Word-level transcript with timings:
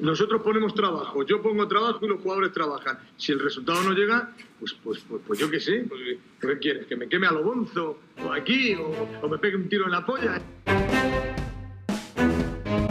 Nosotros 0.00 0.40
ponemos 0.40 0.74
trabajo, 0.74 1.26
yo 1.26 1.42
pongo 1.42 1.68
trabajo 1.68 1.98
y 2.06 2.08
los 2.08 2.22
jugadores 2.22 2.52
trabajan. 2.52 2.98
Si 3.18 3.32
el 3.32 3.40
resultado 3.40 3.82
no 3.82 3.92
llega, 3.92 4.30
pues, 4.58 4.72
pues, 4.82 5.04
pues, 5.06 5.20
pues 5.26 5.38
yo 5.38 5.50
qué 5.50 5.60
sé, 5.60 5.84
pues, 5.86 6.00
¿qué 6.40 6.58
quieres? 6.58 6.86
¿Que 6.86 6.96
me 6.96 7.06
queme 7.06 7.26
a 7.26 7.32
lo 7.32 7.42
bonzo? 7.42 7.98
¿O 8.24 8.32
aquí? 8.32 8.74
¿O, 8.76 9.28
me 9.28 9.36
pegue 9.36 9.56
un 9.56 9.68
tiro 9.68 9.84
en 9.84 9.90
la 9.90 10.06
polla? 10.06 10.40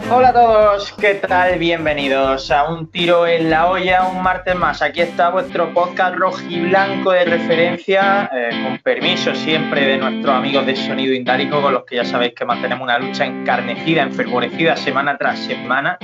Hola 0.08 0.28
a 0.28 0.32
todos, 0.32 0.92
¿qué 0.92 1.14
tal? 1.14 1.58
Bienvenidos 1.58 2.52
a 2.52 2.70
Un 2.70 2.88
Tiro 2.88 3.26
en 3.26 3.50
la 3.50 3.68
Olla, 3.68 4.06
un 4.06 4.22
martes 4.22 4.54
más. 4.54 4.80
Aquí 4.80 5.00
está 5.00 5.30
vuestro 5.30 5.74
podcast 5.74 6.14
rojiblanco 6.14 7.10
de 7.10 7.24
referencia, 7.24 8.30
eh, 8.32 8.50
con 8.62 8.78
permiso 8.78 9.34
siempre 9.34 9.84
de 9.84 9.98
nuestros 9.98 10.32
amigos 10.32 10.64
de 10.64 10.76
Sonido 10.76 11.12
Indárico, 11.12 11.60
con 11.60 11.72
los 11.72 11.84
que 11.86 11.96
ya 11.96 12.04
sabéis 12.04 12.34
que 12.34 12.44
mantenemos 12.44 12.84
una 12.84 13.00
lucha 13.00 13.26
encarnecida, 13.26 14.02
enfervorecida 14.02 14.76
semana 14.76 15.18
tras 15.18 15.40
semana 15.40 15.98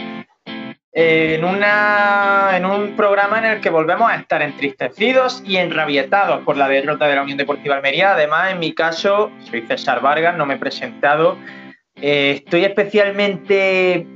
en, 0.92 1.44
una, 1.44 2.50
en 2.56 2.66
un 2.66 2.96
programa 2.96 3.38
en 3.38 3.44
el 3.44 3.60
que 3.60 3.70
volvemos 3.70 4.10
a 4.10 4.16
estar 4.16 4.42
entristecidos 4.42 5.42
y 5.46 5.56
enrabietados 5.56 6.44
por 6.44 6.56
la 6.56 6.68
derrota 6.68 7.06
de 7.06 7.14
la 7.14 7.22
Unión 7.22 7.38
Deportiva 7.38 7.76
Almería. 7.76 8.14
Además, 8.14 8.52
en 8.52 8.58
mi 8.58 8.74
caso, 8.74 9.30
soy 9.48 9.62
César 9.62 10.00
Vargas, 10.00 10.36
no 10.36 10.46
me 10.46 10.54
he 10.54 10.58
presentado. 10.58 11.38
Eh, 11.96 12.32
estoy 12.38 12.64
especialmente 12.64 14.06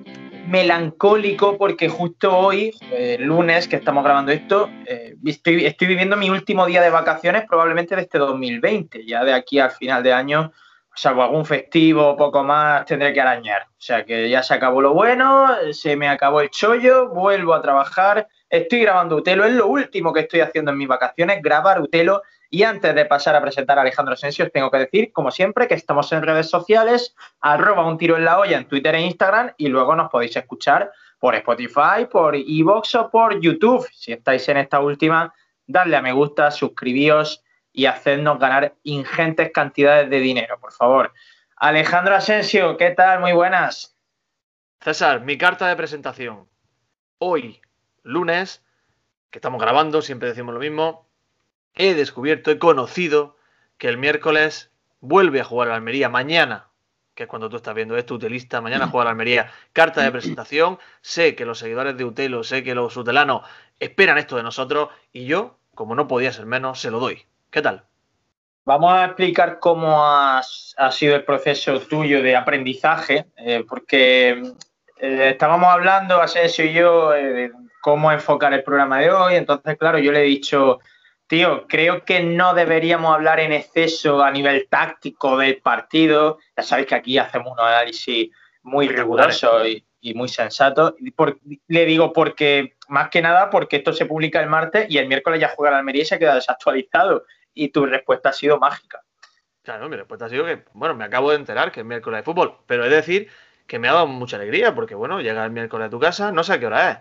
melancólico 0.49 1.57
porque 1.57 1.89
justo 1.89 2.37
hoy, 2.37 2.73
el 2.91 3.23
lunes 3.25 3.69
que 3.69 3.77
estamos 3.77 4.05
grabando 4.05 4.33
esto, 4.33 4.69
eh, 4.87 5.15
estoy, 5.25 5.65
estoy 5.65 5.89
viviendo 5.89 6.17
mi 6.17 6.29
último 6.29 6.67
día 6.67 6.83
de 6.83 6.91
vacaciones 6.91 7.45
probablemente 7.49 7.97
de 7.97 8.03
este 8.03 8.19
2020. 8.19 9.07
Ya 9.07 9.25
de 9.25 9.33
aquí 9.33 9.59
al 9.59 9.71
final 9.71 10.03
de 10.03 10.13
año 10.13 10.53
salvo 10.95 11.23
algún 11.23 11.45
festivo 11.45 12.09
o 12.09 12.17
poco 12.17 12.43
más, 12.45 12.85
tendré 12.87 13.13
que 13.13 13.21
arañar. 13.21 13.63
O 13.63 13.81
sea 13.81 14.05
que 14.05 14.29
ya 14.29 14.43
se 14.43 14.55
acabó 14.55 14.81
lo 14.81 14.95
bueno, 14.95 15.49
se 15.73 15.97
me 15.97 16.09
acabó 16.09 16.41
el 16.41 16.51
chollo, 16.51 17.09
vuelvo 17.09 17.55
a 17.55 17.61
trabajar, 17.61 18.29
estoy 18.49 18.81
grabando 18.81 19.17
Utelo, 19.17 19.45
es 19.45 19.53
lo 19.53 19.67
último 19.67 20.13
que 20.13 20.21
estoy 20.21 20.41
haciendo 20.41 20.71
en 20.71 20.79
mis 20.79 20.89
vacaciones, 20.89 21.43
grabar 21.43 21.81
Utelo. 21.81 22.23
Y 22.51 22.63
antes 22.63 22.95
de 22.95 23.05
pasar 23.05 23.35
a 23.35 23.43
presentar 23.43 23.79
a 23.79 23.83
Alejandro 23.83 24.15
Asensio, 24.15 24.49
tengo 24.49 24.71
que 24.71 24.79
decir, 24.79 25.13
como 25.13 25.33
siempre, 25.33 25.67
que 25.67 25.75
estamos 25.75 26.13
en 26.13 26.23
redes 26.23 26.49
sociales, 26.49 27.17
arroba 27.41 27.85
un 27.85 27.99
tiro 27.99 28.17
en 28.17 28.25
la 28.25 28.39
olla 28.39 28.57
en 28.57 28.69
Twitter 28.69 28.95
e 28.95 29.01
Instagram, 29.01 29.55
y 29.57 29.67
luego 29.67 29.97
nos 29.97 30.09
podéis 30.09 30.37
escuchar 30.37 30.93
por 31.19 31.35
Spotify, 31.35 32.07
por 32.09 32.37
Evox 32.37 32.95
o 32.95 33.11
por 33.11 33.41
YouTube. 33.41 33.85
Si 33.93 34.13
estáis 34.13 34.49
en 34.49 34.59
esta 34.59 34.79
última, 34.79 35.35
dadle 35.67 35.97
a 35.97 36.03
me 36.03 36.13
gusta, 36.13 36.53
suscribíos 36.53 37.43
y 37.75 37.87
hacernos 37.87 38.39
ganar 38.39 38.77
ingentes 38.85 39.51
cantidades 39.53 40.09
de 40.09 40.21
dinero, 40.21 40.59
por 40.61 40.73
favor. 40.73 41.13
Alejandro 41.57 42.15
Asensio, 42.15 42.77
¿qué 42.77 42.91
tal? 42.91 43.21
Muy 43.21 43.33
buenas. 43.33 43.97
César, 44.81 45.23
mi 45.23 45.37
carta 45.37 45.67
de 45.67 45.77
presentación. 45.77 46.49
Hoy, 47.19 47.61
lunes, 48.05 48.65
que 49.31 49.39
estamos 49.39 49.61
grabando, 49.61 50.03
siempre 50.03 50.29
decimos 50.29 50.55
lo 50.55 50.61
mismo, 50.61 51.09
he 51.75 51.95
descubierto, 51.95 52.53
he 52.53 52.61
conocido 52.61 53.37
que 53.77 53.89
el 53.89 53.99
miércoles 53.99 54.71
vuelve 55.01 55.41
a 55.41 55.45
jugar 55.45 55.71
a 55.71 55.75
Almería 55.75 56.09
mañana, 56.09 56.69
que 57.17 57.25
es 57.25 57.29
cuando 57.29 57.49
tú 57.49 57.57
estás 57.57 57.75
viendo 57.75 57.97
esto, 57.97 58.15
utelista, 58.15 58.61
mañana 58.61 58.87
juega 58.87 59.09
a 59.09 59.11
Almería, 59.11 59.51
carta 59.73 60.01
de 60.03 60.13
presentación, 60.13 60.79
sé 61.01 61.35
que 61.35 61.45
los 61.45 61.59
seguidores 61.59 61.97
de 61.97 62.05
Utelo, 62.05 62.45
sé 62.45 62.63
que 62.63 62.77
los 62.77 62.97
utelanos 62.97 63.43
esperan 63.81 64.19
esto 64.19 64.37
de 64.37 64.45
nosotros 64.45 64.91
y 65.13 65.27
yo, 65.27 65.59
como 65.75 65.97
no 65.97 66.07
podía 66.07 66.33
ser 66.33 66.47
menos, 66.47 66.81
se 66.81 66.93
lo 66.93 67.01
doy. 67.01 67.27
¿Qué 67.55 67.63
tal? 67.63 67.85
Vamos 68.65 68.93
a 68.93 69.05
explicar 69.05 69.61
cómo 69.61 70.05
ha, 70.05 70.43
sido 70.91 71.15
el 71.15 71.23
proceso 71.23 71.79
tuyo 71.79 72.21
de 72.21 72.35
aprendizaje, 72.35 73.27
eh, 73.37 73.63
porque 73.69 74.31
eh, 74.97 75.29
estábamos 75.31 75.69
hablando, 75.69 76.21
Asensio 76.21 76.65
y 76.65 76.73
yo, 76.73 77.15
eh, 77.15 77.23
de 77.23 77.53
cómo 77.81 78.11
enfocar 78.11 78.53
el 78.55 78.65
programa 78.65 78.99
de 78.99 79.13
hoy. 79.13 79.37
Entonces, 79.37 79.79
claro, 79.79 80.01
yo 80.01 80.11
le 80.11 80.23
he 80.23 80.25
dicho, 80.25 80.81
tío, 81.29 81.69
creo 81.69 82.05
que 82.05 82.25
no 82.25 82.55
deberíamos 82.55 83.15
hablar 83.15 83.39
en 83.39 83.53
exceso 83.53 84.21
a 84.25 84.33
nivel 84.33 84.67
táctico 84.69 85.39
del 85.39 85.59
partido. 85.59 86.39
Ya 86.57 86.65
sabéis 86.65 86.89
que 86.89 86.97
aquí 86.97 87.19
hacemos 87.19 87.53
un 87.53 87.61
análisis 87.61 88.31
muy 88.65 88.89
riguroso 88.89 89.65
y, 89.65 89.85
muy 90.17 90.29
sensato. 90.29 90.97
le 91.69 91.87
digo 91.87 92.13
porque, 92.13 92.75
más 92.89 93.11
que 93.11 93.23
nada, 93.23 93.49
porque 93.49 93.77
esto 93.77 93.93
se 93.93 94.07
publica 94.07 94.41
el 94.41 94.51
martes 94.51 94.87
y 94.91 94.99
el 94.99 95.07
miércoles 95.07 95.41
ya 95.41 95.53
juega 95.55 95.71
la 95.71 95.79
Almería 95.79 96.03
y 96.03 96.07
se 96.07 96.19
queda 96.19 96.35
desactualizado 96.35 97.25
y 97.55 97.69
tu 97.69 97.87
respuesta 97.87 98.31
ha 98.31 98.33
sido 98.33 98.59
mágica. 98.59 99.03
Claro, 99.63 99.89
mi 99.89 99.97
respuesta 99.97 100.27
ha 100.27 100.29
sido 100.29 100.45
que, 100.45 100.63
bueno, 100.75 100.95
me 100.95 101.05
acabo 101.05 101.31
de 101.31 101.37
enterar 101.37 101.73
que 101.73 101.81
es 101.81 101.87
miércoles 101.87 102.19
de 102.19 102.25
fútbol, 102.25 102.59
pero 102.67 102.85
es 102.85 102.91
decir 102.91 103.29
que 103.67 103.79
me 103.79 103.89
ha 103.89 103.95
dado 103.95 104.07
mucha 104.07 104.37
alegría 104.37 104.75
porque, 104.75 104.95
bueno, 104.95 105.21
llega 105.21 105.45
el 105.45 105.51
miércoles 105.51 105.87
a 105.87 105.91
tu 105.91 105.99
casa, 105.99 106.33
no 106.33 106.45
sé 106.45 106.53
a 106.53 106.61
qué 106.61 106.67
hora 106.67 106.91
es. 106.91 106.99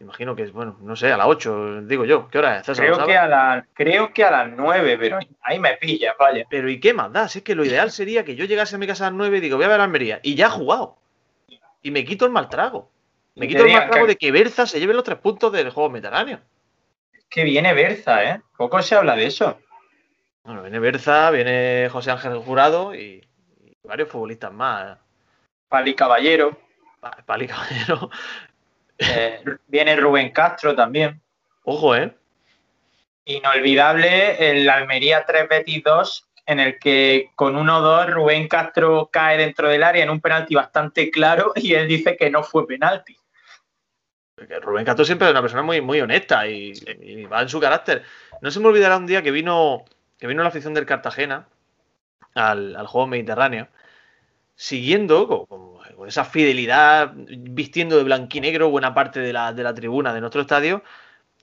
Imagino 0.00 0.34
que 0.34 0.42
es, 0.42 0.52
bueno, 0.52 0.76
no 0.80 0.96
sé, 0.96 1.12
a 1.12 1.16
las 1.16 1.28
8, 1.28 1.82
digo 1.82 2.04
yo. 2.04 2.28
¿Qué 2.28 2.38
hora 2.38 2.58
es? 2.58 2.66
creo, 2.66 3.06
que 3.06 3.16
a 3.16 3.28
la, 3.28 3.66
creo 3.72 4.12
que 4.12 4.24
a 4.24 4.30
las 4.30 4.50
9, 4.50 4.98
pero 4.98 5.18
ahí 5.42 5.58
me 5.58 5.76
pilla, 5.76 6.14
vaya. 6.18 6.44
Pero 6.50 6.68
¿y 6.68 6.80
qué 6.80 6.92
más 6.92 7.12
da? 7.12 7.28
Si 7.28 7.38
es 7.38 7.44
que 7.44 7.54
lo 7.54 7.64
ideal 7.64 7.90
sería 7.92 8.24
que 8.24 8.34
yo 8.34 8.44
llegase 8.44 8.74
a 8.74 8.78
mi 8.78 8.86
casa 8.86 9.06
a 9.06 9.10
las 9.10 9.16
9 9.16 9.38
y 9.38 9.40
digo, 9.40 9.56
voy 9.56 9.66
a 9.66 9.68
ver 9.68 9.80
a 9.80 9.84
Almería. 9.84 10.20
Y 10.22 10.34
ya 10.34 10.46
ha 10.46 10.50
jugado. 10.50 10.98
Y 11.80 11.90
me 11.90 12.04
quito 12.04 12.24
el 12.24 12.32
mal 12.32 12.48
trago. 12.48 12.90
Me 13.36 13.46
quito 13.46 13.64
el 13.64 13.72
mal 13.72 13.88
trago 13.88 14.06
de 14.06 14.16
que 14.16 14.32
Berza 14.32 14.66
se 14.66 14.80
lleve 14.80 14.94
los 14.94 15.04
tres 15.04 15.18
puntos 15.18 15.52
del 15.52 15.70
juego 15.70 15.90
mediterráneo. 15.90 16.40
Es 17.12 17.24
que 17.28 17.44
viene 17.44 17.72
Berza, 17.72 18.24
¿eh? 18.24 18.40
Poco 18.56 18.82
se 18.82 18.94
habla 18.96 19.16
de 19.16 19.26
eso. 19.26 19.58
Bueno, 20.44 20.60
viene 20.60 20.78
Berza, 20.78 21.30
viene 21.30 21.88
José 21.90 22.10
Ángel 22.10 22.36
Jurado 22.36 22.94
y, 22.94 23.26
varios 23.82 24.10
futbolistas 24.10 24.52
más. 24.52 24.98
Pali 25.68 25.94
Caballero. 25.94 26.56
Pali 27.26 27.46
Caballero. 27.46 28.10
Eh, 28.96 29.42
viene 29.66 29.96
Rubén 29.96 30.30
Castro 30.30 30.72
también. 30.72 31.20
Ojo, 31.64 31.96
¿eh? 31.96 32.14
Inolvidable 33.24 34.50
el 34.50 34.70
Almería 34.70 35.24
3 35.26 35.48
Betis 35.48 35.82
2, 35.82 36.28
en 36.46 36.60
el 36.60 36.78
que 36.78 37.32
con 37.34 37.56
1-2 37.56 38.12
Rubén 38.12 38.46
Castro 38.46 39.10
cae 39.12 39.36
dentro 39.36 39.68
del 39.68 39.82
área 39.82 40.04
en 40.04 40.10
un 40.10 40.20
penalti 40.20 40.54
bastante 40.54 41.10
claro 41.10 41.52
y 41.56 41.74
él 41.74 41.88
dice 41.88 42.16
que 42.16 42.30
no 42.30 42.44
fue 42.44 42.68
penalti. 42.68 43.18
Rubén 44.62 44.84
Castro 44.84 45.04
siempre 45.04 45.26
es 45.26 45.32
una 45.32 45.42
persona 45.42 45.64
muy, 45.64 45.80
muy 45.80 46.00
honesta 46.00 46.46
y, 46.46 46.72
y, 47.00 47.24
va 47.24 47.42
en 47.42 47.48
su 47.48 47.58
carácter. 47.58 48.04
No 48.42 48.52
se 48.52 48.60
me 48.60 48.68
olvidará 48.68 48.96
un 48.96 49.06
día 49.06 49.22
que 49.22 49.32
vino 49.32 49.84
que 50.18 50.26
vino 50.26 50.42
la 50.42 50.48
afición 50.48 50.74
del 50.74 50.86
Cartagena 50.86 51.46
al, 52.34 52.86
juego 52.86 53.06
mediterráneo, 53.06 53.68
siguiendo 54.54 55.46
con, 55.46 56.08
esa 56.08 56.24
fidelidad, 56.24 57.12
vistiendo 57.14 57.96
de 57.96 58.04
blanquinegro 58.04 58.70
buena 58.70 58.94
parte 58.94 59.20
de 59.20 59.32
la, 59.32 59.74
tribuna 59.74 60.12
de 60.12 60.20
nuestro 60.20 60.42
estadio, 60.42 60.82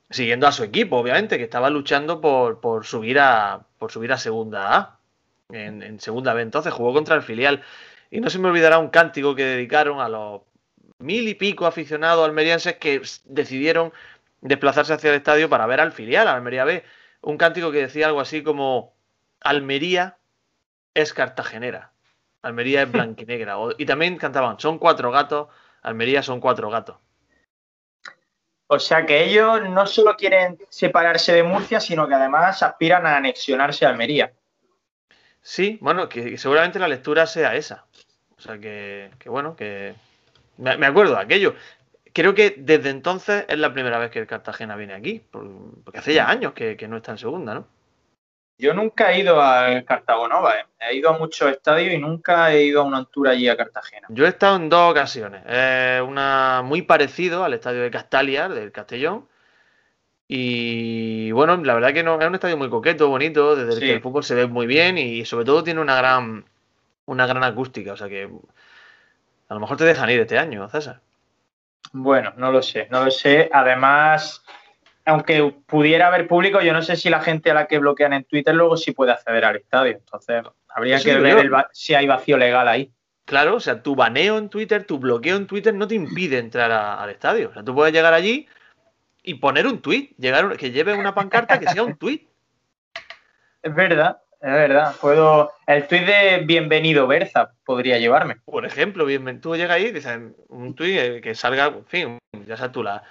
siguiendo 0.10 0.48
a 0.48 0.52
su 0.52 0.64
equipo, 0.64 0.98
obviamente, 0.98 1.38
que 1.38 1.46
estaba 1.46 1.70
luchando 1.70 2.20
por, 2.22 2.86
subir, 2.86 3.20
a, 3.20 3.66
por 3.78 3.92
subir 3.92 4.12
a 4.12 4.18
segunda 4.18 4.76
A, 4.76 5.00
en, 5.52 6.00
segunda 6.00 6.34
B. 6.34 6.42
Entonces 6.42 6.74
jugó 6.74 6.94
contra 6.94 7.16
el 7.16 7.22
filial. 7.22 7.64
Y 8.10 8.20
no 8.20 8.30
se 8.30 8.40
me 8.40 8.50
olvidará 8.50 8.78
un 8.78 8.90
cántico 8.90 9.36
que 9.36 9.46
dedicaron 9.46 10.02
a 10.02 10.10
los 10.10 10.42
mil 11.00 11.28
y 11.28 11.34
pico 11.34 11.66
aficionados 11.66 12.26
almerienses 12.26 12.76
que 12.76 13.02
decidieron 13.26 13.94
desplazarse 14.42 14.94
hacia 14.94 15.12
el 15.12 15.16
estadio 15.16 15.50
para 15.50 15.66
ver 15.66 15.80
al 15.80 15.94
filial, 15.94 16.28
a 16.28 16.34
Almería 16.34 16.66
B 16.66 16.84
un 17.22 17.38
cántico 17.38 17.72
que 17.72 17.80
decía 17.80 18.08
algo 18.08 18.20
así 18.20 18.44
como 18.44 18.94
Almería 19.40 20.18
es 20.94 21.14
cartagenera, 21.14 21.92
Almería 22.42 22.84
es 22.84 22.92
blanquinegra. 22.92 23.58
y 23.78 23.86
también 23.86 24.18
cantaban, 24.18 24.60
son 24.60 24.78
cuatro 24.78 25.12
gatos, 25.12 25.48
Almería 25.82 26.24
son 26.24 26.40
cuatro 26.40 26.70
gatos. 26.70 26.98
O 28.74 28.80
sea 28.80 29.06
que 29.06 29.26
ellos 29.26 29.70
no 29.70 29.86
solo 29.86 30.16
quieren 30.16 30.58
separarse 30.70 31.34
de 31.34 31.44
Murcia, 31.44 31.82
sino 31.82 32.08
que 32.08 32.14
además 32.14 32.64
aspiran 32.64 33.06
a 33.06 33.18
anexionarse 33.18 33.86
a 33.86 33.90
Almería. 33.90 34.32
Sí, 35.42 35.78
bueno, 35.82 36.08
que 36.08 36.38
seguramente 36.38 36.80
la 36.80 36.88
lectura 36.88 37.26
sea 37.26 37.56
esa. 37.56 37.86
O 38.38 38.42
sea 38.42 38.58
que, 38.60 39.12
bueno, 39.26 39.56
que 39.56 39.94
me, 40.58 40.86
acuerdo 40.86 41.16
de 41.16 41.22
aquello 41.22 41.56
creo 42.14 42.34
que 42.34 42.56
desde 42.58 42.90
entonces 42.90 43.46
es 43.48 43.58
la 43.58 43.74
primera 43.74 43.98
vez 43.98 44.12
que 44.12 44.20
el 44.20 44.28
Cartagena 44.28 44.76
viene 44.76 44.94
aquí, 44.94 45.24
porque 45.32 46.00
hace 46.00 46.14
ya 46.14 46.30
años 46.30 46.54
que, 46.54 46.78
no 46.88 46.98
está 46.98 47.12
en 47.12 47.18
segunda, 47.18 47.54
¿no? 47.54 47.68
Yo 48.58 48.76
nunca 48.76 49.12
he 49.12 49.22
ido 49.22 49.42
al 49.42 49.84
Cartagonova, 49.86 50.56
¿eh? 50.60 50.66
he 50.80 50.96
ido 50.96 51.10
a 51.10 51.18
muchos 51.18 51.50
estadios 51.52 51.94
y 51.94 51.98
nunca 51.98 52.54
he 52.54 52.66
ido 52.66 52.82
a 52.82 52.84
una 52.84 52.98
altura 52.98 53.32
allí 53.32 53.50
a 53.50 53.58
Cartagena. 53.58 54.08
Yo 54.10 54.26
he 54.26 54.30
estado 54.30 54.58
en 54.58 54.70
dos 54.70 54.92
ocasiones, 54.92 55.42
una 56.08 56.62
muy 56.64 56.84
parecido 56.84 57.44
al 57.44 57.56
estadio 57.56 57.82
de 57.82 57.90
Castalia, 57.90 58.50
del 58.50 58.72
Castellón, 58.72 59.28
y 60.34 61.30
bueno, 61.34 61.58
la 61.58 61.74
verdad 61.74 61.92
que 61.92 62.04
no, 62.04 62.22
es 62.22 62.26
un 62.26 62.36
estadio 62.36 62.56
muy 62.56 62.70
coqueto, 62.70 63.10
bonito, 63.10 63.54
desde 63.56 63.74
el 63.74 63.80
que 63.82 63.94
el 63.96 64.02
fútbol 64.02 64.24
se 64.24 64.34
ve 64.34 64.48
muy 64.48 64.66
bien 64.66 64.98
y 64.98 65.26
sobre 65.26 65.44
todo 65.44 65.62
tiene 65.62 65.82
una 65.82 65.98
gran, 65.98 66.46
una 67.06 67.28
gran 67.28 67.44
acústica, 67.44 67.92
o 67.92 67.98
sea 67.98 68.08
que 68.08 68.30
a 69.50 69.54
lo 69.54 69.60
mejor 69.60 69.76
te 69.76 69.84
dejan 69.84 70.10
ir 70.10 70.22
este 70.22 70.40
año, 70.40 70.70
César. 70.70 71.02
Bueno, 71.94 72.34
no 72.38 72.52
lo 72.52 72.62
sé, 72.62 72.88
no 72.90 73.04
lo 73.04 73.12
sé. 73.12 73.50
Además, 73.52 74.44
aunque 75.06 75.54
pudiera 75.66 76.08
haber 76.08 76.28
público, 76.28 76.62
yo 76.62 76.74
no 76.74 76.82
sé 76.82 76.96
si 76.96 77.10
la 77.10 77.22
gente 77.22 77.52
a 77.52 77.54
la 77.54 77.68
que 77.68 77.80
bloquean 77.80 78.14
en 78.14 78.24
Twitter 78.24 78.56
luego 78.56 78.78
sí 78.78 78.92
puede 78.92 79.12
acceder 79.12 79.46
al 79.46 79.58
estadio. 79.58 79.94
Entonces, 79.94 80.44
habría 80.70 81.00
que 81.00 81.18
ver 81.18 81.52
si 81.74 81.94
hay 81.94 82.08
vacío 82.08 82.38
legal 82.38 82.68
ahí. 82.68 82.92
Claro, 83.26 83.56
o 83.56 83.60
sea, 83.60 83.82
tu 83.82 83.96
baneo 83.96 84.38
en 84.38 84.50
Twitter, 84.50 84.86
tu 84.86 85.00
bloqueo 85.00 85.38
en 85.38 85.48
Twitter 85.48 85.74
no 85.74 85.88
te 85.88 85.96
impide 85.96 86.38
entrar 86.38 86.72
al 86.72 87.10
estadio. 87.10 87.50
O 87.50 87.54
sea, 87.54 87.64
tú 87.64 87.74
puedes 87.74 87.94
llegar 87.94 88.14
allí 88.14 88.48
y 89.24 89.36
poner 89.36 89.68
un 89.68 89.82
tweet, 89.82 90.10
llegar 90.18 90.58
que 90.58 90.72
lleve 90.72 90.94
una 90.94 91.14
pancarta 91.14 91.60
que 91.60 91.68
sea 91.68 91.84
un 91.84 91.96
tweet. 91.98 92.28
Es 93.62 93.76
verdad, 93.76 94.22
es 94.42 94.52
verdad. 94.52 94.96
Puedo. 95.00 95.52
El 95.68 95.88
tweet 95.88 96.06
de 96.06 96.38
bienvenido 96.46 97.06
Berza 97.06 97.52
podría 97.64 98.00
llevarme. 98.00 98.38
Por 98.46 98.66
ejemplo, 98.66 99.06
bien, 99.06 99.40
tú 99.40 99.56
llegas 99.56 99.78
ahí 99.78 99.92
dices 99.92 100.20
un 100.50 100.76
tweet 100.76 101.22
que 101.22 101.36
salga, 101.36 101.68
en 101.68 101.86
fin, 101.86 102.20
ya 102.48 102.58
sabes 102.58 102.72
tú, 102.72 102.82
la, 102.82 103.04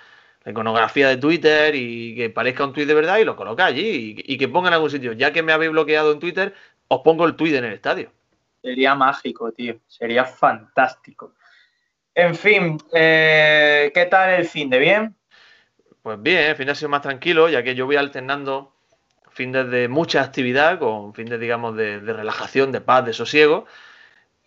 iconografía 0.44 1.08
de 1.08 1.18
Twitter 1.18 1.74
y 1.74 2.16
que 2.16 2.30
parezca 2.30 2.64
un 2.64 2.72
tweet 2.72 2.86
de 2.86 2.94
verdad 2.94 3.18
y 3.18 3.24
lo 3.24 3.36
coloca 3.36 3.66
allí 3.66 4.14
y, 4.16 4.38
que 4.38 4.48
ponga 4.48 4.68
en 4.68 4.74
algún 4.74 4.90
sitio. 4.90 5.12
Ya 5.12 5.32
que 5.32 5.42
me 5.42 5.52
habéis 5.52 5.70
bloqueado 5.70 6.12
en 6.12 6.18
Twitter, 6.18 6.54
os 6.88 7.00
pongo 7.02 7.26
el 7.26 7.36
tweet 7.36 7.56
en 7.56 7.64
el 7.64 7.74
estadio. 7.74 8.10
Sería 8.62 8.94
mágico, 8.94 9.52
tío. 9.52 9.76
Sería 9.86 10.24
fantástico. 10.24 11.34
En 12.14 12.34
fin, 12.34 12.78
eh, 12.92 13.92
¿qué 13.94 14.06
tal 14.06 14.30
el 14.30 14.46
fin 14.46 14.68
de 14.68 14.78
bien? 14.78 15.14
Pues 16.02 16.20
bien, 16.20 16.50
el 16.50 16.56
fin 16.56 16.68
ha 16.70 16.74
sido 16.74 16.88
más 16.88 17.02
tranquilo, 17.02 17.48
ya 17.48 17.62
que 17.62 17.74
yo 17.74 17.86
voy 17.86 17.96
alternando 17.96 18.74
fines 19.40 19.70
de 19.70 19.88
mucha 19.88 20.20
actividad 20.20 20.78
con 20.78 21.14
fines, 21.14 21.40
digamos, 21.40 21.74
de, 21.74 21.98
de, 21.98 22.12
relajación, 22.12 22.72
de 22.72 22.82
paz, 22.82 23.06
de 23.06 23.14
sosiego. 23.14 23.64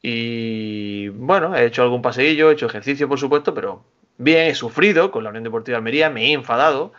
Y 0.04 1.08
bueno, 1.10 1.56
he 1.56 1.66
hecho 1.66 1.82
algún 1.82 2.04
paseillo, 2.04 2.52
he 2.52 2.54
hecho 2.54 2.68
ejercicio, 2.68 3.10
por 3.10 3.18
supuesto, 3.20 3.56
pero 3.56 3.84
bien, 4.20 4.52
he 4.52 4.54
sufrido 4.54 5.10
con 5.10 5.24
la 5.24 5.32
Unión 5.32 5.44
Deportiva 5.44 5.78
Almería, 5.78 6.12
me 6.12 6.28
he 6.28 6.34
enfadado 6.34 6.94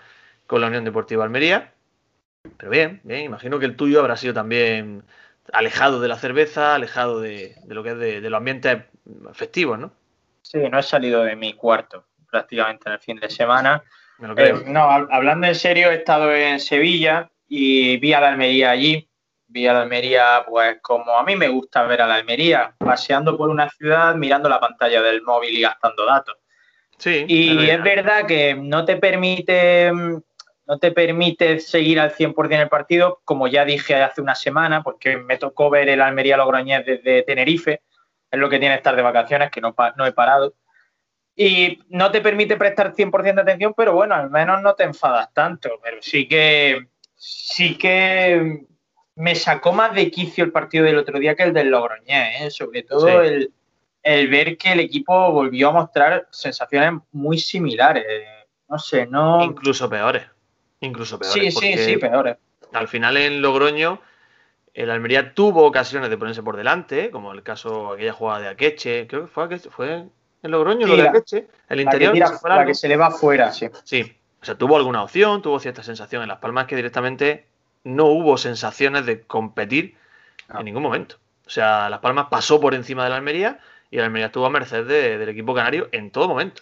con 0.48 0.60
la 0.60 0.66
Unión 0.66 0.82
Deportiva 0.82 1.22
Almería. 1.22 1.72
Pero 2.56 2.68
bien, 2.68 3.00
bien, 3.04 3.20
imagino 3.20 3.60
que 3.60 3.66
el 3.66 3.76
tuyo 3.76 4.00
habrá 4.00 4.16
sido 4.16 4.34
también 4.34 5.04
alejado 5.52 6.00
de 6.00 6.08
la 6.08 6.16
cerveza, 6.16 6.74
alejado 6.74 7.20
de, 7.20 7.54
lo 7.68 7.84
que 7.84 7.90
es 7.90 7.98
de, 7.98 8.20
de 8.20 8.28
los 8.28 8.38
ambientes 8.38 8.82
festivos, 9.34 9.78
¿no? 9.78 9.92
Sí, 10.42 10.58
no 10.68 10.80
he 10.80 10.82
salido 10.82 11.22
de 11.22 11.36
mi 11.36 11.52
cuarto 11.52 12.06
prácticamente 12.28 12.88
en 12.88 12.94
el 12.94 12.98
fin 12.98 13.20
de 13.20 13.30
semana 13.30 13.84
eh, 14.36 14.64
no, 14.66 14.82
hablando 14.82 15.46
en 15.46 15.54
serio, 15.54 15.90
he 15.90 15.96
estado 15.96 16.32
en 16.34 16.60
Sevilla 16.60 17.30
y 17.48 17.96
vi 17.98 18.12
a 18.12 18.20
la 18.20 18.28
Almería 18.28 18.70
allí. 18.70 19.08
Vi 19.46 19.66
a 19.66 19.72
la 19.72 19.82
Almería, 19.82 20.44
pues 20.48 20.78
como 20.82 21.16
a 21.16 21.22
mí 21.22 21.36
me 21.36 21.48
gusta 21.48 21.84
ver 21.84 22.02
a 22.02 22.06
la 22.06 22.16
Almería, 22.16 22.74
paseando 22.78 23.36
por 23.36 23.50
una 23.50 23.68
ciudad, 23.70 24.14
mirando 24.14 24.48
la 24.48 24.58
pantalla 24.58 25.00
del 25.02 25.22
móvil 25.22 25.56
y 25.56 25.60
gastando 25.60 26.04
datos. 26.04 26.36
Sí. 26.98 27.24
Y 27.28 27.68
es 27.68 27.82
verdad 27.82 28.26
que 28.26 28.54
no 28.54 28.84
te 28.84 28.96
permite 28.96 29.92
no 30.66 30.78
te 30.78 30.92
permite 30.92 31.60
seguir 31.60 32.00
al 32.00 32.14
100% 32.14 32.62
el 32.62 32.68
partido, 32.70 33.20
como 33.24 33.48
ya 33.48 33.66
dije 33.66 33.96
hace 33.96 34.22
una 34.22 34.34
semana, 34.34 34.82
porque 34.82 35.18
me 35.18 35.36
tocó 35.36 35.68
ver 35.68 35.90
el 35.90 36.00
Almería 36.00 36.38
Logroñés 36.38 36.86
desde 36.86 37.22
Tenerife, 37.22 37.82
es 38.30 38.40
lo 38.40 38.48
que 38.48 38.58
tiene 38.58 38.74
estar 38.74 38.96
de 38.96 39.02
vacaciones, 39.02 39.50
que 39.50 39.60
no, 39.60 39.74
no 39.96 40.06
he 40.06 40.12
parado 40.12 40.54
y 41.36 41.80
no 41.88 42.10
te 42.10 42.20
permite 42.20 42.56
prestar 42.56 42.94
100% 42.94 43.34
de 43.34 43.40
atención, 43.40 43.74
pero 43.76 43.92
bueno, 43.92 44.14
al 44.14 44.30
menos 44.30 44.62
no 44.62 44.74
te 44.74 44.84
enfadas 44.84 45.32
tanto. 45.32 45.80
Pero 45.82 45.98
sí 46.00 46.28
que, 46.28 46.88
sí 47.26 47.78
que 47.78 48.66
me 49.14 49.34
sacó 49.34 49.72
más 49.72 49.94
de 49.94 50.10
quicio 50.10 50.44
el 50.44 50.52
partido 50.52 50.84
del 50.84 50.98
otro 50.98 51.18
día 51.18 51.34
que 51.34 51.44
el 51.44 51.54
del 51.54 51.70
Logroñés, 51.70 52.42
¿eh? 52.42 52.50
sobre 52.50 52.82
todo 52.82 53.22
el, 53.22 53.50
ver 54.02 54.58
que 54.58 54.72
el 54.72 54.80
equipo 54.80 55.32
volvió 55.32 55.70
a 55.70 55.72
mostrar 55.72 56.28
sensaciones 56.30 57.00
muy 57.12 57.38
similares. 57.38 58.04
No 58.68 58.78
sé, 58.78 59.06
no. 59.06 59.42
Incluso 59.42 59.88
peores. 59.88 60.24
Incluso 60.80 61.18
peores. 61.18 61.54
Sí, 61.54 61.76
sí, 61.76 61.78
sí, 61.78 61.96
peores. 61.96 62.36
Al 62.72 62.88
final 62.88 63.16
en 63.16 63.40
Logroño. 63.40 64.00
El 64.74 64.90
Almería 64.90 65.34
tuvo 65.34 65.64
ocasiones 65.64 66.10
de 66.10 66.18
ponerse 66.18 66.42
por 66.42 66.56
delante, 66.56 67.12
como 67.12 67.32
el 67.32 67.44
caso 67.44 67.92
aquella 67.92 68.12
jugada 68.12 68.40
de 68.40 68.48
Akeche, 68.48 69.06
creo 69.06 69.22
que 69.22 69.28
fue, 69.28 69.58
fue 69.70 70.04
el 70.42 70.50
Logroño, 70.50 70.88
lo 70.88 70.96
de 70.96 71.12
Leche, 71.12 71.46
el 71.68 71.80
interior. 71.80 72.18
la 72.18 72.66
que 72.66 72.74
se 72.74 72.88
le 72.88 72.96
va 72.96 73.06
afuera, 73.06 73.52
sí. 73.52 73.68
Sí, 73.84 74.16
o 74.44 74.46
sea, 74.46 74.58
tuvo 74.58 74.76
alguna 74.76 75.02
opción, 75.02 75.40
tuvo 75.40 75.58
cierta 75.58 75.82
sensación 75.82 76.20
en 76.20 76.28
Las 76.28 76.36
Palmas 76.36 76.66
que 76.66 76.76
directamente 76.76 77.46
no 77.82 78.04
hubo 78.08 78.36
sensaciones 78.36 79.06
de 79.06 79.22
competir 79.22 79.96
en 80.50 80.56
ah. 80.58 80.62
ningún 80.62 80.82
momento. 80.82 81.16
O 81.46 81.48
sea, 81.48 81.88
Las 81.88 82.00
Palmas 82.00 82.26
pasó 82.30 82.60
por 82.60 82.74
encima 82.74 83.04
de 83.04 83.08
la 83.08 83.16
Almería 83.16 83.58
y 83.90 83.96
la 83.96 84.04
Almería 84.04 84.26
estuvo 84.26 84.44
a 84.44 84.50
merced 84.50 84.84
del 84.84 85.26
equipo 85.30 85.54
canario 85.54 85.88
en 85.92 86.10
todo 86.10 86.28
momento. 86.28 86.60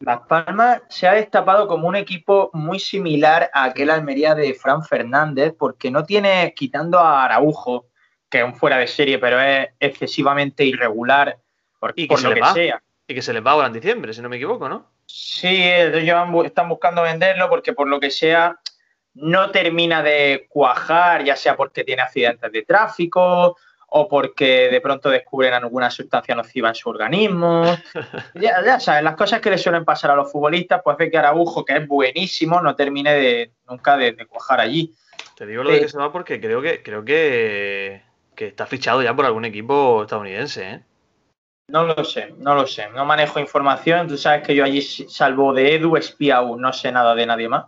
Las 0.00 0.22
Palmas 0.22 0.82
se 0.88 1.06
ha 1.06 1.12
destapado 1.12 1.68
como 1.68 1.86
un 1.86 1.94
equipo 1.94 2.50
muy 2.52 2.80
similar 2.80 3.48
a 3.54 3.62
aquel 3.62 3.90
Almería 3.90 4.34
de 4.34 4.52
Fran 4.54 4.82
Fernández, 4.82 5.54
porque 5.56 5.88
no 5.92 6.04
tiene, 6.04 6.52
quitando 6.56 6.98
a 6.98 7.26
Araujo, 7.26 7.86
que 8.28 8.38
es 8.38 8.44
un 8.44 8.56
fuera 8.56 8.78
de 8.78 8.88
serie, 8.88 9.20
pero 9.20 9.38
es 9.38 9.68
excesivamente 9.78 10.64
irregular, 10.64 11.38
por, 11.78 11.92
y 11.94 12.08
lo 12.08 12.34
que 12.34 12.44
sea 12.52 12.82
y 13.10 13.14
que 13.14 13.22
se 13.22 13.32
les 13.32 13.44
va 13.44 13.50
ahora 13.50 13.66
en 13.66 13.72
diciembre, 13.72 14.14
si 14.14 14.22
no 14.22 14.28
me 14.28 14.36
equivoco, 14.36 14.68
¿no? 14.68 14.86
Sí, 15.12 15.62
ellos 15.62 16.44
están 16.44 16.68
buscando 16.68 17.02
venderlo 17.02 17.48
porque 17.48 17.72
por 17.72 17.88
lo 17.88 17.98
que 17.98 18.10
sea 18.10 18.60
no 19.14 19.50
termina 19.50 20.02
de 20.02 20.46
cuajar, 20.48 21.24
ya 21.24 21.34
sea 21.34 21.56
porque 21.56 21.82
tiene 21.82 22.02
accidentes 22.02 22.52
de 22.52 22.62
tráfico 22.62 23.56
o 23.88 24.08
porque 24.08 24.68
de 24.70 24.80
pronto 24.80 25.10
descubren 25.10 25.52
alguna 25.52 25.90
sustancia 25.90 26.36
nociva 26.36 26.68
en 26.68 26.74
su 26.76 26.88
organismo. 26.88 27.64
ya, 28.34 28.64
ya 28.64 28.78
sabes, 28.78 29.02
las 29.02 29.16
cosas 29.16 29.40
que 29.40 29.50
le 29.50 29.58
suelen 29.58 29.84
pasar 29.84 30.12
a 30.12 30.14
los 30.14 30.30
futbolistas, 30.30 30.80
pues 30.84 30.96
ve 30.96 31.10
que 31.10 31.18
Araujo, 31.18 31.64
que 31.64 31.76
es 31.76 31.88
buenísimo, 31.88 32.60
no 32.60 32.76
termine 32.76 33.14
de 33.14 33.52
nunca 33.68 33.96
de, 33.96 34.14
cuajar 34.26 34.60
allí. 34.60 34.94
Te 35.36 35.44
digo 35.44 35.64
lo 35.64 35.70
de 35.70 35.80
que 35.80 35.88
se 35.88 35.98
va 35.98 36.12
porque 36.12 36.40
creo 36.40 36.62
que 36.62 36.82
creo 36.84 37.04
que, 37.04 38.02
que 38.36 38.46
está 38.46 38.66
fichado 38.66 39.02
ya 39.02 39.16
por 39.16 39.26
algún 39.26 39.44
equipo 39.44 40.02
estadounidense, 40.02 40.70
¿eh? 40.70 40.84
No 41.70 41.84
lo 41.84 42.04
sé, 42.04 42.34
no 42.38 42.54
lo 42.54 42.66
sé. 42.66 42.88
No 42.90 43.04
manejo 43.04 43.38
información. 43.38 44.08
Tú 44.08 44.16
sabes 44.16 44.46
que 44.46 44.54
yo 44.54 44.64
allí, 44.64 44.82
salvo 44.82 45.52
de 45.52 45.76
Edu 45.76 45.96
Espiau, 45.96 46.56
no 46.58 46.72
sé 46.72 46.90
nada 46.90 47.14
de 47.14 47.26
nadie 47.26 47.48
más. 47.48 47.66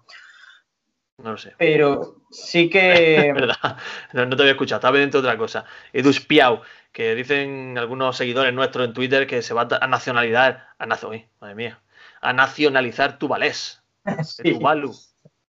No 1.18 1.32
lo 1.32 1.38
sé. 1.38 1.54
Pero 1.56 2.16
sí 2.30 2.68
que. 2.68 3.32
¿Verdad? 3.34 3.78
No, 4.12 4.28
te 4.36 4.42
había 4.42 4.52
escuchado, 4.52 4.78
estaba 4.78 4.92
pendiente 4.92 5.18
de 5.18 5.26
otra 5.26 5.38
cosa. 5.38 5.64
Edu 5.92 6.10
Espiau, 6.10 6.62
que 6.90 7.14
dicen 7.14 7.78
algunos 7.78 8.16
seguidores 8.16 8.52
nuestros 8.52 8.86
en 8.86 8.92
Twitter 8.92 9.26
que 9.26 9.40
se 9.40 9.54
va 9.54 9.68
a 9.80 9.86
nacionalizar. 9.86 10.66
A 10.78 10.86
madre 10.86 11.54
mía. 11.54 11.80
A 12.20 12.32
nacionalizar 12.32 13.18
tu 13.18 13.28
valés. 13.28 13.82
Sí. 14.24 14.58
Tu 14.58 14.92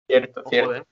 Cierto, 0.07 0.43
cierto. 0.47 0.85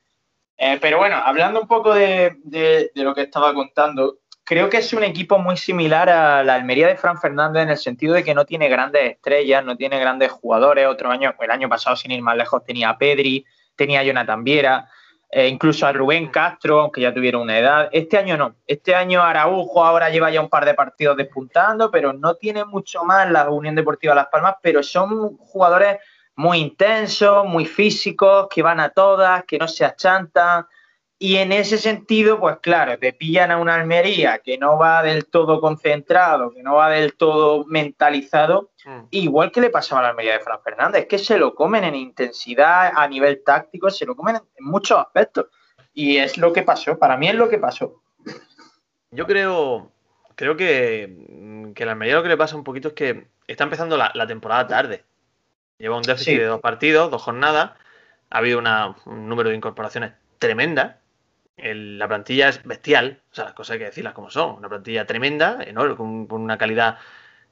Eh, 0.58 0.78
pero 0.82 0.98
bueno, 0.98 1.18
hablando 1.18 1.62
un 1.62 1.68
poco 1.68 1.94
de, 1.94 2.38
de, 2.44 2.90
lo 2.96 3.14
que 3.14 3.24
estaba 3.24 3.54
contando, 3.54 4.20
creo 4.44 4.70
que 4.70 4.78
es 4.78 4.94
un 4.94 5.04
equipo 5.04 5.40
muy 5.40 5.58
similar 5.58 6.10
a 6.10 6.44
la 6.44 6.56
Almería 6.56 6.88
de 6.88 6.98
Fran 6.98 7.20
Fernández 7.20 7.64
en 7.64 7.70
el 7.70 7.78
sentido 7.78 8.14
de 8.14 8.24
que 8.24 8.34
no 8.34 8.46
tiene 8.46 8.70
grandes 8.70 9.12
estrellas, 9.12 9.64
no 9.64 9.78
tiene 9.78 10.00
grandes 10.00 10.32
jugadores. 10.32 10.88
Otro 10.88 11.10
año, 11.10 11.34
el 11.40 11.52
año 11.52 11.70
pasado, 11.70 11.96
sin 11.96 12.12
ir 12.12 12.22
más 12.22 12.38
lejos, 12.38 12.64
tenía 12.64 12.90
a 12.90 12.98
Pedri, 12.98 13.46
tenía 13.76 14.02
a 14.02 14.04
Jonathan 14.04 14.44
Viera, 14.44 14.90
eh, 15.30 15.48
incluso 15.48 15.88
a 15.88 15.94
Rubén 15.94 16.28
Castro, 16.28 16.82
aunque 16.82 17.02
ya 17.02 17.14
tuvieron 17.14 17.44
una 17.44 17.58
edad. 17.58 17.90
Este 17.92 18.18
año 18.18 18.38
no. 18.38 18.56
Este 18.68 18.94
año 18.94 19.24
Araujo 19.24 19.84
ahora 19.84 20.10
lleva 20.10 20.30
ya 20.30 20.42
un 20.42 20.50
par 20.50 20.66
de 20.66 20.74
partidos 20.74 21.18
despuntando, 21.18 21.90
pero 21.90 22.14
no 22.14 22.36
tiene 22.36 22.66
mucho 22.66 23.04
más 23.04 23.30
la 23.32 23.50
Unión 23.50 23.76
Deportiva 23.76 24.14
Las 24.14 24.28
Palmas, 24.28 24.56
pero 24.62 24.84
son 24.84 25.38
jugadores 25.38 25.98
muy 26.36 26.60
intensos, 26.60 27.46
muy 27.46 27.66
físicos, 27.66 28.48
que 28.50 28.62
van 28.62 28.80
a 28.80 28.90
todas, 28.90 29.44
que 29.46 29.58
no 29.58 29.68
se 29.68 29.86
achantan 29.86 30.66
y 31.24 31.38
en 31.38 31.54
ese 31.54 31.78
sentido, 31.78 32.38
pues 32.38 32.58
claro, 32.60 33.00
te 33.00 33.14
pillan 33.14 33.50
a 33.50 33.58
una 33.58 33.76
Almería 33.76 34.40
que 34.40 34.58
no 34.58 34.78
va 34.78 35.02
del 35.02 35.28
todo 35.28 35.62
concentrado, 35.62 36.52
que 36.52 36.62
no 36.62 36.76
va 36.76 36.90
del 36.90 37.16
todo 37.16 37.64
mentalizado, 37.64 38.72
mm. 38.84 39.04
igual 39.12 39.50
que 39.50 39.62
le 39.62 39.70
pasaba 39.70 40.02
a 40.02 40.04
la 40.04 40.10
Almería 40.10 40.34
de 40.34 40.42
Fran 40.42 40.60
Fernández, 40.62 41.04
es 41.04 41.08
que 41.08 41.18
se 41.18 41.38
lo 41.38 41.56
comen 41.56 41.86
en 41.86 41.96
intensidad, 41.96 42.92
a 42.94 43.08
nivel 43.08 43.42
táctico, 43.42 43.90
se 43.90 44.06
lo 44.06 44.18
comen 44.18 44.36
en 44.36 44.66
muchos 44.66 45.00
aspectos. 45.00 45.46
Y 45.94 46.18
es 46.18 46.38
lo 46.38 46.52
que 46.52 46.64
pasó, 46.64 47.00
para 47.00 47.16
mí 47.16 47.30
es 47.30 47.36
lo 47.36 47.48
que 47.48 47.58
pasó. 47.58 48.04
Yo 49.12 49.26
creo, 49.26 49.94
creo 50.36 50.58
que, 50.58 51.72
que 51.74 51.86
la 51.86 51.94
Almería 51.94 52.16
lo 52.16 52.24
que 52.24 52.28
le 52.28 52.38
pasa 52.38 52.58
un 52.58 52.66
poquito 52.66 52.90
es 52.90 52.96
que 52.96 53.28
está 53.48 53.64
empezando 53.64 53.96
la, 53.96 54.28
temporada 54.28 54.68
tarde. 54.68 55.06
Lleva 55.78 55.96
un 55.96 56.04
déficit 56.04 56.40
de 56.40 56.48
dos 56.48 56.60
partidos, 56.60 57.10
dos 57.10 57.22
jornadas. 57.22 57.72
Ha 58.30 58.40
habido 58.40 58.60
un 58.60 59.30
número 59.30 59.52
de 59.52 59.56
incorporaciones 59.56 60.12
tremenda 60.38 61.00
la 61.58 62.08
plantilla 62.08 62.50
es 62.50 62.64
bestial, 62.64 63.22
o 63.32 63.36
sea, 63.36 63.46
las 63.46 63.54
cosas 63.54 63.74
hay 63.74 63.80
que 63.80 63.86
decirlas 63.86 64.14
como 64.14 64.30
son. 64.30 64.58
Una 64.58 64.70
plantilla 64.70 65.06
tremenda, 65.06 65.60
enorme, 65.64 65.96
con, 65.96 66.28
una 66.32 66.58
calidad 66.58 66.98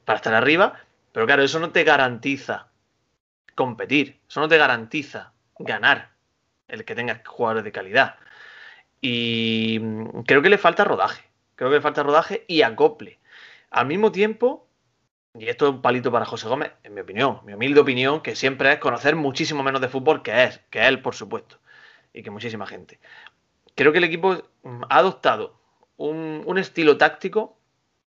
para 0.04 0.16
estar 0.16 0.34
arriba, 0.34 0.80
pero 1.12 1.26
claro, 1.26 1.42
eso 1.42 1.60
no 1.60 1.70
te 1.70 1.84
garantiza 1.84 2.68
competir, 3.54 4.20
eso 4.28 4.40
no 4.40 4.48
te 4.48 4.58
garantiza 4.58 5.32
ganar 5.58 6.10
el 6.68 6.84
que 6.84 6.94
tengas 6.94 7.20
jugadores 7.26 7.64
de 7.64 7.72
calidad. 7.72 8.16
Y 9.00 9.80
creo 10.26 10.42
que 10.42 10.50
le 10.50 10.58
falta 10.58 10.84
rodaje, 10.84 11.22
creo 11.54 11.70
que 11.70 11.76
le 11.76 11.82
falta 11.82 12.02
rodaje 12.02 12.44
y 12.48 12.62
acople. 12.62 13.20
Al 13.70 13.86
mismo 13.86 14.12
tiempo, 14.12 14.68
y 15.34 15.48
esto 15.48 15.66
es 15.66 15.72
un 15.74 15.82
palito 15.82 16.10
para 16.12 16.24
José 16.26 16.48
Gómez, 16.48 16.72
en 16.82 16.94
mi 16.94 17.00
opinión, 17.00 17.40
mi 17.44 17.54
humilde 17.54 17.80
opinión, 17.80 18.20
que 18.20 18.36
siempre 18.36 18.72
es 18.72 18.78
conocer 18.78 19.16
muchísimo 19.16 19.62
menos 19.62 19.80
de 19.80 19.88
fútbol 19.88 20.22
que 20.22 20.44
es, 20.44 20.60
que 20.70 20.86
él, 20.86 21.00
por 21.02 21.14
supuesto, 21.14 21.58
y 22.12 22.22
que 22.22 22.30
muchísima 22.30 22.66
gente 22.66 23.00
creo 23.74 23.92
que 23.92 23.98
el 23.98 24.04
equipo 24.04 24.42
ha 24.88 24.98
adoptado 24.98 25.58
un, 25.96 26.58
estilo 26.58 26.96
táctico 26.98 27.58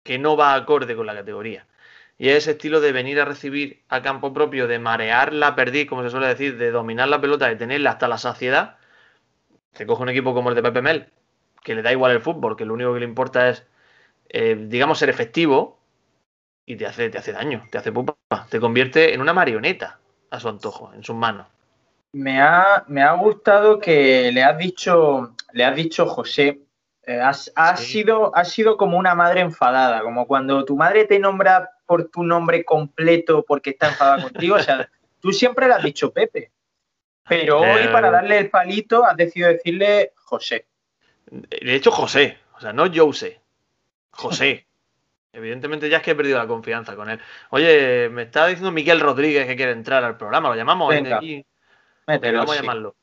que 0.03 0.17
no 0.17 0.38
va 0.38 0.55
acorde 0.55 0.95
con 0.95 1.05
la 1.05 1.15
categoría. 1.15 1.67
Y 2.17 2.29
es 2.29 2.38
ese 2.38 2.51
estilo 2.51 2.79
de 2.79 2.91
venir 2.91 3.19
a 3.19 3.25
recibir 3.25 3.83
a 3.89 4.01
campo 4.01 4.33
propio, 4.33 4.67
de 4.67 4.79
marear 4.79 5.33
la 5.33 5.55
perdiz, 5.55 5.88
como 5.88 6.03
se 6.03 6.09
suele 6.09 6.27
decir, 6.27 6.57
de 6.57 6.71
dominar 6.71 7.09
la 7.09 7.19
pelota, 7.19 7.47
de 7.47 7.55
tenerla 7.55 7.91
hasta 7.91 8.07
la 8.07 8.17
saciedad. 8.17 8.77
Te 9.74 9.85
coge 9.85 10.03
un 10.03 10.09
equipo 10.09 10.33
como 10.33 10.50
el 10.50 10.55
de 10.55 10.63
Pepe 10.63 10.81
Mel, 10.81 11.09
que 11.63 11.75
le 11.75 11.81
da 11.81 11.91
igual 11.91 12.12
el 12.12 12.21
fútbol, 12.21 12.55
que 12.55 12.65
lo 12.65 12.74
único 12.74 12.93
que 12.93 13.00
le 13.00 13.05
importa 13.05 13.50
es, 13.50 13.65
eh, 14.29 14.55
digamos, 14.57 15.00
ser 15.00 15.09
efectivo, 15.09 15.79
y 16.65 16.77
te 16.77 16.85
hace, 16.85 17.09
te 17.09 17.17
hace 17.17 17.31
daño, 17.31 17.63
te 17.69 17.77
hace 17.77 17.91
pupa, 17.91 18.15
te 18.50 18.59
convierte 18.59 19.13
en 19.13 19.21
una 19.21 19.33
marioneta 19.33 20.00
a 20.31 20.39
su 20.39 20.50
antojo, 20.50 20.93
en 20.93 21.03
sus 21.03 21.15
manos. 21.15 21.47
Me 22.15 22.39
ha, 22.39 22.86
me 22.88 23.01
ha 23.01 23.12
gustado 23.13 23.77
que 23.77 24.31
le 24.31 24.41
has 24.41 24.57
dicho, 24.57 25.36
le 25.51 25.65
has 25.65 25.75
dicho 25.75 26.05
José, 26.05 26.62
eh, 27.05 27.19
has, 27.19 27.51
Sí. 27.77 27.86
sido, 27.91 28.34
has 28.34 28.50
sido 28.50 28.77
como 28.77 28.98
una 28.98 29.13
madre 29.15 29.41
enfadada, 29.41 30.01
como 30.01 30.25
cuando 30.25 30.63
tu 30.63 30.77
madre 30.77 31.03
te 31.03 31.19
nombra 31.19 31.72
por 31.86 32.10
tu 32.10 32.24
nombre 32.24 32.63
completo 32.63 33.43
porque 33.45 33.72
está 33.72 33.89
enfadada 33.89 34.24
contigo. 34.24 34.55
O 34.55 34.60
sea, 34.60 34.89
tú 35.19 35.34
siempre 35.34 35.67
le 35.67 35.74
has 35.74 35.84
dicho 35.84 36.12
Pepe. 36.13 36.51
Pero 37.27 37.60
hoy, 37.60 37.81
Eh. 37.84 37.89
para 37.91 38.10
darle 38.10 38.38
el 38.38 38.50
palito, 38.50 39.03
has 39.03 39.17
decidido 39.17 39.50
decirle 39.50 40.13
José. 40.15 40.67
De 41.29 41.75
hecho, 41.75 41.91
José, 41.91 42.38
o 42.55 42.62
sea, 42.62 42.72
no 42.72 42.86
Jose, 42.95 43.41
José. 44.12 44.65
Evidentemente 45.34 45.89
ya 45.89 45.98
es 45.98 46.03
que 46.03 46.12
he 46.12 46.15
perdido 46.15 46.38
la 46.38 46.48
confianza 46.48 46.95
con 46.95 47.10
él. 47.10 47.19
Oye, 47.50 48.07
me 48.10 48.22
está 48.22 48.48
diciendo 48.48 48.72
Miguel 48.72 49.01
Rodríguez 49.01 49.45
que 49.48 49.57
quiere 49.57 49.74
entrar 49.74 50.01
al 50.05 50.15
programa, 50.15 50.48
lo 50.48 50.55
llamamos 50.55 50.89
Venga, 50.89 51.17
aquí. 51.17 51.45
Mételo, 52.07 52.39
Vamos 52.39 52.51
a 52.51 52.57
sí. 52.57 52.62
llamarlo. 52.62 52.95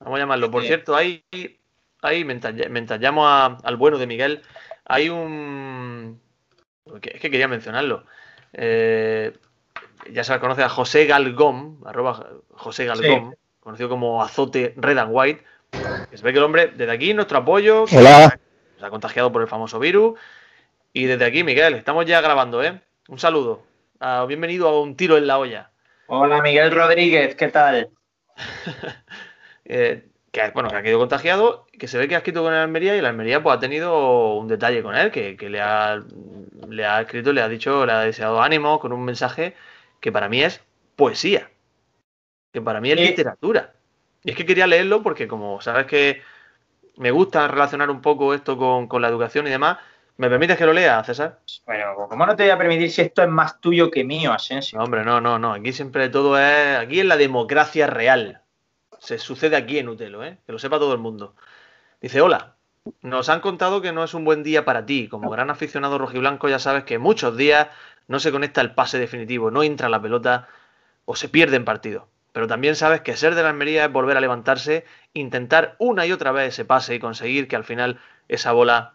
Vamos 0.00 0.16
a 0.16 0.20
llamarlo. 0.20 0.50
Por 0.50 0.62
Sí. 0.62 0.68
cierto, 0.68 0.94
ahí, 0.96 1.24
ahí 2.02 2.24
mientras, 2.24 2.54
mientras 2.70 3.00
llamo 3.00 3.26
a- 3.28 3.58
al 3.62 3.76
bueno 3.76 3.98
de 3.98 4.06
Miguel, 4.06 4.42
hay 4.84 5.08
un. 5.08 6.20
Es 7.04 7.20
que 7.20 7.30
quería 7.30 7.48
mencionarlo. 7.48 8.04
Eh, 8.52 9.32
ya 10.10 10.24
se 10.24 10.38
conoce 10.40 10.62
a 10.62 10.68
José 10.68 11.06
Galgón, 11.06 11.78
arroba 11.86 12.26
José 12.50 12.84
Galgón, 12.84 13.36
conocido 13.60 13.88
como 13.88 14.22
Azote 14.22 14.74
Red 14.76 14.98
and 14.98 15.10
White. 15.12 15.44
Que 16.10 16.18
se 16.18 16.24
ve 16.24 16.32
que 16.32 16.38
el 16.38 16.44
hombre, 16.44 16.66
desde 16.68 16.92
aquí, 16.92 17.14
nuestro 17.14 17.38
apoyo. 17.38 17.86
que 17.86 17.96
Hola. 17.98 18.38
Se 18.78 18.84
ha 18.84 18.90
contagiado 18.90 19.30
por 19.32 19.42
el 19.42 19.48
famoso 19.48 19.78
virus. 19.78 20.18
Y 20.92 21.06
desde 21.06 21.24
aquí, 21.24 21.44
Miguel, 21.44 21.74
estamos 21.74 22.04
ya 22.04 22.20
grabando, 22.20 22.62
¿eh? 22.62 22.80
Un 23.08 23.18
saludo. 23.18 23.62
Ah, 24.00 24.24
bienvenido 24.28 24.68
a 24.68 24.80
un 24.82 24.96
tiro 24.96 25.16
en 25.16 25.26
la 25.26 25.38
olla. 25.38 25.70
Hola, 26.08 26.42
Miguel 26.42 26.72
Rodríguez, 26.72 27.34
¿qué 27.36 27.48
tal? 27.48 27.88
eh, 29.64 30.08
que, 30.30 30.50
bueno, 30.54 30.70
que 30.70 30.76
ha 30.76 30.82
quedado 30.82 30.98
contagiado, 30.98 31.66
que 31.78 31.88
se 31.88 31.98
ve 31.98 32.08
que 32.08 32.14
ha 32.14 32.18
escrito 32.18 32.42
con 32.42 32.52
el 32.52 32.60
Almería 32.60 32.94
y 32.96 32.98
el 32.98 33.06
Almería 33.06 33.42
pues, 33.42 33.56
ha 33.56 33.60
tenido 33.60 34.34
un 34.34 34.48
detalle 34.48 34.82
con 34.82 34.96
él, 34.96 35.10
que, 35.10 35.36
que 35.36 35.50
le, 35.50 35.60
ha, 35.60 36.02
le 36.68 36.86
ha 36.86 37.02
escrito, 37.02 37.32
le 37.32 37.42
ha 37.42 37.48
dicho, 37.48 37.84
le 37.86 37.92
ha 37.92 38.00
deseado 38.00 38.42
ánimo 38.42 38.78
con 38.80 38.92
un 38.92 39.04
mensaje 39.04 39.54
que 40.00 40.10
para 40.10 40.28
mí 40.28 40.42
es 40.42 40.60
poesía, 40.96 41.50
que 42.52 42.62
para 42.62 42.80
mí 42.80 42.90
es 42.90 43.00
literatura. 43.00 43.74
Y 44.24 44.30
es 44.30 44.36
que 44.36 44.46
quería 44.46 44.66
leerlo 44.66 45.02
porque 45.02 45.28
como 45.28 45.60
sabes 45.60 45.86
que 45.86 46.22
me 46.96 47.10
gusta 47.10 47.48
relacionar 47.48 47.90
un 47.90 48.00
poco 48.00 48.34
esto 48.34 48.56
con, 48.56 48.86
con 48.88 49.02
la 49.02 49.08
educación 49.08 49.46
y 49.46 49.50
demás, 49.50 49.78
¿me 50.16 50.28
permites 50.28 50.56
que 50.56 50.66
lo 50.66 50.72
lea, 50.72 51.02
César? 51.04 51.40
Bueno, 51.66 51.94
¿cómo 52.08 52.26
no 52.26 52.36
te 52.36 52.44
voy 52.44 52.50
a 52.50 52.58
permitir 52.58 52.90
si 52.90 53.02
esto 53.02 53.22
es 53.22 53.28
más 53.28 53.60
tuyo 53.60 53.90
que 53.90 54.04
mío, 54.04 54.32
Asensio? 54.32 54.78
No, 54.78 54.84
hombre, 54.84 55.04
no, 55.04 55.20
no, 55.20 55.38
no. 55.38 55.54
Aquí 55.54 55.72
siempre 55.72 56.08
todo 56.08 56.38
es. 56.38 56.78
Aquí 56.78 57.00
es 57.00 57.06
la 57.06 57.16
democracia 57.16 57.86
real. 57.86 58.42
Se 58.98 59.18
sucede 59.18 59.56
aquí 59.56 59.78
en 59.78 59.88
Utelo, 59.88 60.24
¿eh? 60.24 60.38
Que 60.46 60.52
lo 60.52 60.58
sepa 60.58 60.78
todo 60.78 60.92
el 60.92 60.98
mundo. 60.98 61.34
Dice: 62.00 62.20
Hola. 62.20 62.56
Nos 63.00 63.28
han 63.28 63.40
contado 63.40 63.80
que 63.80 63.92
no 63.92 64.02
es 64.02 64.12
un 64.12 64.24
buen 64.24 64.42
día 64.42 64.64
para 64.64 64.84
ti. 64.84 65.06
Como 65.06 65.30
gran 65.30 65.50
aficionado 65.50 65.98
rojiblanco, 65.98 66.48
ya 66.48 66.58
sabes 66.58 66.82
que 66.82 66.98
muchos 66.98 67.36
días 67.36 67.68
no 68.08 68.18
se 68.18 68.32
conecta 68.32 68.60
el 68.60 68.74
pase 68.74 68.98
definitivo, 68.98 69.52
no 69.52 69.62
entra 69.62 69.88
la 69.88 70.02
pelota 70.02 70.48
o 71.04 71.14
se 71.14 71.28
pierde 71.28 71.56
en 71.56 71.64
partido. 71.64 72.08
Pero 72.32 72.46
también 72.46 72.76
sabes 72.76 73.02
que 73.02 73.16
ser 73.16 73.34
de 73.34 73.42
la 73.42 73.50
Almería 73.50 73.84
es 73.84 73.92
volver 73.92 74.16
a 74.16 74.20
levantarse, 74.20 74.84
intentar 75.12 75.76
una 75.78 76.06
y 76.06 76.12
otra 76.12 76.32
vez 76.32 76.48
ese 76.48 76.64
pase 76.64 76.94
y 76.94 76.98
conseguir 76.98 77.46
que 77.46 77.56
al 77.56 77.64
final 77.64 78.00
esa 78.28 78.52
bola 78.52 78.94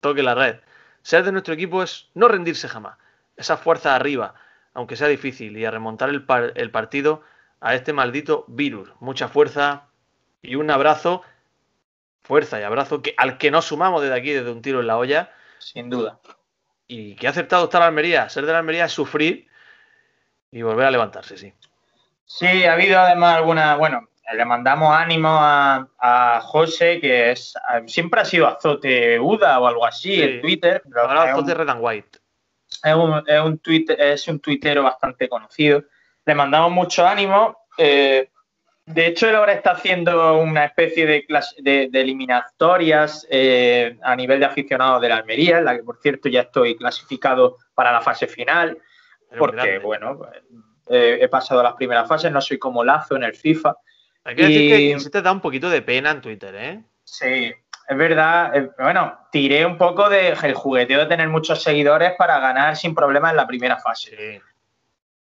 toque 0.00 0.22
la 0.22 0.34
red. 0.34 0.60
Ser 1.02 1.24
de 1.24 1.32
nuestro 1.32 1.54
equipo 1.54 1.82
es 1.82 2.08
no 2.14 2.28
rendirse 2.28 2.68
jamás. 2.68 2.98
Esa 3.36 3.56
fuerza 3.56 3.94
arriba, 3.94 4.34
aunque 4.74 4.96
sea 4.96 5.08
difícil, 5.08 5.56
y 5.56 5.64
a 5.64 5.70
remontar 5.70 6.08
el, 6.08 6.24
par- 6.24 6.52
el 6.56 6.70
partido 6.70 7.22
a 7.60 7.74
este 7.74 7.92
maldito 7.92 8.44
virus. 8.48 8.90
Mucha 9.00 9.28
fuerza 9.28 9.84
y 10.42 10.54
un 10.56 10.70
abrazo, 10.70 11.22
fuerza 12.22 12.60
y 12.60 12.62
abrazo 12.64 13.02
que, 13.02 13.14
al 13.16 13.38
que 13.38 13.50
nos 13.50 13.66
sumamos 13.66 14.02
desde 14.02 14.16
aquí, 14.16 14.32
desde 14.32 14.50
un 14.50 14.62
tiro 14.62 14.80
en 14.80 14.86
la 14.86 14.98
olla, 14.98 15.32
Sin 15.58 15.88
duda. 15.90 16.18
y 16.86 17.14
que 17.16 17.26
ha 17.26 17.30
aceptado 17.30 17.64
estar 17.64 17.80
la 17.80 17.86
Almería. 17.88 18.28
Ser 18.28 18.44
de 18.46 18.52
la 18.52 18.58
Almería 18.58 18.84
es 18.86 18.92
sufrir 18.92 19.48
y 20.50 20.62
volver 20.62 20.86
a 20.86 20.90
levantarse, 20.90 21.36
sí. 21.36 21.52
Sí, 22.24 22.64
ha 22.64 22.74
habido 22.74 22.98
además 23.00 23.36
alguna, 23.36 23.76
bueno, 23.76 24.08
le 24.34 24.44
mandamos 24.44 24.94
ánimo 24.94 25.28
a, 25.30 25.88
a 25.98 26.40
José, 26.42 27.00
que 27.00 27.30
es 27.32 27.54
siempre 27.86 28.20
ha 28.20 28.24
sido 28.24 28.46
azote 28.46 29.18
Uda 29.18 29.58
o 29.60 29.66
algo 29.66 29.84
así 29.86 30.14
Sí. 30.14 30.22
en 30.22 30.40
Twitter. 30.40 30.82
pero 30.88 31.02
Ahora 31.08 31.32
azote 31.32 31.52
un, 31.52 31.58
Red 31.58 31.68
and 31.70 31.80
White. 31.82 32.18
es, 32.84 32.94
un, 32.94 33.22
es, 33.26 33.40
un 33.40 33.58
tuite- 33.60 33.96
es 34.12 34.28
un 34.28 34.40
tuitero 34.40 34.82
bastante 34.82 35.28
conocido. 35.28 35.84
Le 36.26 36.34
mandamos 36.34 36.70
mucho 36.72 37.06
ánimo. 37.06 37.56
eh, 37.78 38.28
de 38.84 39.06
hecho, 39.06 39.28
él 39.28 39.34
ahora 39.34 39.52
está 39.52 39.72
haciendo 39.72 40.38
una 40.38 40.64
especie 40.64 41.04
de, 41.04 41.26
clas- 41.26 41.54
de, 41.58 41.88
de 41.90 42.00
eliminatorias 42.00 43.26
eh, 43.30 43.98
a 44.02 44.16
nivel 44.16 44.40
de 44.40 44.46
aficionados 44.46 45.02
de 45.02 45.10
la 45.10 45.16
Almería, 45.16 45.58
en 45.58 45.66
la 45.66 45.76
que, 45.76 45.82
por 45.82 45.98
cierto, 46.00 46.30
ya 46.30 46.40
estoy 46.42 46.74
clasificado 46.74 47.58
para 47.74 47.92
la 47.92 48.00
fase 48.00 48.26
final. 48.26 48.78
Un 49.30 49.38
porque, 49.38 49.56
grande. 49.56 49.78
bueno, 49.80 50.20
eh, 50.88 51.18
he 51.20 51.28
pasado 51.28 51.62
las 51.62 51.74
primeras 51.74 52.08
fases, 52.08 52.32
no 52.32 52.40
soy 52.40 52.58
como 52.58 52.82
Lazo 52.82 53.14
en 53.16 53.24
el 53.24 53.34
FIFA. 53.34 53.76
Hay 54.28 54.34
que 54.36 54.42
decir 54.42 54.62
y- 54.80 54.92
que 54.94 55.00
se 55.00 55.10
te 55.10 55.22
da 55.22 55.32
un 55.32 55.40
poquito 55.40 55.70
de 55.70 55.80
pena 55.82 56.10
en 56.10 56.20
Twitter, 56.20 56.54
¿eh? 56.54 56.82
Sí, 57.04 57.50
es 57.88 57.96
verdad. 57.96 58.54
eh, 58.54 58.70
bueno, 58.78 59.18
tiré 59.32 59.64
un 59.64 59.78
poco 59.78 60.10
del 60.10 60.36
jugueteo 60.54 60.98
de 61.00 61.06
tener 61.06 61.28
muchos 61.28 61.62
seguidores 61.62 62.12
para 62.18 62.38
ganar 62.38 62.76
sin 62.76 62.94
problemas 62.94 63.30
en 63.30 63.36
la 63.38 63.46
primera 63.46 63.78
fase. 63.78 64.10
Sí. 64.16 64.40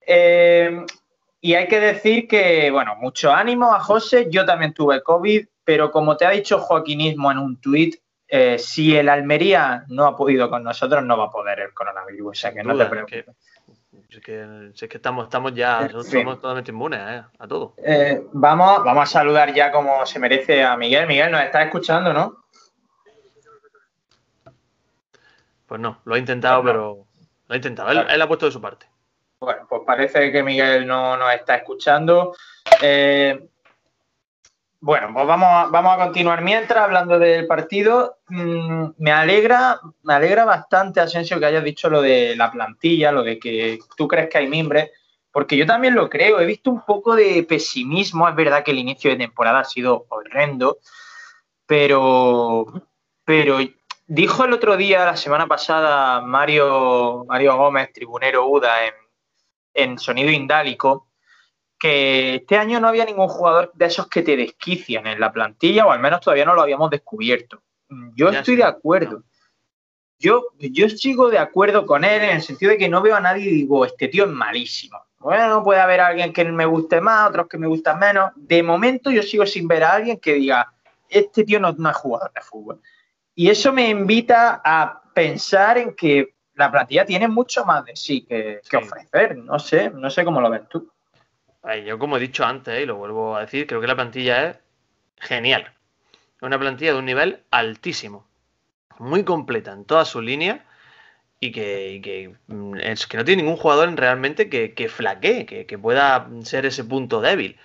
Eh, 0.07 0.85
y 1.41 1.53
hay 1.53 1.67
que 1.67 1.79
decir 1.79 2.27
que, 2.27 2.71
bueno, 2.71 2.95
mucho 2.95 3.31
ánimo 3.31 3.73
a 3.73 3.79
José. 3.79 4.27
Yo 4.31 4.45
también 4.45 4.73
tuve 4.73 5.03
COVID, 5.03 5.45
pero 5.63 5.91
como 5.91 6.17
te 6.17 6.25
ha 6.25 6.31
dicho 6.31 6.57
Joaquinismo 6.59 7.31
en 7.31 7.37
un 7.37 7.61
tuit, 7.61 7.95
eh, 8.27 8.57
si 8.57 8.97
el 8.97 9.07
Almería 9.09 9.83
no 9.87 10.05
ha 10.05 10.15
podido 10.17 10.49
con 10.49 10.63
nosotros, 10.63 11.03
no 11.03 11.15
va 11.17 11.25
a 11.25 11.29
poder 11.29 11.59
el 11.59 11.73
coronavirus. 11.73 12.29
O 12.31 12.33
sea 12.33 12.51
que 12.53 12.63
no 12.63 12.75
te 12.75 12.83
que- 12.85 12.89
preocupes. 12.89 13.25
Es 14.17 14.23
que, 14.23 14.71
si 14.73 14.85
es 14.85 14.91
que 14.91 14.97
estamos, 14.97 15.25
estamos 15.25 15.53
ya, 15.53 15.81
En 15.81 16.03
somos 16.03 16.35
totalmente 16.35 16.71
inmunes 16.71 16.99
¿eh? 17.01 17.23
a 17.37 17.47
todo. 17.47 17.73
Eh, 17.77 18.23
vamos, 18.33 18.83
vamos 18.83 19.03
a 19.03 19.05
saludar 19.05 19.53
ya 19.53 19.71
como 19.71 20.05
se 20.05 20.19
merece 20.19 20.63
a 20.63 20.77
Miguel. 20.77 21.07
Miguel, 21.07 21.31
nos 21.31 21.41
estás 21.41 21.65
escuchando, 21.65 22.13
¿no? 22.13 22.45
Pues 25.65 25.81
no, 25.81 26.01
lo 26.05 26.15
ha 26.15 26.17
intentado, 26.19 26.61
Pues 26.61 26.73
no. 26.73 26.79
pero 26.79 27.07
lo 27.47 27.53
ha 27.53 27.55
intentado. 27.55 27.91
Él, 27.91 28.05
él 28.09 28.21
ha 28.21 28.27
puesto 28.27 28.45
de 28.45 28.51
su 28.51 28.61
parte. 28.61 28.87
Bueno, 29.39 29.65
pues 29.67 29.81
parece 29.85 30.31
que 30.31 30.43
Miguel 30.43 30.87
no 30.87 31.17
nos 31.17 31.33
está 31.33 31.55
escuchando. 31.55 32.35
Eh, 32.81 33.47
bueno, 34.81 35.11
pues 35.13 35.25
vamos 35.25 35.93
a, 35.93 35.97
continuar 35.97 36.41
mientras 36.41 36.83
hablando 36.83 37.17
del 37.17 37.47
partido. 37.47 38.17
Mm, 38.27 38.89
me 38.97 39.11
alegra, 39.11 39.79
me 40.03 40.13
alegra 40.13 40.45
bastante, 40.45 40.99
Asensio, 40.99 41.39
que 41.39 41.45
hayas 41.45 41.63
dicho 41.63 41.89
lo 41.89 42.01
de 42.01 42.35
la 42.35 42.51
plantilla, 42.51 43.11
lo 43.11 43.23
de 43.23 43.39
que 43.39 43.79
tú 43.97 44.07
crees 44.07 44.29
que 44.29 44.37
hay 44.37 44.47
mimbres, 44.47 44.91
porque 45.31 45.57
yo 45.57 45.65
también 45.65 45.95
lo 45.95 46.09
creo. 46.09 46.39
He 46.39 46.45
visto 46.45 46.69
un 46.69 46.85
poco 46.85 47.15
de 47.15 47.43
pesimismo. 47.43 48.27
Es 48.29 48.35
verdad 48.35 48.63
que 48.63 48.71
el 48.71 48.79
inicio 48.79 49.09
de 49.11 49.17
temporada 49.17 49.59
ha 49.59 49.65
sido 49.65 50.05
horrendo, 50.09 50.77
pero, 51.65 52.65
pero 53.23 53.59
dijo 54.07 54.45
el 54.45 54.53
otro 54.53 54.77
día, 54.77 55.05
la 55.05 55.17
semana 55.17 55.47
pasada, 55.47 56.21
Mario, 56.21 57.25
Mario 57.27 57.57
Gómez, 57.57 57.91
tribunero 57.91 58.47
UDA, 58.47 58.85
en, 58.87 58.93
en 59.73 59.99
Sonido 59.99 60.31
Indálico, 60.31 61.07
que 61.85 62.35
este 62.35 62.57
año 62.57 62.79
no 62.79 62.87
había 62.87 63.05
ningún 63.05 63.27
jugador 63.27 63.71
de 63.75 63.85
esos 63.85 64.07
que 64.07 64.23
te 64.23 64.35
desquician 64.35 65.05
en 65.05 65.19
la 65.19 65.31
plantilla, 65.31 65.85
o 65.85 65.91
al 65.91 65.99
menos 65.99 66.19
todavía 66.21 66.45
no 66.45 66.55
lo 66.55 66.61
habíamos 66.61 66.89
descubierto. 66.89 67.61
Yo 68.15 68.31
Ya 68.31 68.39
estoy 68.39 68.55
sí, 68.55 68.61
de 68.61 68.67
acuerdo. 68.67 69.23
Yo, 70.17 70.45
yo 70.57 70.89
sigo 70.89 71.29
de 71.29 71.37
acuerdo 71.37 71.85
con 71.85 72.03
él 72.03 72.23
en 72.23 72.29
el 72.37 72.41
sentido 72.41 72.71
de 72.71 72.77
que 72.77 72.89
no 72.89 73.01
veo 73.01 73.15
a 73.15 73.19
nadie 73.19 73.45
y 73.51 73.53
digo, 73.53 73.85
este 73.85 74.07
tío 74.07 74.23
es 74.25 74.31
malísimo. 74.31 74.99
Bueno, 75.19 75.63
puede 75.63 75.79
haber 75.79 75.99
alguien 76.01 76.33
que 76.33 76.45
me 76.45 76.65
guste 76.65 77.01
más, 77.01 77.29
otros 77.29 77.47
que 77.47 77.57
me 77.57 77.67
gustan 77.67 77.99
menos. 77.99 78.31
De 78.35 78.63
momento 78.63 79.11
yo 79.11 79.21
sigo 79.21 79.45
sin 79.45 79.67
ver 79.67 79.83
a 79.83 79.93
alguien 79.93 80.19
que 80.19 80.33
diga, 80.33 80.73
este 81.09 81.43
tío 81.43 81.59
no, 81.59 81.71
no 81.73 81.89
es 81.89 81.95
jugador 81.97 82.31
de 82.33 82.41
fútbol. 82.41 82.81
Y 83.35 83.49
eso 83.49 83.71
me 83.73 83.89
invita 83.89 84.61
a 84.63 85.03
pensar 85.13 85.77
en 85.77 85.93
que 85.95 86.35
la 86.55 86.71
plantilla 86.71 87.05
tiene 87.05 87.27
mucho 87.27 87.65
más 87.65 87.83
de 87.85 87.95
sí 87.95 88.25
que, 88.25 88.61
que 88.69 88.77
Sí. 88.79 88.83
ofrecer. 88.83 89.37
No 89.37 89.59
sé, 89.59 89.89
no 89.91 90.09
sé 90.09 90.23
cómo 90.23 90.39
lo 90.41 90.49
ves 90.49 90.67
tú. 90.69 90.89
Yo, 91.85 91.97
como 91.97 92.17
he 92.17 92.19
dicho 92.19 92.45
antes, 92.45 92.81
y 92.81 92.85
lo 92.85 92.95
vuelvo 92.95 93.35
a 93.35 93.41
decir, 93.41 93.65
creo 93.65 93.81
que 93.81 93.87
la 93.87 93.95
plantilla 93.95 94.49
es 94.49 94.57
genial. 95.17 95.73
Es 96.37 96.41
una 96.43 96.59
plantilla 96.59 96.93
de 96.93 96.99
un 96.99 97.05
nivel 97.05 97.43
altísimo. 97.51 98.27
Muy 98.99 99.23
completa 99.23 99.71
en 99.73 99.85
todas 99.85 100.07
sus 100.07 100.23
líneas. 100.23 100.61
y 101.39 101.51
que, 101.51 102.35
mm, 102.47 102.75
es 102.77 103.07
que 103.07 103.17
no 103.17 103.25
tiene 103.25 103.43
ningún 103.43 103.57
jugador 103.57 103.93
realmente 103.95 104.49
que, 104.49 104.73
que 104.73 104.89
flaquee, 104.89 105.45
que, 105.45 105.77
pueda 105.77 106.27
ser 106.43 106.65
ese 106.65 106.83
punto 106.83 107.21
débil. 107.21 107.59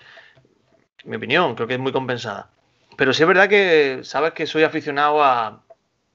mi 1.05 1.17
opinión, 1.17 1.55
creo 1.55 1.67
que 1.69 1.75
es 1.75 1.81
muy 1.81 1.93
compensada. 1.93 2.51
Pero 2.97 3.13
sí 3.15 3.23
es 3.23 3.29
verdad 3.29 3.49
que 3.49 4.01
sabes 4.03 4.33
que 4.35 4.47
soy 4.47 4.65
aficionado 4.65 5.23
a, 5.25 5.63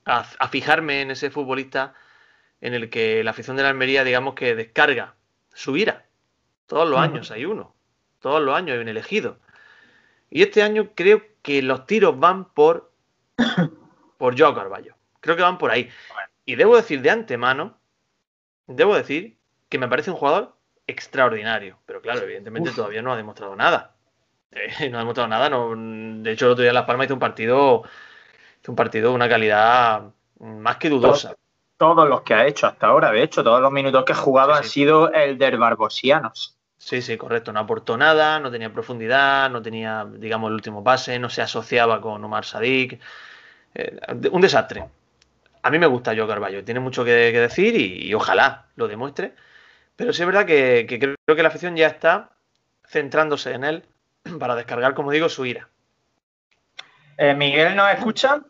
a, 0.05 0.47
fijarme 0.49 1.01
en 1.01 1.11
ese 1.11 1.31
futbolista 1.31 1.93
en 2.61 2.73
el 2.73 2.89
que 2.89 3.23
la 3.23 3.31
afición 3.31 3.57
de 3.57 3.63
la 3.63 3.69
Almería, 3.69 4.03
digamos 4.03 4.35
que 4.35 4.55
descarga 4.55 5.15
su 5.53 5.77
ira. 5.77 6.05
Todos 6.67 6.87
los 6.89 6.99
años 6.99 7.31
hay 7.31 7.45
uno. 7.45 7.74
Todos 8.25 8.41
los 8.41 8.55
años 8.55 8.73
hay 8.73 8.79
un 8.79 8.87
elegido. 8.87 9.37
Y 10.31 10.41
este 10.41 10.63
año 10.63 10.89
creo 10.95 11.21
que 11.43 11.61
los 11.61 11.85
tiros 11.85 12.19
van 12.19 12.45
por, 12.45 12.91
por 14.17 14.35
Joao 14.35 14.55
Carballo. 14.55 14.95
Creo 15.19 15.35
que 15.35 15.43
van 15.43 15.59
por 15.59 15.69
ahí. 15.69 15.91
Y 16.43 16.55
debo 16.55 16.75
decir 16.75 17.03
de 17.03 17.11
antemano, 17.11 17.77
debo 18.65 18.95
decir 18.95 19.37
que 19.69 19.77
me 19.77 19.87
parece 19.87 20.09
un 20.09 20.17
jugador 20.17 20.55
extraordinario. 20.87 21.77
Pero 21.85 22.01
claro, 22.01 22.21
evidentemente 22.21 22.71
todavía 22.71 23.03
no 23.03 23.13
ha 23.13 23.15
demostrado 23.15 23.55
nada. 23.55 23.93
Eh, 24.49 24.89
no 24.89 24.97
ha 24.97 25.01
demostrado 25.01 25.29
nada. 25.29 25.47
No, 25.47 25.75
de 26.23 26.31
hecho, 26.31 26.47
el 26.47 26.53
otro 26.53 26.63
día 26.63 26.71
en 26.71 26.75
Las 26.75 26.85
Palmas 26.85 27.05
hizo 27.05 27.13
un 27.13 27.19
partido, 27.19 27.83
hizo 28.59 28.71
un 28.71 28.75
partido 28.75 29.09
de 29.09 29.15
una 29.17 29.29
calidad 29.29 30.01
más 30.39 30.77
que 30.77 30.89
dudosa. 30.89 31.35
Todos, 31.77 32.09
los 32.09 32.23
que 32.23 32.33
ha 32.33 32.47
hecho 32.47 32.65
hasta 32.65 32.87
ahora, 32.87 33.11
de 33.11 33.21
hecho, 33.21 33.43
todos 33.43 33.61
los 33.61 33.71
minutos 33.71 34.03
que 34.03 34.13
ha 34.13 34.15
jugado 34.15 34.55
han 34.55 34.63
sido 34.63 35.13
el 35.13 35.37
del 35.37 35.59
Barbosianos. 35.59 36.54
Sí, 36.85 37.01
sí, 37.01 37.17
correcto. 37.17 37.51
No 37.51 37.61
aportó 37.61 37.97
nada, 37.97 38.39
no 38.39 38.51
tenía 38.51 38.71
profundidad, 38.71 39.49
no 39.49 39.59
tenía, 39.59 40.05
digamos, 40.05 40.49
el 40.49 40.53
último 40.53 40.83
pase, 40.83 41.17
no 41.17 41.31
se 41.31 41.41
asociaba 41.41 41.99
con 41.99 42.23
Omar 42.23 42.45
Sadik. 42.45 43.01
Eh, 43.73 43.99
un 44.31 44.39
desastre. 44.39 44.85
A 45.63 45.71
mí 45.71 45.79
me 45.79 45.87
gusta 45.87 46.15
Joe 46.15 46.27
Carballo, 46.27 46.63
tiene 46.63 46.79
mucho 46.79 47.03
que, 47.03 47.09
decir 47.09 47.75
y, 47.75 48.13
ojalá 48.13 48.67
lo 48.75 48.87
demuestre. 48.87 49.33
Pero 49.95 50.13
sí 50.13 50.21
es 50.21 50.27
verdad 50.27 50.45
que, 50.45 50.85
creo 50.87 51.35
que 51.35 51.41
la 51.41 51.49
afición 51.49 51.75
ya 51.75 51.87
está 51.87 52.29
centrándose 52.87 53.53
en 53.53 53.63
él 53.63 53.83
para 54.39 54.55
descargar, 54.55 54.93
como 54.93 55.09
digo, 55.09 55.27
su 55.27 55.43
ira. 55.47 55.67
Eh, 57.17 57.33
Miguel, 57.33 57.75
¿nos 57.75 57.91
escucha? 57.93 58.43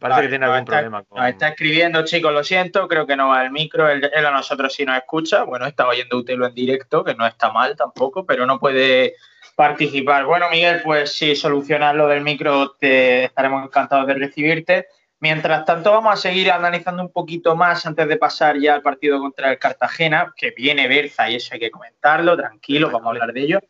Parece 0.00 0.22
que 0.22 0.28
tiene 0.28 0.46
algún 0.46 0.64
problema. 0.64 1.02
Con... 1.04 1.24
está 1.24 1.48
escribiendo, 1.48 2.04
chicos, 2.04 2.32
lo 2.32 2.42
siento, 2.42 2.88
creo 2.88 3.06
que 3.06 3.16
no 3.16 3.28
va 3.28 3.44
el 3.44 3.50
micro, 3.50 3.88
él, 3.88 4.04
a 4.04 4.30
nosotros 4.30 4.74
sí 4.74 4.84
nos 4.84 4.96
escucha. 4.96 5.44
Bueno, 5.44 5.66
estaba 5.66 5.90
oyendo 5.90 6.16
Utelo 6.16 6.46
en 6.46 6.54
directo, 6.54 7.04
que 7.04 7.14
no 7.14 7.26
está 7.26 7.52
mal 7.52 7.76
tampoco, 7.76 8.26
pero 8.26 8.44
no 8.46 8.58
puede 8.58 9.14
participar. 9.54 10.24
Bueno, 10.24 10.50
Miguel, 10.50 10.82
pues 10.82 11.12
si 11.12 11.36
solucionas 11.36 11.94
lo 11.94 12.08
del 12.08 12.22
micro, 12.22 12.72
te 12.72 13.24
estaremos 13.24 13.64
encantados 13.64 14.06
de 14.06 14.14
recibirte. 14.14 14.88
Mientras 15.20 15.64
tanto, 15.64 15.92
vamos 15.92 16.12
a 16.12 16.16
seguir 16.16 16.50
analizando 16.50 17.02
un 17.02 17.12
poquito 17.12 17.56
más 17.56 17.86
antes 17.86 18.06
de 18.08 18.16
pasar 18.16 18.58
ya 18.58 18.74
al 18.74 18.82
partido 18.82 19.18
contra 19.20 19.52
el 19.52 19.58
Cartagena, 19.58 20.34
que 20.36 20.50
viene 20.50 20.88
Berza 20.88 21.30
y 21.30 21.36
eso 21.36 21.54
hay 21.54 21.60
que 21.60 21.70
comentarlo, 21.70 22.36
tranquilo, 22.36 22.90
vamos 22.90 23.06
a 23.06 23.10
hablar 23.10 23.32
de 23.32 23.40
ello. 23.40 23.60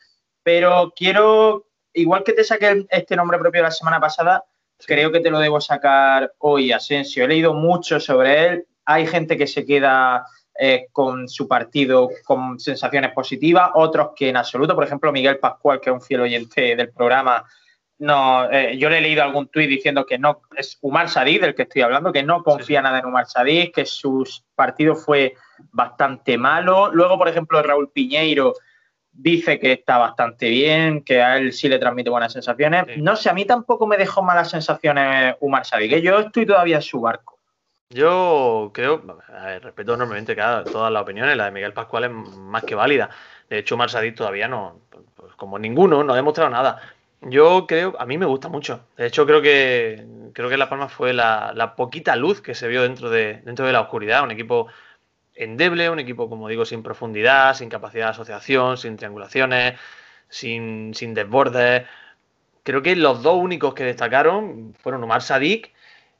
Pero 0.43 0.93
quiero, 0.97 1.69
igual 1.93 2.25
que 2.25 2.33
te 2.33 2.45
saqué 2.45 2.87
este 2.91 3.15
nombre 3.15 3.39
propio 3.39 3.63
la 3.63 3.71
semana 3.71 4.01
pasada, 4.01 4.43
creo 4.87 5.13
que 5.13 5.21
te 5.21 5.31
lo 5.31 5.39
debo 5.39 5.61
sacar 5.61 6.33
hoy, 6.39 6.73
Asensio. 6.73 7.25
He 7.25 7.29
leído 7.29 7.55
mucho 7.55 8.01
sobre 8.01 8.47
él. 8.47 8.67
Hay 8.85 9.07
gente 9.07 9.37
que 9.37 9.47
se 9.47 9.65
queda 9.65 10.25
eh, 10.59 10.87
con 10.93 11.29
su 11.29 11.49
partido 11.49 12.09
con 12.25 12.61
sensaciones 12.61 13.13
positivas, 13.13 13.71
otros 13.75 14.11
que 14.15 14.29
en 14.29 14.37
absoluto. 14.37 14.75
Por 14.75 14.85
ejemplo, 14.85 15.11
Miguel 15.11 15.39
Pascual, 15.39 15.81
que 15.81 15.91
es 15.91 15.95
un 15.95 16.01
fiel 16.01 16.21
oyente 16.21 16.77
del 16.77 16.93
programa, 16.93 17.45
no, 17.99 18.51
eh, 18.51 18.77
yo 18.77 18.89
le 18.89 18.99
he 18.99 19.01
leído 19.01 19.23
algún 19.23 19.49
tuit 19.49 19.69
diciendo 19.69 20.05
que 20.05 20.19
no, 20.19 20.43
es 20.57 20.79
Umar 20.83 21.09
Sadid 21.09 21.41
del 21.41 21.55
que 21.55 21.63
estoy 21.63 21.83
hablando, 21.83 22.13
que 22.13 22.23
no 22.23 22.43
confía 22.43 22.83
nada 22.83 22.99
en 22.99 23.07
Umar 23.07 23.27
Sadid, 23.27 23.73
que 23.73 23.87
su 23.87 24.25
partido 24.55 24.95
fue 24.95 25.35
bastante 25.73 26.37
malo. 26.37 26.93
Luego, 26.93 27.19
por 27.19 27.29
ejemplo, 27.29 27.63
Raúl 27.63 27.91
Piñeiro 27.91 28.55
dice 29.15 29.59
que 29.59 29.73
está 29.73 29.99
bastante 29.99 30.49
bien, 30.49 31.03
que 31.03 31.23
a 31.23 31.39
él 31.39 31.53
sí 31.53 31.69
le 31.69 31.79
transmite 31.79 32.11
buenas 32.11 32.33
sensaciones. 32.33 32.99
No 32.99 33.17
sé, 33.17 33.31
a 33.31 33.35
mí 33.35 33.45
tampoco 33.45 33.87
me 33.87 33.97
dejó 33.97 34.23
malas 34.23 34.51
sensaciones 34.51 35.37
Umar 35.41 35.65
Sadi, 35.65 35.89
que 35.89 36.03
yo 36.03 36.19
estoy 36.19 36.47
todavía 36.47 36.77
en 36.77 36.83
su 36.83 37.01
barco. 37.01 37.39
Yo 37.91 38.71
creo, 38.75 39.03
respeto 39.63 39.95
enormemente 39.95 40.35
cada, 40.35 40.65
todas 40.65 40.93
las 40.93 41.03
opiniones, 41.03 41.37
la 41.37 41.45
de 41.47 41.51
Miguel 41.53 41.73
Pascual 41.73 42.05
es 42.05 42.11
más 42.11 42.65
que 42.65 42.75
válida. 42.75 43.11
De 43.49 43.59
hecho, 43.59 43.77
Umar 43.77 43.91
Sadi 43.91 44.13
todavía 44.13 44.49
no, 44.49 44.81
pues 45.15 45.35
como 45.37 45.59
ninguno, 45.59 46.03
no 46.03 46.13
ha 46.13 46.17
demostrado 46.17 46.51
nada. 46.51 46.81
Yo 47.21 47.67
creo, 47.67 47.95
a 47.99 48.05
mí 48.05 48.19
me 48.19 48.27
gusta 48.27 48.49
mucho. 48.49 48.81
De 48.97 49.07
hecho, 49.07 49.25
creo 49.27 49.41
que 49.41 50.05
creo 50.35 50.51
que 50.51 50.57
La 50.57 50.69
Palma 50.69 50.89
fue 50.89 51.15
la, 51.15 51.53
la 51.55 51.77
poquita 51.77 52.17
luz 52.17 52.43
que 52.43 52.55
se 52.55 52.69
vio 52.69 52.83
dentro 52.83 53.09
de, 53.09 53.41
dentro 53.45 53.65
de 53.65 53.73
la 53.73 53.81
oscuridad. 53.81 54.23
Un 54.23 54.33
equipo 54.33 54.67
endeble, 55.35 55.91
un 55.91 55.99
equipo, 55.99 56.29
como 56.29 56.49
digo, 56.49 56.65
sin 56.65 56.83
profundidad, 56.83 57.55
sin 57.55 57.69
capacidad 57.69 58.07
de 58.07 58.11
asociación, 58.11 58.77
sin 58.77 58.97
triangulaciones, 58.97 59.79
sin, 60.29 60.95
sin 60.95 61.15
desbordes. 61.15 61.85
Creo 62.63 62.83
que 62.83 62.97
los 62.97 63.23
dos 63.23 63.37
únicos 63.37 63.75
que 63.75 63.85
destacaron 63.85 64.75
fueron 64.75 65.03
Omar 65.05 65.23
Sadik 65.23 65.73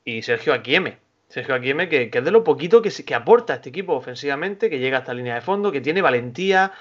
y 0.05 0.23
Sergio 0.23 0.53
Aquieme. 0.53 0.99
Sergio 1.29 1.55
Aquieme, 1.55 1.89
que, 1.89 2.11
es 2.13 2.25
de 2.25 2.31
lo 2.31 2.45
poquito 2.45 2.83
que, 2.83 2.91
que 2.91 3.15
aporta 3.15 3.55
a 3.55 3.57
este 3.57 3.71
equipo 3.71 3.95
ofensivamente, 3.95 4.71
que 4.71 4.79
llega 4.79 4.99
hasta 4.99 5.13
esta 5.13 5.15
línea 5.15 5.35
de 5.35 5.41
fondo, 5.41 5.73
que 5.73 5.81
tiene 5.81 6.03
valentía 6.03 6.73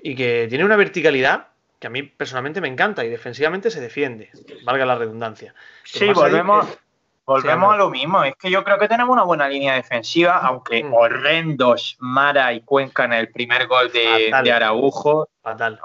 y 0.00 0.14
que 0.14 0.46
tiene 0.48 0.64
una 0.64 0.76
verticalidad 0.76 1.48
que 1.82 1.88
a 1.88 1.90
mí 1.90 2.04
personalmente 2.04 2.60
me 2.60 2.68
encanta 2.68 3.04
y 3.04 3.08
defensivamente 3.08 3.68
se 3.68 3.80
defiende, 3.80 4.30
valga 4.64 4.86
la 4.86 4.94
redundancia. 4.94 5.52
Sí, 5.82 6.12
volvemos, 6.12 6.78
Volvemos 7.24 7.72
a 7.72 7.76
lo 7.76 7.88
mismo, 7.88 8.24
es 8.24 8.34
que 8.36 8.50
yo 8.50 8.64
creo 8.64 8.78
que 8.78 8.88
tenemos 8.88 9.12
una 9.12 9.22
buena 9.22 9.48
línea 9.48 9.74
defensiva, 9.74 10.38
aunque 10.38 10.82
mm. 10.82 10.92
horrendos 10.92 11.96
Mara 12.00 12.52
y 12.52 12.62
Cuenca 12.62 13.04
en 13.04 13.12
el 13.12 13.30
primer 13.30 13.68
gol 13.68 13.92
de, 13.92 14.32
Araujo, 14.52 15.28
Fatal. 15.40 15.80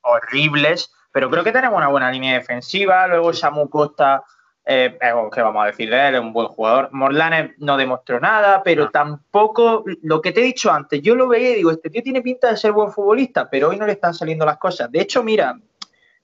horribles, 0.00 0.90
pero 1.12 1.28
creo 1.28 1.44
que 1.44 1.52
tenemos 1.52 1.76
una 1.76 1.88
buena 1.88 2.10
línea 2.10 2.34
defensiva, 2.34 3.06
luego 3.06 3.34
Samu 3.34 3.68
Costa, 3.68 4.24
eh, 4.64 4.98
¿qué 5.32 5.42
vamos 5.42 5.62
a 5.62 5.66
decir 5.66 5.90
de 5.90 6.08
él? 6.08 6.14
Es 6.14 6.20
un 6.20 6.32
buen 6.32 6.48
jugador. 6.48 6.90
Morlanes 6.92 7.52
no 7.58 7.76
demostró 7.76 8.20
nada, 8.20 8.62
pero 8.62 8.90
tampoco, 8.90 9.82
lo 10.02 10.20
que 10.22 10.32
te 10.32 10.40
he 10.40 10.44
dicho 10.44 10.70
antes, 10.70 11.00
yo 11.02 11.14
lo 11.14 11.28
veía 11.28 11.52
y 11.52 11.54
digo, 11.56 11.70
este 11.70 11.90
tío 11.90 12.02
tiene 12.02 12.22
pinta 12.22 12.50
de 12.50 12.56
ser 12.56 12.72
buen 12.72 12.92
futbolista, 12.92 13.48
pero 13.50 13.68
hoy 13.68 13.78
no 13.78 13.86
le 13.86 13.92
están 13.92 14.14
saliendo 14.14 14.44
las 14.44 14.58
cosas. 14.58 14.90
De 14.90 15.00
hecho, 15.00 15.22
mira, 15.22 15.54
mm. 15.54 15.60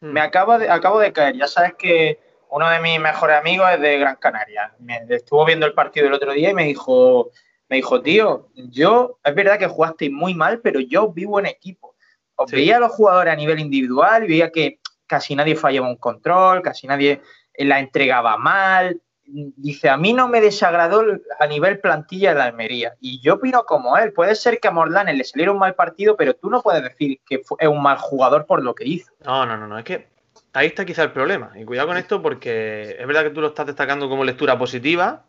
me 0.00 0.20
acabo 0.20 0.58
de, 0.58 0.70
acabo 0.70 1.00
de 1.00 1.12
caer, 1.12 1.36
ya 1.36 1.48
sabes 1.48 1.74
que 1.78 2.18
uno 2.54 2.70
de 2.70 2.78
mis 2.78 3.00
mejores 3.00 3.36
amigos 3.36 3.68
es 3.72 3.80
de 3.80 3.98
Gran 3.98 4.14
Canaria. 4.14 4.72
Me 4.78 5.04
estuvo 5.08 5.44
viendo 5.44 5.66
el 5.66 5.74
partido 5.74 6.06
el 6.06 6.12
otro 6.12 6.32
día 6.32 6.50
y 6.50 6.54
me 6.54 6.62
dijo, 6.62 7.32
me 7.68 7.76
dijo, 7.76 8.00
tío, 8.00 8.48
yo, 8.54 9.18
es 9.24 9.34
verdad 9.34 9.58
que 9.58 9.66
jugasteis 9.66 10.12
muy 10.12 10.34
mal, 10.34 10.60
pero 10.60 10.78
yo 10.78 11.12
vivo 11.12 11.40
en 11.40 11.46
equipo. 11.46 11.96
Os 12.36 12.52
veía 12.52 12.76
a 12.76 12.78
los 12.80 12.92
jugadores 12.92 13.32
a 13.32 13.36
nivel 13.36 13.58
individual 13.58 14.22
y 14.22 14.28
veía 14.28 14.50
que 14.50 14.78
casi 15.08 15.34
nadie 15.34 15.56
fallaba 15.56 15.88
un 15.88 15.96
control, 15.96 16.62
casi 16.62 16.86
nadie 16.86 17.22
la 17.58 17.80
entregaba 17.80 18.36
mal. 18.36 19.00
Dice, 19.24 19.88
a 19.88 19.96
mí 19.96 20.12
no 20.12 20.28
me 20.28 20.40
desagradó 20.40 21.02
a 21.40 21.46
nivel 21.48 21.80
plantilla 21.80 22.34
de 22.34 22.38
la 22.38 22.44
Almería. 22.44 22.94
Y 23.00 23.20
yo 23.20 23.34
opino 23.34 23.64
como 23.64 23.98
él. 23.98 24.12
Puede 24.12 24.36
ser 24.36 24.60
que 24.60 24.68
a 24.68 24.70
Morlanes 24.70 25.16
le 25.16 25.24
saliera 25.24 25.50
un 25.50 25.58
mal 25.58 25.74
partido, 25.74 26.16
pero 26.16 26.34
tú 26.34 26.50
no 26.50 26.62
puedes 26.62 26.84
decir 26.84 27.18
que 27.26 27.42
es 27.58 27.68
un 27.68 27.82
mal 27.82 27.96
jugador 27.98 28.46
por 28.46 28.62
lo 28.62 28.76
que 28.76 28.84
hizo. 28.84 29.12
No, 29.24 29.44
no, 29.44 29.56
no, 29.56 29.66
no. 29.66 29.76
Es 29.76 29.84
que 29.84 30.13
ahí 30.54 30.68
está 30.68 30.86
quizá 30.86 31.02
el 31.02 31.12
problema. 31.12 31.52
Y 31.56 31.64
cuidado 31.64 31.88
con 31.88 31.96
esto 31.98 32.22
porque 32.22 32.96
es 32.98 33.06
verdad 33.06 33.24
que 33.24 33.30
tú 33.30 33.40
lo 33.40 33.48
estás 33.48 33.66
destacando 33.66 34.08
como 34.08 34.24
lectura 34.24 34.56
positiva 34.58 35.26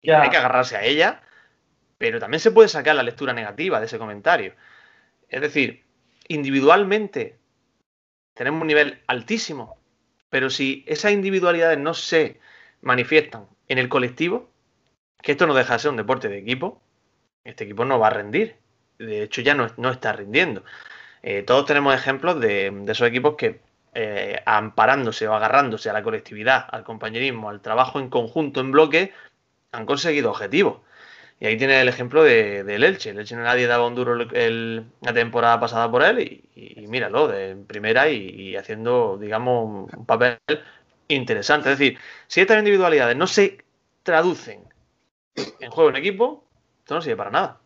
y 0.00 0.10
hay 0.10 0.30
que 0.30 0.38
agarrarse 0.38 0.76
a 0.76 0.82
ella, 0.82 1.22
pero 1.98 2.18
también 2.18 2.40
se 2.40 2.50
puede 2.50 2.68
sacar 2.68 2.96
la 2.96 3.04
lectura 3.04 3.32
negativa 3.32 3.78
de 3.78 3.86
ese 3.86 3.98
comentario. 3.98 4.54
Es 5.28 5.40
decir, 5.40 5.84
individualmente 6.26 7.38
tenemos 8.34 8.62
un 8.62 8.66
nivel 8.66 9.02
altísimo, 9.06 9.76
pero 10.30 10.50
si 10.50 10.84
esas 10.88 11.12
individualidades 11.12 11.78
no 11.78 11.94
se 11.94 12.40
manifiestan 12.80 13.46
en 13.68 13.78
el 13.78 13.88
colectivo, 13.88 14.50
que 15.20 15.32
esto 15.32 15.46
no 15.46 15.54
deja 15.54 15.74
de 15.74 15.78
ser 15.78 15.90
un 15.90 15.98
deporte 15.98 16.28
de 16.28 16.38
equipo, 16.38 16.82
este 17.44 17.64
equipo 17.64 17.84
no 17.84 17.98
va 17.98 18.08
a 18.08 18.10
rendir. 18.10 18.56
De 18.98 19.22
hecho, 19.22 19.42
ya 19.42 19.54
no, 19.54 19.90
está 19.90 20.12
rindiendo. 20.12 20.64
Eh, 21.22 21.42
todos 21.42 21.66
tenemos 21.66 21.94
ejemplos 21.94 22.40
de 22.40 22.72
esos 22.88 23.06
equipos 23.06 23.36
que 23.36 23.60
eh, 23.94 24.42
amparándose 24.46 25.28
o 25.28 25.34
agarrándose 25.34 25.90
a 25.90 25.92
la 25.92 26.02
colectividad, 26.02 26.66
al 26.70 26.84
compañerismo, 26.84 27.50
al 27.50 27.60
trabajo 27.60 28.00
en 28.00 28.08
conjunto, 28.08 28.60
en 28.60 28.72
bloque, 28.72 29.12
han 29.72 29.86
conseguido 29.86 30.30
objetivos. 30.30 30.80
Y 31.40 31.46
ahí 31.46 31.56
tiene 31.56 31.80
el 31.80 31.88
ejemplo 31.88 32.22
de, 32.22 32.62
del 32.64 32.84
Elche. 32.84 33.10
El 33.10 33.18
Elche 33.18 33.34
no 33.34 33.42
nadie 33.42 33.66
daba 33.66 33.86
un 33.86 33.96
duro 33.96 34.14
la 34.14 35.12
temporada 35.12 35.58
pasada 35.58 35.90
por 35.90 36.02
él 36.04 36.20
y, 36.54 36.86
míralo, 36.86 37.26
de 37.26 37.56
primera 37.56 38.08
y, 38.08 38.54
haciendo, 38.56 39.18
digamos, 39.18 39.90
un 39.92 40.06
papel 40.06 40.38
interesante. 41.08 41.72
Es 41.72 41.78
decir, 41.78 41.98
si 42.28 42.40
estas 42.40 42.58
individualidades 42.58 43.16
no 43.16 43.26
se 43.26 43.58
traducen 44.04 44.62
en 45.34 45.70
juego 45.70 45.90
en 45.90 45.96
equipo, 45.96 46.44
esto 46.78 46.94
no 46.94 47.02
sirve 47.02 47.16
para 47.16 47.30
nada. 47.30 47.61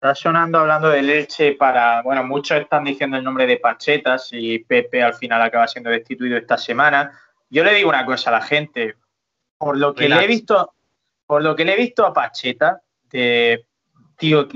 Está 0.00 0.14
sonando 0.14 0.60
hablando 0.60 0.90
de 0.90 1.02
leche 1.02 1.54
para, 1.54 2.02
bueno, 2.02 2.22
muchos 2.22 2.60
están 2.60 2.84
diciendo 2.84 3.16
el 3.16 3.24
nombre 3.24 3.48
de 3.48 3.56
Pachetas 3.56 4.28
y 4.30 4.60
Pepe 4.60 5.02
al 5.02 5.14
final 5.14 5.42
acaba 5.42 5.66
siendo 5.66 5.90
destituido 5.90 6.36
esta 6.36 6.56
semana. 6.56 7.10
Yo 7.50 7.64
le 7.64 7.74
digo 7.74 7.88
una 7.88 8.06
cosa 8.06 8.30
a 8.30 8.34
la 8.34 8.40
gente, 8.40 8.94
por 9.58 9.76
lo 9.76 9.96
que 9.96 10.08
le 10.08 10.22
he 10.22 10.28
visto, 10.28 10.72
por 11.26 11.42
lo 11.42 11.56
que 11.56 11.64
le 11.64 11.74
he 11.74 11.76
visto 11.76 12.06
a 12.06 12.12
Pacheta, 12.12 12.80
de 13.10 13.66
tío, 14.16 14.46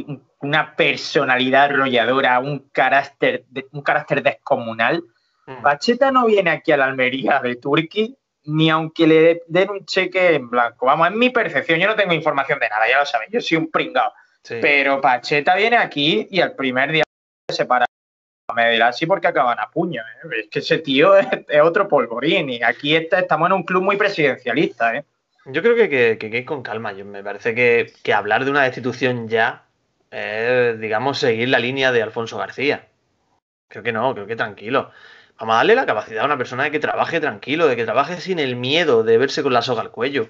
una 0.43 0.77
personalidad 0.77 1.65
arrolladora, 1.65 2.39
un 2.39 2.69
carácter, 2.71 3.45
un 3.73 3.83
carácter 3.83 4.23
descomunal. 4.23 5.03
Mm. 5.47 5.61
Pacheta 5.61 6.13
no 6.13 6.25
viene 6.25 6.51
aquí 6.51 6.71
a 6.71 6.77
la 6.77 6.85
Almería 6.85 7.41
de 7.41 7.57
Turquía 7.57 8.11
ni 8.45 8.71
aunque 8.71 9.09
le 9.09 9.43
den 9.49 9.71
un 9.71 9.85
cheque 9.87 10.35
en 10.35 10.49
blanco. 10.49 10.87
Vamos, 10.87 11.09
es 11.09 11.17
mi 11.17 11.31
percepción, 11.31 11.81
yo 11.81 11.89
no 11.89 11.97
tengo 11.97 12.13
información 12.13 12.59
de 12.59 12.69
nada, 12.69 12.89
ya 12.89 13.01
lo 13.01 13.07
saben, 13.07 13.29
yo 13.31 13.41
soy 13.41 13.59
un 13.59 13.71
pringado. 13.71 14.13
Pero 14.49 15.01
Pacheta 15.01 15.55
viene 15.57 15.77
aquí 15.77 16.27
y 16.31 16.41
al 16.41 16.55
primer 16.55 16.93
día 16.93 17.05
se 17.49 17.65
para. 17.65 17.87
Me 18.55 18.71
dirá 18.73 18.89
así 18.89 19.07
porque 19.07 19.29
acaban 19.29 19.59
a 19.59 19.71
puño. 19.71 20.03
¿eh? 20.03 20.41
Es 20.43 20.51
que 20.51 20.59
ese 20.59 20.79
tío 20.79 21.17
es, 21.17 21.27
otro 21.63 21.89
polvorín 21.89 22.51
y 22.51 22.63
aquí 22.63 22.95
está, 22.95 23.21
estamos 23.21 23.47
en 23.47 23.53
un 23.55 23.63
club 23.63 23.83
muy 23.83 23.97
presidencialista. 23.97 24.95
¿eh? 24.97 25.05
Yo 25.47 25.63
creo 25.63 25.75
que, 25.75 25.89
que, 25.89 26.19
que, 26.19 26.31
que 26.31 26.45
con 26.45 26.63
calma. 26.63 26.93
Yo, 26.93 27.05
me 27.05 27.25
parece 27.25 27.55
que, 27.55 28.13
hablar 28.13 28.45
de 28.45 28.51
una 28.51 28.65
destitución 28.65 29.29
ya 29.29 29.65
es, 30.11 30.79
digamos, 30.79 31.19
seguir 31.19 31.49
la 31.49 31.59
línea 31.59 31.93
de 31.93 32.03
Alfonso 32.03 32.37
García. 32.37 32.89
Creo 33.69 33.83
que 33.83 33.93
no, 33.93 34.13
creo 34.13 34.27
que 34.27 34.37
tranquilo. 34.37 34.91
Vamos 35.39 35.55
a 35.55 35.57
darle 35.59 35.75
la 35.75 35.87
capacidad 35.87 36.23
a 36.23 36.27
una 36.27 36.39
persona 36.39 36.65
de 36.65 36.71
que 36.71 36.79
trabaje 36.79 37.21
tranquilo, 37.21 37.67
de 37.67 37.75
que 37.75 37.85
trabaje 37.85 38.21
sin 38.21 38.39
el 38.39 38.55
miedo 38.55 39.03
de 39.03 39.19
verse 39.19 39.43
con 39.43 39.53
la 39.53 39.63
soga 39.63 39.83
al 39.83 39.91
cuello. 39.91 40.29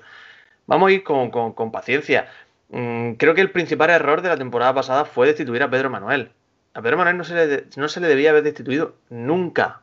Vamos 0.66 0.88
a 0.88 0.92
ir 0.92 1.03
con, 1.03 1.72
paciencia. 1.72 2.29
Mm, 2.72 3.12
creo 3.12 3.35
que 3.35 3.42
el 3.42 3.52
principal 3.52 3.90
error 3.90 4.22
de 4.22 4.30
la 4.30 4.37
temporada 4.37 4.74
pasada 4.74 5.04
fue 5.04 5.26
destituir 5.26 5.62
a 5.62 5.70
Pedro 5.70 5.90
Manuel. 5.90 6.32
A 6.74 6.82
Pedro 6.82 6.96
Manuel 6.96 7.18
no 7.18 7.24
se 7.24 7.35
le, 7.35 7.66
no 7.76 7.88
se 7.88 8.00
le 8.00 8.08
debía 8.08 8.30
haber 8.30 8.42
destituido 8.42 8.96
nunca. 9.11 9.82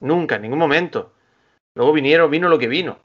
Nunca, 0.00 0.36
en 0.36 0.42
ningún 0.42 0.58
momento. 0.58 1.12
Luego 1.74 1.92
vinieron, 1.92 2.30
vino 2.30 2.48
lo 2.48 2.58
que 2.58 2.68
vino. 2.68 2.98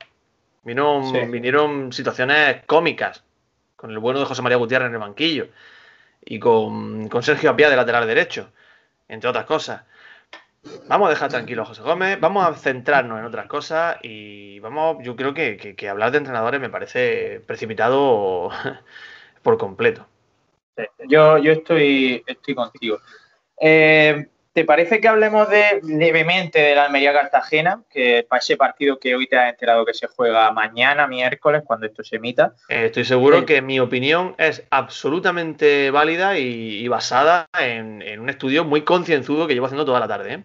Vino, 0.64 1.02
Vinieron 1.30 1.94
situaciones 1.94 2.64
cómicas. 2.66 3.24
Con 3.76 3.92
el 3.92 4.00
bueno 4.00 4.20
de 4.20 4.26
José 4.26 4.42
María 4.42 4.58
Gutiérrez 4.58 4.88
en 4.88 4.94
el 4.94 5.00
banquillo. 5.00 5.50
Y 6.26 6.40
con, 6.40 7.10
con 7.10 7.22
Sergio 7.22 7.52
Apia 7.52 7.70
de 7.70 7.76
lateral 7.76 8.08
derecho. 8.08 8.52
Entre 9.08 9.30
otras 9.30 9.46
cosas. 9.46 9.84
Vamos 10.88 11.08
a 11.08 11.10
dejar 11.12 11.30
tranquilo 11.30 11.62
a 11.64 11.66
José 11.66 11.82
Gómez, 11.82 12.20
vamos 12.20 12.46
a 12.46 12.54
centrarnos 12.54 13.20
en 13.20 13.26
otras 13.26 13.48
cosas 13.48 13.98
y 14.02 14.60
vamos, 14.60 14.98
yo 15.04 15.16
creo 15.16 15.34
que, 15.34 15.90
hablar 15.90 16.12
de 16.12 16.20
entrenadores 16.20 16.60
me 16.60 16.70
parece 16.70 17.42
precipitado 17.46 18.50
por 19.48 19.58
completo. 19.58 20.06
Yo, 21.08 21.38
yo 21.38 21.54
estoy, 21.54 22.22
estoy 22.28 22.54
contigo. 22.54 23.00
Eh, 23.58 24.28
¿Te 24.52 24.66
parece 24.66 25.00
que 25.00 25.08
hablemos 25.08 25.50
de, 25.50 25.80
levemente 25.84 26.60
de 26.60 26.76
la 26.76 26.84
Almería 26.84 27.14
Cartagena? 27.14 27.82
Que 27.90 28.26
para 28.28 28.42
ese 28.42 28.58
partido 28.58 29.00
que 29.00 29.16
hoy 29.16 29.26
te 29.26 29.38
has 29.38 29.50
enterado 29.50 29.86
que 29.86 29.94
se 29.94 30.08
juega 30.08 30.52
mañana, 30.52 31.08
miércoles, 31.08 31.64
cuando 31.66 31.86
esto 31.86 32.04
se 32.04 32.18
emita. 32.18 32.56
Eh, 32.68 32.88
estoy 32.88 33.06
seguro 33.06 33.46
que 33.46 33.62
mi 33.62 33.80
opinión 33.80 34.36
es 34.38 34.68
absolutamente 34.70 35.92
válida 35.92 36.38
y, 36.38 36.86
basada 36.90 37.48
en, 37.58 38.02
en, 38.02 38.20
un 38.20 38.30
estudio 38.30 38.66
muy 38.66 38.82
concienzudo 38.82 39.48
que 39.48 39.54
llevo 39.54 39.68
haciendo 39.68 39.86
toda 39.86 40.02
la 40.02 40.10
tarde. 40.10 40.34
¿eh? 40.34 40.44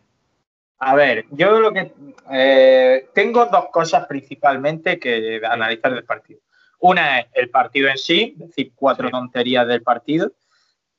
A 0.78 0.94
ver, 0.94 1.24
yo 1.32 1.58
lo 1.58 1.72
que 1.72 1.90
eh, 2.30 3.08
tengo 3.12 3.46
dos 3.46 3.64
cosas 3.72 4.06
principalmente 4.06 5.00
que 5.00 5.40
analizar 5.44 5.92
del 5.92 6.04
partido. 6.04 6.38
Una 6.82 7.20
es 7.20 7.26
el 7.34 7.48
partido 7.48 7.88
en 7.88 7.96
sí, 7.96 8.34
es 8.40 8.48
decir, 8.48 8.72
cuatro 8.74 9.08
tonterías 9.08 9.66
del 9.68 9.82
partido. 9.82 10.32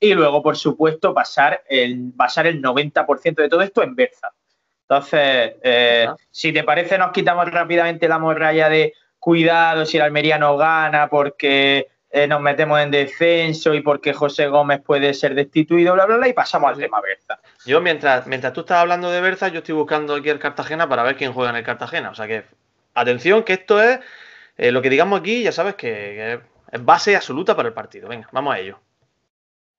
Y 0.00 0.14
luego, 0.14 0.42
por 0.42 0.56
supuesto, 0.56 1.12
basar 1.12 1.62
el, 1.68 2.10
basar 2.14 2.46
el 2.46 2.62
90% 2.62 3.34
de 3.34 3.48
todo 3.50 3.60
esto 3.60 3.82
en 3.82 3.94
Berza. 3.94 4.32
Entonces, 4.88 5.56
eh, 5.62 6.08
si 6.30 6.52
te 6.52 6.64
parece, 6.64 6.96
nos 6.96 7.12
quitamos 7.12 7.50
rápidamente 7.50 8.08
la 8.08 8.18
morralla 8.18 8.70
de 8.70 8.94
cuidado 9.18 9.84
si 9.84 9.98
el 9.98 10.04
Almería 10.04 10.38
no 10.38 10.56
gana 10.56 11.08
porque 11.08 11.88
eh, 12.10 12.26
nos 12.26 12.40
metemos 12.40 12.80
en 12.80 12.90
descenso 12.90 13.74
y 13.74 13.82
porque 13.82 14.14
José 14.14 14.46
Gómez 14.46 14.80
puede 14.80 15.12
ser 15.12 15.34
destituido, 15.34 15.92
bla, 15.92 16.06
bla, 16.06 16.16
bla, 16.16 16.28
y 16.28 16.32
pasamos 16.32 16.70
al 16.70 16.78
tema 16.78 17.02
Berza. 17.02 17.40
Yo, 17.66 17.82
mientras, 17.82 18.26
mientras 18.26 18.54
tú 18.54 18.60
estás 18.60 18.78
hablando 18.78 19.10
de 19.10 19.20
Berza, 19.20 19.48
yo 19.48 19.58
estoy 19.58 19.74
buscando 19.74 20.14
aquí 20.14 20.30
el 20.30 20.38
Cartagena 20.38 20.88
para 20.88 21.02
ver 21.02 21.16
quién 21.16 21.34
juega 21.34 21.50
en 21.50 21.56
el 21.56 21.64
Cartagena. 21.64 22.08
O 22.08 22.14
sea 22.14 22.26
que, 22.26 22.44
atención, 22.94 23.42
que 23.42 23.52
esto 23.52 23.82
es 23.82 24.00
eh, 24.56 24.70
lo 24.70 24.82
que 24.82 24.90
digamos 24.90 25.20
aquí, 25.20 25.42
ya 25.42 25.52
sabes 25.52 25.74
que, 25.74 26.40
es 26.70 26.84
base 26.84 27.16
absoluta 27.16 27.54
para 27.56 27.68
el 27.68 27.74
partido. 27.74 28.08
Venga, 28.08 28.28
vamos 28.32 28.54
a 28.54 28.58
ello. 28.58 28.78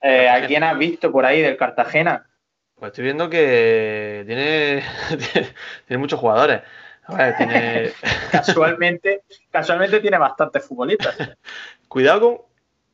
Eh, 0.01 0.29
¿A 0.29 0.45
quién 0.45 0.63
has 0.63 0.77
visto 0.77 1.11
por 1.11 1.25
ahí 1.25 1.41
del 1.41 1.57
Cartagena? 1.57 2.27
Pues 2.75 2.91
estoy 2.91 3.05
viendo 3.05 3.29
que 3.29 4.23
tiene, 4.25 4.83
tiene 5.87 5.99
muchos 5.99 6.19
jugadores. 6.19 6.61
casualmente, 8.31 9.21
casualmente 9.51 9.99
tiene 9.99 10.17
bastantes 10.17 10.65
futbolistas. 10.65 11.15
Cuidado 11.87 12.21
con. 12.21 12.41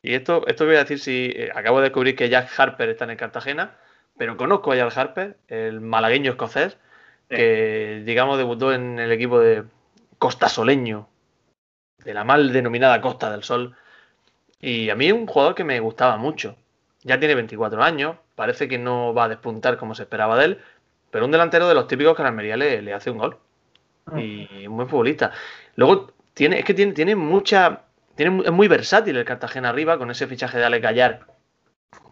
Y 0.02 0.14
esto, 0.14 0.44
esto 0.48 0.66
voy 0.66 0.76
a 0.76 0.80
decir 0.80 0.98
si. 0.98 1.32
Eh, 1.34 1.50
acabo 1.54 1.78
de 1.78 1.84
descubrir 1.84 2.16
que 2.16 2.28
Jack 2.28 2.50
Harper 2.56 2.90
está 2.90 3.04
en 3.04 3.10
el 3.10 3.16
Cartagena, 3.16 3.76
pero 4.18 4.36
conozco 4.36 4.72
a 4.72 4.76
Jack 4.76 4.96
Harper, 4.96 5.36
el 5.48 5.80
malagueño 5.80 6.32
escocés, 6.32 6.76
que 7.28 8.02
digamos 8.04 8.36
debutó 8.38 8.72
en 8.72 8.98
el 8.98 9.12
equipo 9.12 9.40
de 9.40 9.64
Costa 10.18 10.48
Soleño, 10.48 11.08
de 12.04 12.14
la 12.14 12.24
mal 12.24 12.52
denominada 12.52 13.00
Costa 13.00 13.30
del 13.30 13.42
Sol. 13.42 13.76
Y 14.60 14.90
a 14.90 14.94
mí 14.94 15.06
es 15.06 15.12
un 15.12 15.26
jugador 15.26 15.54
que 15.54 15.64
me 15.64 15.80
gustaba 15.80 16.16
mucho. 16.16 16.56
Ya 17.02 17.18
tiene 17.18 17.34
24 17.34 17.82
años, 17.82 18.16
parece 18.34 18.68
que 18.68 18.78
no 18.78 19.12
va 19.12 19.24
a 19.24 19.28
despuntar 19.28 19.76
como 19.76 19.94
se 19.94 20.04
esperaba 20.04 20.38
de 20.38 20.44
él, 20.44 20.58
pero 21.10 21.24
un 21.24 21.32
delantero 21.32 21.68
de 21.68 21.74
los 21.74 21.88
típicos 21.88 22.16
que 22.16 22.22
a 22.22 22.26
Almería 22.26 22.56
le, 22.56 22.92
hace 22.92 23.10
un 23.10 23.18
gol. 23.18 23.38
Ah. 24.06 24.20
Y 24.20 24.66
un 24.66 24.76
buen 24.76 24.88
futbolista. 24.88 25.32
Luego, 25.76 26.12
tiene, 26.34 26.60
es 26.60 26.64
que 26.64 26.74
tiene, 26.74 26.92
tiene 26.92 27.16
mucha 27.16 27.82
tiene, 28.14 28.42
es 28.44 28.52
muy 28.52 28.68
versátil 28.68 29.16
el 29.16 29.24
Cartagena 29.24 29.70
arriba 29.70 29.98
con 29.98 30.10
ese 30.10 30.26
fichaje 30.26 30.58
de 30.58 30.64
Ale 30.64 30.80
Gallar, 30.80 31.20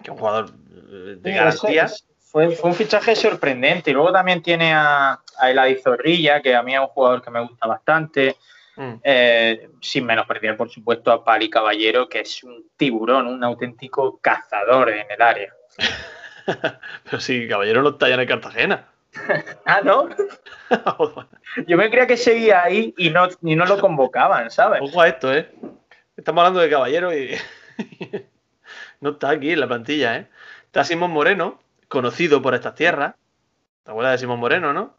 que 0.02 0.04
es 0.04 0.08
un 0.08 0.16
jugador 0.16 0.50
eh, 0.90 1.16
de 1.20 1.32
garantía. 1.32 1.88
Fue, 2.18 2.50
fue, 2.50 2.70
un 2.70 2.76
fichaje 2.76 3.16
sorprendente. 3.16 3.90
Y 3.90 3.94
luego 3.94 4.12
también 4.12 4.40
tiene 4.40 4.72
a, 4.72 5.20
a 5.38 5.50
Eladi 5.50 5.76
Zorrilla, 5.76 6.40
que 6.40 6.54
a 6.54 6.62
mí 6.62 6.74
es 6.74 6.80
un 6.80 6.86
jugador 6.86 7.22
que 7.22 7.30
me 7.30 7.40
gusta 7.40 7.66
bastante. 7.66 8.36
Mm. 8.80 8.94
Eh, 9.04 9.68
sin 9.82 10.06
menospreciar, 10.06 10.56
por 10.56 10.70
supuesto, 10.70 11.12
a 11.12 11.22
Pali 11.22 11.50
Caballero, 11.50 12.08
que 12.08 12.20
es 12.20 12.42
un 12.42 12.70
tiburón, 12.78 13.26
un 13.26 13.44
auténtico 13.44 14.18
cazador 14.22 14.88
en 14.88 15.06
el 15.10 15.20
área. 15.20 15.52
Pero 17.04 17.20
si 17.20 17.46
Caballero 17.46 17.82
no 17.82 17.90
está 17.90 18.08
ya 18.08 18.14
en 18.14 18.26
Cartagena. 18.26 18.88
ah, 19.66 19.82
¿no? 19.84 20.08
Yo 21.66 21.76
me 21.76 21.90
creía 21.90 22.06
que 22.06 22.16
seguía 22.16 22.62
ahí 22.62 22.94
y 22.96 23.10
no, 23.10 23.28
y 23.42 23.54
no 23.54 23.66
lo 23.66 23.78
convocaban, 23.78 24.50
¿sabes? 24.50 24.80
Ojo 24.80 25.02
a 25.02 25.08
esto, 25.08 25.34
¿eh? 25.34 25.52
Estamos 26.16 26.40
hablando 26.40 26.60
de 26.60 26.70
Caballero 26.70 27.14
y 27.14 27.36
no 29.00 29.10
está 29.10 29.28
aquí 29.28 29.50
en 29.52 29.60
la 29.60 29.68
plantilla, 29.68 30.16
¿eh? 30.16 30.26
Está 30.64 30.84
Simón 30.84 31.10
Moreno, 31.10 31.60
conocido 31.88 32.40
por 32.40 32.54
estas 32.54 32.74
tierras. 32.74 33.14
¿Te 33.82 33.90
acuerdas 33.90 34.12
de 34.12 34.18
Simón 34.18 34.40
Moreno, 34.40 34.72
no? 34.72 34.94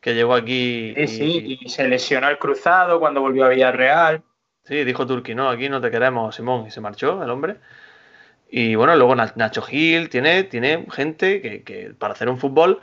Que 0.00 0.14
llegó 0.14 0.34
aquí. 0.34 0.94
Sí, 0.96 1.06
sí, 1.06 1.58
y 1.60 1.68
se 1.68 1.86
lesionó 1.86 2.28
el 2.28 2.38
cruzado 2.38 2.98
cuando 2.98 3.20
volvió 3.20 3.44
a 3.44 3.48
Villarreal. 3.50 4.22
Sí, 4.64 4.84
dijo 4.84 5.06
Turki, 5.06 5.34
no, 5.34 5.48
aquí 5.48 5.68
no 5.68 5.80
te 5.80 5.90
queremos, 5.90 6.34
Simón, 6.34 6.66
y 6.66 6.70
se 6.70 6.80
marchó 6.80 7.22
el 7.22 7.30
hombre. 7.30 7.56
Y 8.48 8.74
bueno, 8.74 8.96
luego 8.96 9.14
Nacho 9.14 9.62
Gil 9.62 10.08
tiene, 10.08 10.44
tiene 10.44 10.86
gente 10.90 11.40
que, 11.40 11.94
para 11.98 12.14
hacer 12.14 12.28
un 12.28 12.38
fútbol 12.38 12.80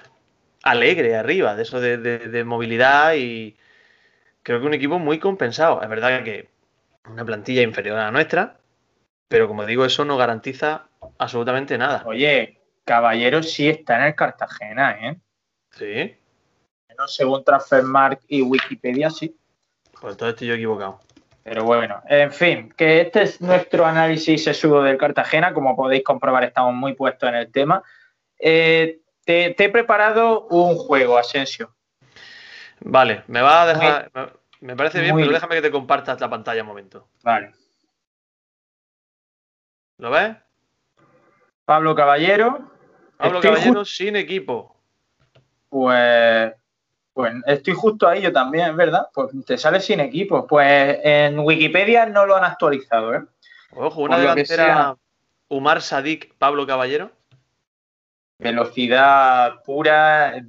alegre 0.63 1.15
arriba, 1.15 1.56
de 1.56 1.63
eso 1.63 1.80
de 1.80 2.43
movilidad 2.45 3.13
y 3.15 3.58
creo 4.43 4.60
que 4.62 4.65
un 4.65 4.73
equipo 4.73 4.99
muy 4.99 5.19
compensado. 5.19 5.82
Es 5.82 5.89
verdad 5.89 6.23
que 6.23 6.49
una 7.10 7.25
plantilla 7.25 7.62
inferior 7.62 7.97
a 7.97 8.06
la 8.06 8.12
nuestra, 8.12 8.58
pero 9.27 9.47
como 9.47 9.65
digo, 9.65 9.86
eso 9.86 10.06
no 10.06 10.17
garantiza 10.17 10.88
absolutamente 11.17 11.77
nada. 11.77 12.03
Oye, 12.06 12.62
Caballero 12.86 13.43
sí 13.43 13.67
está 13.67 13.97
en 13.97 14.03
el 14.08 14.15
Cartagena, 14.15 14.97
¿eh? 15.01 15.17
Sí. 15.71 16.16
Según 17.05 17.43
Transfermarkt 17.43 18.23
y 18.27 18.41
Wikipedia, 18.41 19.10
sí. 19.10 19.36
Pues 19.99 20.13
entonces 20.13 20.33
estoy 20.33 20.47
yo 20.47 20.53
equivocado. 20.55 20.99
Pero 21.43 21.63
bueno, 21.63 22.01
en 22.10 22.31
fin, 22.33 22.73
que 22.75 23.01
este 23.01 23.21
es 23.21 23.39
nuestro 23.39 23.86
análisis 23.86 24.43
sesudo 24.43 24.83
del 24.83 24.97
Cartagena. 24.97 25.53
Como 25.53 25.75
podéis 25.75 26.03
comprobar, 26.03 26.43
estamos 26.43 26.73
muy 26.73 26.93
puestos 26.93 27.29
en 27.29 27.36
el 27.36 27.51
tema. 27.51 27.81
Eh, 28.38 28.99
te, 29.23 29.55
he 29.57 29.69
preparado 29.69 30.47
un 30.47 30.75
juego, 30.75 31.17
Asensio. 31.17 31.73
Vale, 32.81 33.23
me 33.27 33.41
va 33.41 33.63
a 33.63 33.67
dejar. 33.67 34.12
Me 34.60 34.75
parece 34.75 34.99
bien, 34.99 35.15
pero 35.15 35.31
déjame 35.31 35.55
que 35.55 35.62
te 35.62 35.71
compartas 35.71 36.19
la 36.19 36.29
pantalla 36.29 36.62
un 36.62 36.67
momento. 36.67 37.07
Vale. 37.23 37.53
¿Lo 39.99 40.10
ves? 40.10 40.36
Pablo 41.65 41.95
Caballero. 41.95 42.71
Pablo 43.17 43.41
Caballero 43.41 43.86
sin 43.86 44.15
equipo. 44.15 44.75
Pues, 45.69 46.53
pues 47.17 47.34
estoy 47.47 47.73
justo 47.73 48.08
ahí 48.08 48.21
yo 48.21 48.32
también, 48.32 48.77
¿verdad? 48.77 49.08
Pues 49.12 49.32
te 49.43 49.58
sale 49.58 49.80
sin 49.80 50.01
equipo. 50.01 50.45
Pues 50.45 50.99
en 51.01 51.39
Wikipedia 51.39 52.06
no 52.06 52.27
lo 52.27 52.36
han 52.36 52.43
actualizado, 52.43 53.15
¿eh? 53.15 53.23
Ojo, 53.71 54.01
una 54.01 54.19
delantera 54.19 54.95
Umar 55.47 55.82
Sadik, 55.82 56.36
Pablo 56.38 56.67
Caballero. 56.67 57.10
Velocidad 58.38 59.63
pura, 59.63 60.45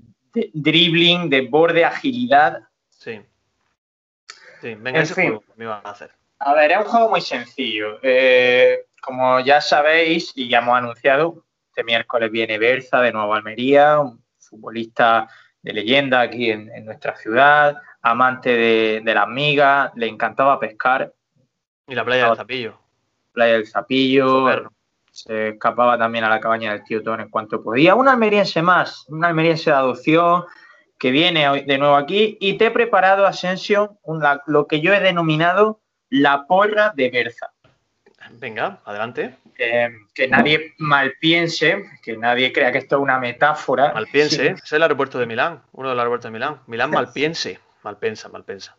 dribbling, 0.53 1.31
de 1.31 1.49
borde, 1.49 1.87
agilidad. 1.87 2.69
Sí. 2.91 3.23
Sí, 4.61 4.75
venga, 4.75 5.01
ese 5.01 5.15
juego 5.15 5.43
me 5.57 5.65
a 5.65 5.79
hacer. 5.79 6.11
A 6.39 6.53
ver, 6.53 6.73
es 6.73 6.77
un 6.77 6.85
juego 6.85 7.09
muy 7.09 7.23
sencillo. 7.23 7.99
Eh, 8.03 8.85
como 9.01 9.41
ya 9.41 9.63
sabéis 9.63 10.33
y 10.35 10.51
ya 10.51 10.59
hemos 10.59 10.77
anunciado, 10.77 11.47
este 11.71 11.83
miércoles 11.83 12.31
viene 12.31 12.59
Berza 12.59 13.01
de 13.01 13.11
Nueva 13.11 13.39
Almería, 13.39 14.01
un 14.01 14.23
futbolista 14.39 15.31
de 15.69 15.75
leyenda 15.75 16.23
aquí 16.23 16.51
en, 16.51 16.87
nuestra 16.87 17.15
ciudad, 17.15 17.77
amante 18.01 18.57
de, 19.05 19.15
las 19.15 19.29
migas, 19.29 19.93
le 19.97 20.07
encantaba 20.07 20.59
pescar. 20.59 21.13
Y 21.87 21.95
la 21.95 22.07
playa 22.07 22.29
del 22.29 22.37
Zapillo. 22.37 22.79
Playa 23.33 23.53
del 23.53 23.67
Zapillo. 23.67 24.47
Se 25.11 25.49
escapaba 25.49 25.99
también 25.99 26.25
a 26.25 26.31
la 26.31 26.41
cabaña 26.41 26.73
del 26.73 26.85
tío 26.85 27.03
Ton 27.03 27.21
en 27.21 27.29
cuanto 27.29 27.63
podía. 27.63 27.95
Un 27.95 28.09
almeriense 28.09 28.63
más, 28.63 29.05
un 29.09 29.23
almeriense 29.27 29.69
de 29.69 29.77
adopción 29.77 30.45
que 30.99 31.11
viene 31.11 31.65
de 31.65 31.77
nuevo 31.77 31.97
aquí 31.97 32.39
y 32.41 32.57
te 32.57 32.67
he 32.67 32.71
preparado, 32.71 33.27
Asensio, 33.27 33.99
lo 34.47 34.67
que 34.67 34.81
yo 34.81 34.95
he 34.95 35.01
denominado 35.01 35.83
la 36.09 36.47
porra 36.47 36.95
de 36.97 37.11
Berza. 37.11 37.53
Venga, 38.33 38.81
adelante. 38.85 39.35
que 39.57 40.29
nadie 40.29 40.75
malpiense, 40.79 41.85
que 42.03 42.17
nadie 42.17 42.53
crea 42.53 42.73
que 42.73 42.79
esto 42.79 42.97
es 42.97 43.03
una 43.03 43.19
metáfora. 43.19 43.93
Malpiense, 43.93 44.57
es 44.63 44.73
el 44.73 44.83
aeropuerto 44.83 45.19
de 45.19 45.27
Milán, 45.27 45.63
uno 45.73 45.89
de 45.89 45.95
los 45.95 46.01
aeropuertos 46.03 46.31
de 46.31 46.33
Milán. 46.33 46.61
Milán 46.67 46.91
malpiense, 46.91 47.59
malpensa, 47.83 48.29
malpensa. 48.29 48.77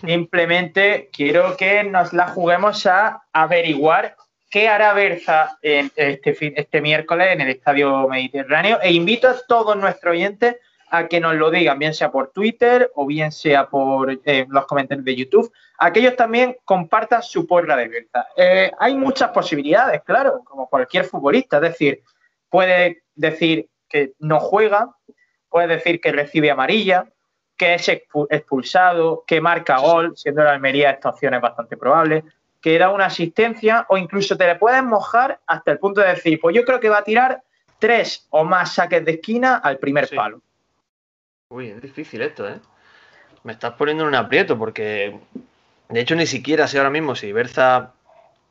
Simplemente 0.00 1.10
quiero 1.12 1.56
que 1.56 1.84
nos 1.84 2.12
la 2.12 2.28
juguemos 2.28 2.86
a 2.86 3.22
averiguar 3.32 4.16
qué 4.50 4.68
hará 4.68 4.94
Berza 4.94 5.58
este, 5.60 6.20
este 6.58 6.80
miércoles 6.80 7.28
en 7.32 7.42
el 7.42 7.50
Estadio 7.50 8.08
Mediterráneo 8.08 8.80
e 8.80 8.92
invito 8.92 9.28
a 9.28 9.36
todos 9.46 9.76
nuestros 9.76 10.12
oyentes 10.12 10.56
a 10.90 11.06
que 11.06 11.20
nos 11.20 11.34
lo 11.34 11.50
digan, 11.50 11.78
bien 11.78 11.94
sea 11.94 12.10
por 12.10 12.30
Twitter 12.30 12.90
o 12.94 13.06
bien 13.06 13.32
sea 13.32 13.68
por 13.68 14.18
eh, 14.24 14.46
los 14.48 14.66
comentarios 14.66 15.04
de 15.04 15.16
YouTube, 15.16 15.52
aquellos 15.78 16.16
también 16.16 16.56
compartan 16.64 17.22
su 17.22 17.46
porra 17.46 17.76
de. 17.76 18.08
Eh, 18.36 18.70
hay 18.78 18.94
muchas 18.94 19.30
posibilidades, 19.30 20.02
claro, 20.02 20.42
como 20.44 20.68
cualquier 20.68 21.04
futbolista, 21.04 21.56
es 21.56 21.62
decir, 21.62 22.02
puede 22.48 23.02
decir 23.14 23.68
que 23.88 24.12
no 24.18 24.40
juega, 24.40 24.94
puede 25.48 25.68
decir 25.68 26.00
que 26.00 26.12
recibe 26.12 26.50
amarilla, 26.50 27.06
que 27.56 27.74
es 27.74 27.88
expulsado, 27.88 29.24
que 29.26 29.40
marca 29.40 29.78
gol, 29.78 30.16
siendo 30.16 30.44
la 30.44 30.52
Almería 30.52 30.90
esta 30.90 31.10
opción 31.10 31.34
es 31.34 31.40
bastante 31.40 31.76
probable, 31.76 32.24
que 32.60 32.78
da 32.78 32.90
una 32.90 33.06
asistencia 33.06 33.86
o 33.88 33.96
incluso 33.96 34.36
te 34.36 34.46
le 34.46 34.56
puedes 34.56 34.82
mojar 34.82 35.40
hasta 35.46 35.72
el 35.72 35.78
punto 35.78 36.00
de 36.00 36.08
decir, 36.08 36.38
pues 36.40 36.54
yo 36.54 36.64
creo 36.64 36.80
que 36.80 36.88
va 36.88 36.98
a 36.98 37.04
tirar 37.04 37.42
tres 37.78 38.26
o 38.30 38.44
más 38.44 38.74
saques 38.74 39.04
de 39.04 39.12
esquina 39.12 39.56
al 39.56 39.78
primer 39.78 40.08
palo. 40.14 40.40
Uy, 41.50 41.70
es 41.70 41.80
difícil 41.80 42.20
esto, 42.20 42.46
¿eh? 42.46 42.60
Me 43.42 43.52
estás 43.52 43.72
poniendo 43.72 44.02
en 44.02 44.08
un 44.08 44.14
aprieto 44.14 44.58
porque, 44.58 45.18
de 45.88 46.00
hecho, 46.00 46.14
ni 46.14 46.26
siquiera 46.26 46.68
sé 46.68 46.76
ahora 46.76 46.90
mismo 46.90 47.14
si 47.14 47.32
Berza 47.32 47.92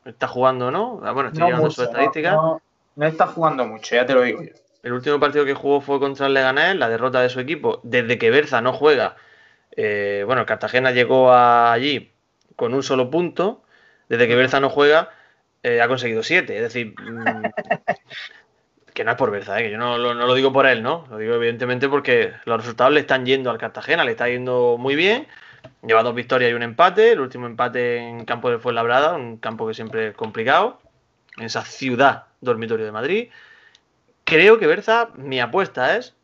está 0.04 0.26
jugando 0.26 0.66
o 0.66 0.70
no. 0.72 1.00
Ah, 1.04 1.12
bueno, 1.12 1.28
estoy 1.28 1.44
llegando 1.44 1.70
su 1.70 1.84
estadística. 1.84 2.32
No, 2.32 2.60
está 3.06 3.28
jugando 3.28 3.64
mucho, 3.66 3.94
ya 3.94 4.04
te 4.04 4.14
lo 4.14 4.22
digo 4.22 4.42
yo. 4.42 4.52
El 4.82 4.92
último 4.92 5.20
partido 5.20 5.44
que 5.44 5.54
jugó 5.54 5.80
fue 5.80 6.00
contra 6.00 6.26
el 6.26 6.34
Leganés, 6.34 6.74
la 6.74 6.88
derrota 6.88 7.20
de 7.20 7.28
su 7.28 7.38
equipo. 7.38 7.80
Desde 7.84 8.18
que 8.18 8.30
Berza 8.30 8.60
no 8.60 8.72
juega, 8.72 9.14
eh, 9.76 10.24
bueno, 10.26 10.44
Cartagena 10.44 10.90
llegó 10.90 11.32
allí 11.32 12.10
con 12.56 12.74
un 12.74 12.82
solo 12.82 13.10
punto. 13.10 13.62
Desde 14.08 14.26
que 14.26 14.34
Berza 14.34 14.58
no 14.58 14.70
juega, 14.70 15.10
eh, 15.62 15.80
ha 15.80 15.86
conseguido 15.86 16.24
siete. 16.24 16.56
Es 16.56 16.62
decir, 16.62 16.94
mm, 17.00 17.44
que 18.98 19.04
no 19.04 19.12
es 19.12 19.16
por 19.16 19.30
Berza, 19.30 19.60
¿eh? 19.60 19.62
que 19.62 19.70
yo 19.70 19.78
no, 19.78 19.96
lo 19.96 20.34
digo 20.34 20.52
por 20.52 20.66
él, 20.66 20.82
¿no? 20.82 21.06
Lo 21.08 21.18
digo 21.18 21.36
evidentemente 21.36 21.88
porque 21.88 22.32
los 22.46 22.56
resultados 22.56 22.92
le 22.92 22.98
están 22.98 23.24
yendo 23.24 23.48
al 23.48 23.56
Cartagena, 23.56 24.04
le 24.04 24.10
está 24.10 24.28
yendo 24.28 24.74
muy 24.76 24.96
bien. 24.96 25.28
Lleva 25.86 26.02
dos 26.02 26.16
victorias 26.16 26.50
y 26.50 26.54
un 26.54 26.64
empate. 26.64 27.12
El 27.12 27.20
último 27.20 27.46
empate 27.46 27.98
en 27.98 28.24
campo 28.24 28.50
de 28.50 28.58
Fuenlabrada, 28.58 29.14
un 29.14 29.36
campo 29.36 29.68
que 29.68 29.74
siempre 29.74 30.08
es 30.08 30.16
complicado, 30.16 30.80
en 31.36 31.44
esa 31.44 31.64
ciudad 31.64 32.24
dormitorio 32.40 32.84
de 32.86 32.90
Madrid. 32.90 33.28
Creo 34.24 34.58
que 34.58 34.66
Berza, 34.66 35.10
mi 35.14 35.38
apuesta 35.38 35.96
es 35.96 36.16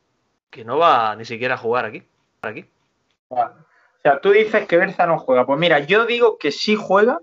que 0.50 0.64
no 0.64 0.76
va 0.76 1.14
ni 1.14 1.24
siquiera 1.24 1.54
a 1.54 1.58
jugar 1.58 1.84
aquí. 1.84 2.02
aquí. 2.42 2.66
O 3.28 3.37
sea, 4.02 4.18
tú 4.18 4.32
dices 4.32 4.66
que 4.66 4.78
Berza 4.78 5.06
no 5.06 5.20
juega. 5.20 5.46
Pues 5.46 5.60
mira, 5.60 5.78
yo 5.78 6.06
digo 6.06 6.38
que 6.38 6.50
sí 6.50 6.74
juega, 6.74 7.20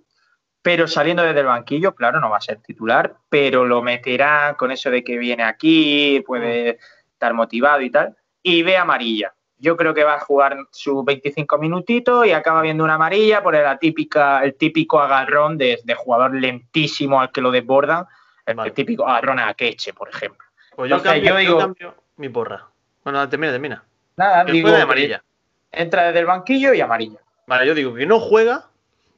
pero 0.61 0.87
saliendo 0.87 1.23
desde 1.23 1.39
el 1.39 1.47
banquillo, 1.47 1.95
claro, 1.95 2.19
no 2.19 2.29
va 2.29 2.37
a 2.37 2.41
ser 2.41 2.59
titular, 2.59 3.15
pero 3.29 3.65
lo 3.65 3.81
meterá 3.81 4.55
con 4.57 4.71
eso 4.71 4.91
de 4.91 5.03
que 5.03 5.17
viene 5.17 5.43
aquí, 5.43 6.23
puede 6.25 6.77
estar 7.13 7.33
motivado 7.33 7.81
y 7.81 7.89
tal, 7.89 8.15
y 8.43 8.61
ve 8.63 8.77
amarilla. 8.77 9.33
Yo 9.57 9.77
creo 9.77 9.93
que 9.93 10.03
va 10.03 10.15
a 10.15 10.19
jugar 10.19 10.57
sus 10.71 11.05
25 11.05 11.57
minutitos 11.59 12.25
y 12.25 12.31
acaba 12.31 12.61
viendo 12.61 12.83
una 12.83 12.95
amarilla 12.95 13.43
por 13.43 13.53
la 13.53 13.77
típica, 13.77 14.43
el 14.43 14.55
típico 14.55 14.99
agarrón 14.99 15.57
de, 15.57 15.79
jugador 15.95 16.33
lentísimo 16.33 17.21
al 17.21 17.31
que 17.31 17.41
lo 17.41 17.51
desbordan, 17.51 18.05
el, 18.45 18.73
típico 18.73 19.07
agarrón 19.07 19.39
a 19.39 19.53
Queche, 19.53 19.93
por 19.93 20.09
ejemplo. 20.09 20.45
Pues 20.75 20.89
yo, 20.89 21.01
cambio, 21.01 21.35
digo, 21.35 21.75
mi 22.17 22.29
porra. 22.29 22.67
Bueno, 23.03 23.27
termina, 23.29 23.51
termina. 23.51 23.83
Nada, 24.15 24.43
digo, 24.45 24.71
de 24.71 24.81
amarilla. 24.81 25.23
Entra 25.71 26.07
desde 26.07 26.19
el 26.19 26.25
banquillo 26.25 26.73
y 26.73 26.81
amarilla. 26.81 27.19
Vale, 27.45 27.67
yo 27.67 27.75
digo 27.75 27.93
que 27.93 28.05
no 28.05 28.19
juega 28.19 28.70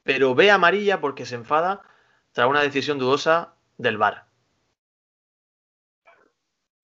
pero 0.04 0.36
ve 0.36 0.52
amarilla 0.52 1.02
porque 1.02 1.26
se 1.26 1.36
enfada 1.36 1.82
tras 2.32 2.48
una 2.48 2.62
decisión 2.62 3.00
dudosa 3.00 3.54
del 3.78 3.98
VAR. 3.98 4.26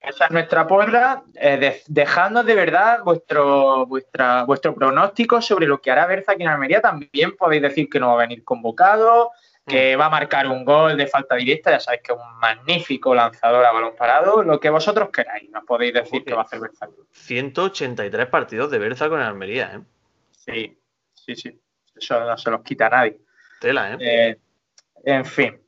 Esa 0.01 0.25
es 0.25 0.31
nuestra 0.31 0.65
porra, 0.65 1.23
eh, 1.35 1.83
dejando 1.87 2.41
de 2.41 2.55
verdad 2.55 3.03
vuestro, 3.03 3.85
vuestra, 3.85 4.43
vuestro 4.45 4.73
pronóstico 4.73 5.41
sobre 5.41 5.67
lo 5.67 5.81
que 5.81 5.91
hará 5.91 6.05
Berza 6.05 6.31
aquí 6.31 6.43
en 6.43 6.49
Almería. 6.49 6.81
También 6.81 7.35
podéis 7.35 7.61
decir 7.61 7.89
que 7.89 7.99
no 7.99 8.07
va 8.07 8.13
a 8.13 8.27
venir 8.27 8.45
convocado, 8.45 9.31
que 9.67 9.95
mm. 9.95 9.99
va 9.99 10.05
a 10.05 10.09
marcar 10.09 10.47
un 10.47 10.63
gol 10.63 10.95
de 10.95 11.05
falta 11.05 11.35
directa, 11.35 11.71
ya 11.71 11.81
sabéis 11.81 12.03
que 12.03 12.13
es 12.13 12.17
un 12.17 12.39
magnífico 12.39 13.13
lanzador 13.13 13.65
a 13.65 13.73
balón 13.73 13.93
parado, 13.97 14.41
lo 14.41 14.59
que 14.59 14.69
vosotros 14.69 15.09
queráis, 15.09 15.49
nos 15.49 15.65
podéis 15.65 15.93
decir 15.93 16.23
que 16.23 16.33
va 16.33 16.41
a 16.41 16.45
hacer 16.45 16.61
Berza. 16.61 16.87
183 17.11 18.27
partidos 18.27 18.71
de 18.71 18.79
Berza 18.79 19.09
con 19.09 19.19
Almería, 19.19 19.75
¿eh? 19.75 19.81
Sí, 20.31 20.79
sí, 21.13 21.35
sí. 21.35 21.59
Eso 21.99 22.19
no 22.19 22.37
se 22.37 22.49
los 22.51 22.61
quita 22.61 22.87
a 22.87 22.89
nadie. 22.89 23.19
Tela, 23.59 23.93
¿eh? 23.93 23.97
¿eh? 23.99 24.37
En 25.03 25.25
fin. 25.25 25.59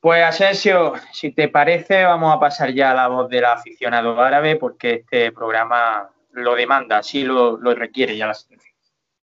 Pues 0.00 0.24
Asensio, 0.24 0.94
si 1.12 1.30
te 1.30 1.48
parece, 1.48 2.04
vamos 2.04 2.34
a 2.34 2.40
pasar 2.40 2.72
ya 2.72 2.90
a 2.90 2.94
la 2.94 3.08
voz 3.08 3.28
del 3.28 3.44
aficionado 3.44 4.20
árabe, 4.20 4.56
porque 4.56 4.94
este 4.94 5.30
programa 5.30 6.10
lo 6.32 6.56
demanda, 6.56 6.98
así 6.98 7.22
lo, 7.22 7.56
requiere 7.74 8.16
ya 8.16 8.26
la 8.26 8.34
situación. 8.34 8.74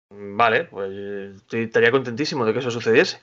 Vale, 0.08 0.64
pues 0.64 1.42
estaría 1.50 1.90
contentísimo 1.90 2.46
de 2.46 2.52
que 2.52 2.60
eso 2.60 2.70
sucediese. 2.70 3.20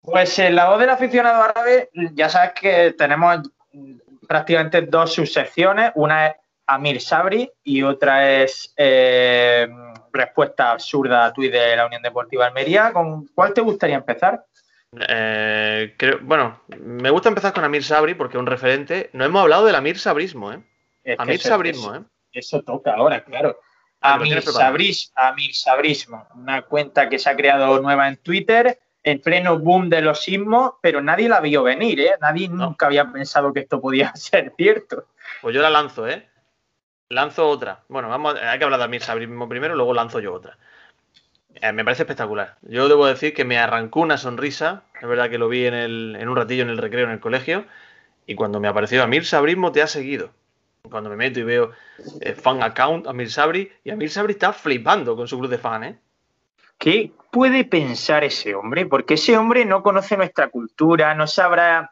Pues 0.00 0.38
en 0.38 0.54
la 0.54 0.68
voz 0.70 0.78
del 0.78 0.90
aficionado 0.90 1.42
árabe, 1.42 1.90
ya 2.14 2.28
sabes 2.28 2.52
que 2.52 2.92
tenemos 2.92 3.50
prácticamente 4.28 4.82
dos 4.82 5.14
subsecciones. 5.14 5.90
Una 5.96 6.28
es 6.28 6.36
Amir 6.68 7.00
Sabri 7.00 7.50
y 7.64 7.82
otra 7.82 8.42
es 8.42 8.74
eh, 8.76 9.66
respuesta 10.12 10.72
absurda 10.72 11.24
a 11.24 11.32
tuit 11.32 11.50
de 11.50 11.74
la 11.74 11.86
Unión 11.86 12.02
Deportiva 12.02 12.46
Almería. 12.46 12.92
¿Con 12.92 13.26
cuál 13.28 13.54
te 13.54 13.62
gustaría 13.62 13.96
empezar? 13.96 14.44
Eh, 15.08 15.94
bueno, 16.20 16.60
me 16.78 17.10
gusta 17.10 17.30
empezar 17.30 17.54
con 17.54 17.64
Amir 17.64 17.82
Sabri 17.82 18.14
porque 18.14 18.36
es 18.36 18.40
un 18.40 18.46
referente. 18.46 19.08
No 19.14 19.24
hemos 19.24 19.42
hablado 19.42 19.64
del 19.64 19.76
Amir 19.76 19.98
Sabrismo, 19.98 20.52
¿eh? 20.52 20.62
Amir 21.16 21.40
Sabrismo, 21.40 21.94
¿eh? 21.94 22.02
Eso 22.32 22.62
toca 22.62 22.94
ahora, 22.94 23.24
claro. 23.24 23.58
Amir, 24.00 24.42
Sabris, 24.42 25.10
Amir 25.16 25.54
Sabrismo, 25.54 26.28
una 26.36 26.62
cuenta 26.62 27.08
que 27.08 27.18
se 27.18 27.30
ha 27.30 27.34
creado 27.34 27.80
nueva 27.80 28.08
en 28.08 28.16
Twitter 28.18 28.78
en 29.02 29.20
pleno 29.20 29.58
boom 29.58 29.88
de 29.88 30.02
los 30.02 30.22
sismos, 30.22 30.72
pero 30.82 31.00
nadie 31.00 31.28
la 31.28 31.40
vio 31.40 31.62
venir, 31.62 32.00
¿eh? 32.00 32.12
Nadie 32.20 32.48
nunca 32.48 32.86
había 32.86 33.10
pensado 33.10 33.52
que 33.54 33.60
esto 33.60 33.80
podía 33.80 34.12
ser 34.14 34.52
cierto. 34.56 35.06
Pues 35.40 35.54
yo 35.54 35.62
la 35.62 35.70
lanzo, 35.70 36.06
¿eh? 36.06 36.28
Lanzo 37.10 37.48
otra. 37.48 37.84
Bueno, 37.88 38.08
vamos, 38.08 38.34
hay 38.34 38.58
que 38.58 38.64
hablar 38.64 38.78
de 38.78 38.84
Amir 38.84 39.02
Sabrismo 39.02 39.48
primero, 39.48 39.74
luego 39.74 39.94
lanzo 39.94 40.20
yo 40.20 40.34
otra. 40.34 40.58
Eh, 41.54 41.72
me 41.72 41.84
parece 41.84 42.02
espectacular. 42.02 42.56
Yo 42.62 42.88
debo 42.88 43.06
decir 43.06 43.32
que 43.32 43.44
me 43.44 43.58
arrancó 43.58 44.00
una 44.00 44.18
sonrisa. 44.18 44.82
Es 45.00 45.08
verdad 45.08 45.30
que 45.30 45.38
lo 45.38 45.48
vi 45.48 45.66
en, 45.66 45.74
el, 45.74 46.16
en 46.18 46.28
un 46.28 46.36
ratillo 46.36 46.62
en 46.62 46.68
el 46.68 46.78
recreo 46.78 47.06
en 47.06 47.12
el 47.12 47.20
colegio. 47.20 47.64
Y 48.26 48.34
cuando 48.34 48.60
me 48.60 48.68
apareció 48.68 49.02
Amir 49.02 49.24
Sabrismo 49.24 49.72
te 49.72 49.82
ha 49.82 49.86
seguido. 49.86 50.30
Cuando 50.82 51.10
me 51.10 51.16
meto 51.16 51.40
y 51.40 51.44
veo 51.44 51.72
eh, 52.20 52.34
fan 52.34 52.62
account 52.62 53.06
Amir 53.06 53.30
Sabri. 53.30 53.72
Y 53.84 53.90
Amir 53.90 54.10
Sabri 54.10 54.34
está 54.34 54.52
flipando 54.52 55.16
con 55.16 55.26
su 55.26 55.38
club 55.38 55.50
de 55.50 55.58
fan, 55.58 55.84
¿eh? 55.84 55.98
¿Qué 56.76 57.10
puede 57.32 57.64
pensar 57.64 58.22
ese 58.22 58.54
hombre? 58.54 58.86
Porque 58.86 59.14
ese 59.14 59.36
hombre 59.36 59.64
no 59.64 59.82
conoce 59.82 60.16
nuestra 60.16 60.48
cultura, 60.48 61.12
no 61.14 61.26
sabrá 61.26 61.90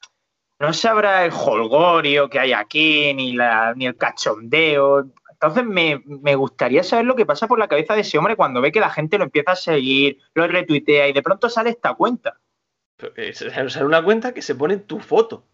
no 0.59 0.73
sabrá 0.73 1.25
el 1.25 1.33
holgorio 1.33 2.29
que 2.31 2.39
hay 2.39 2.53
aquí, 2.53 3.13
ni, 3.15 3.33
la, 3.33 3.75
ni 3.75 3.87
el 3.87 3.97
cachondeo. 3.97 5.07
Entonces 5.31 5.65
me, 5.65 6.35
gustaría 6.35 6.83
saber 6.83 7.05
lo 7.05 7.15
que 7.15 7.27
pasa 7.27 7.47
por 7.47 7.59
la 7.59 7.69
cabeza 7.69 7.95
de 7.95 8.01
ese 8.01 8.17
hombre 8.17 8.37
cuando 8.37 8.61
ve 8.61 8.73
que 8.73 8.81
la 8.81 8.91
gente 8.91 9.19
lo 9.19 9.25
empieza 9.25 9.53
a 9.53 9.57
seguir, 9.57 10.19
lo 10.35 10.47
retuitea 10.47 11.09
y 11.09 11.13
de 11.13 11.23
pronto 11.23 11.51
sale 11.51 11.71
esta 11.71 11.95
cuenta. 11.95 12.39
Sale 13.35 13.85
una 13.85 14.03
cuenta 14.03 14.33
que 14.33 14.41
se 14.41 14.55
pone 14.55 14.75
en 14.75 14.85
tu 14.85 14.99
foto. 14.99 15.45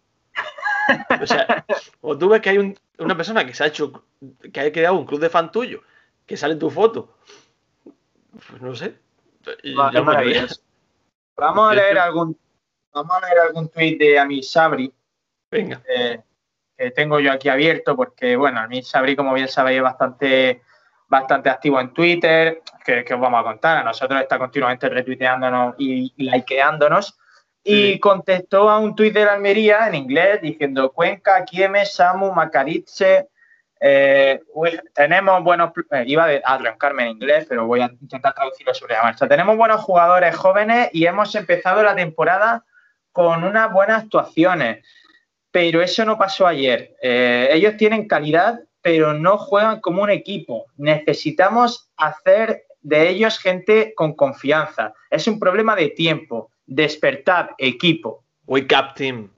O 1.20 1.26
sea, 1.26 1.64
o 2.00 2.16
tú 2.16 2.28
ves 2.28 2.40
que 2.40 2.50
hay 2.50 2.76
una 2.98 3.16
persona 3.16 3.44
que 3.44 3.54
se 3.54 3.64
ha 3.64 3.66
hecho, 3.66 4.04
que 4.52 4.60
ha 4.60 4.72
creado 4.72 4.96
un 4.96 5.06
club 5.06 5.20
de 5.20 5.30
fan 5.30 5.50
tuyo, 5.50 5.82
que 6.26 6.36
sale 6.36 6.54
en 6.54 6.60
tu 6.60 6.70
foto. 6.70 7.16
Pues 8.48 8.62
no 8.62 8.74
sé. 8.76 8.96
Vamos 11.36 11.70
a 11.70 11.74
leer 11.74 11.98
algún 11.98 12.38
vamos 12.94 13.16
a 13.16 13.26
ver 13.26 13.38
algún 13.38 13.68
tuit 13.68 13.98
de 13.98 14.18
Amir 14.18 14.44
Sabri. 14.44 14.92
Venga. 15.50 15.82
eh, 15.88 16.20
que 16.76 16.90
tengo 16.90 17.20
yo 17.20 17.30
aquí 17.32 17.48
abierto, 17.48 17.94
porque, 17.94 18.36
bueno, 18.36 18.60
Amir 18.60 18.84
Sabri, 18.84 19.14
como 19.14 19.34
bien 19.34 19.48
sabéis, 19.48 19.76
es 19.78 19.82
bastante, 19.82 20.62
bastante 21.08 21.50
activo 21.50 21.80
en 21.80 21.92
Twitter. 21.92 22.62
Que, 22.84 23.04
que 23.04 23.14
os 23.14 23.20
vamos 23.20 23.40
a 23.40 23.44
contar? 23.44 23.78
A 23.78 23.84
nosotros 23.84 24.20
está 24.20 24.38
continuamente 24.38 24.88
retuiteándonos 24.88 25.74
y, 25.78 26.12
likeándonos. 26.16 27.18
Y 27.64 27.92
Sí. 27.92 28.00
contestó 28.00 28.68
a 28.68 28.78
un 28.80 28.96
tuit 28.96 29.14
de 29.14 29.24
la 29.24 29.34
Almería 29.34 29.86
en 29.86 29.94
inglés 29.94 30.40
diciendo 30.42 30.90
Cuenca, 30.90 31.44
Kieme, 31.44 31.86
Samu, 31.86 32.32
Macaritze. 32.32 33.28
eh, 33.84 34.40
tenemos 34.94 35.42
buenos. 35.44 35.72
eh, 35.90 36.04
iba 36.06 36.24
a 36.24 36.54
arrancarme 36.54 37.02
en 37.04 37.08
inglés, 37.10 37.46
pero 37.48 37.66
voy 37.66 37.80
a 37.80 37.86
intentar 38.00 38.32
traducirlo 38.34 38.74
sobre 38.74 38.94
la 38.94 39.02
marcha. 39.04 39.28
Tenemos 39.28 39.56
buenos 39.56 39.80
jugadores 39.80 40.34
jóvenes 40.36 40.88
y 40.92 41.06
hemos 41.06 41.32
empezado 41.36 41.82
la 41.84 41.94
temporada 41.94 42.64
con 43.12 43.44
unas 43.44 43.72
buenas 43.72 44.04
actuaciones. 44.04 44.84
Pero 45.50 45.82
eso 45.82 46.04
no 46.04 46.16
pasó 46.18 46.46
ayer. 46.46 46.96
Eh, 47.02 47.48
ellos 47.52 47.76
tienen 47.76 48.08
calidad, 48.08 48.60
pero 48.80 49.12
no 49.14 49.36
juegan 49.38 49.80
como 49.80 50.02
un 50.02 50.10
equipo. 50.10 50.66
Necesitamos 50.78 51.90
hacer 51.96 52.64
de 52.80 53.08
ellos 53.10 53.38
gente 53.38 53.92
con 53.94 54.14
confianza. 54.14 54.94
Es 55.10 55.26
un 55.28 55.38
problema 55.38 55.76
de 55.76 55.90
tiempo. 55.90 56.50
Despertad, 56.66 57.50
equipo. 57.58 58.24
Wake 58.46 58.74
up, 58.74 58.94
team. 58.94 59.30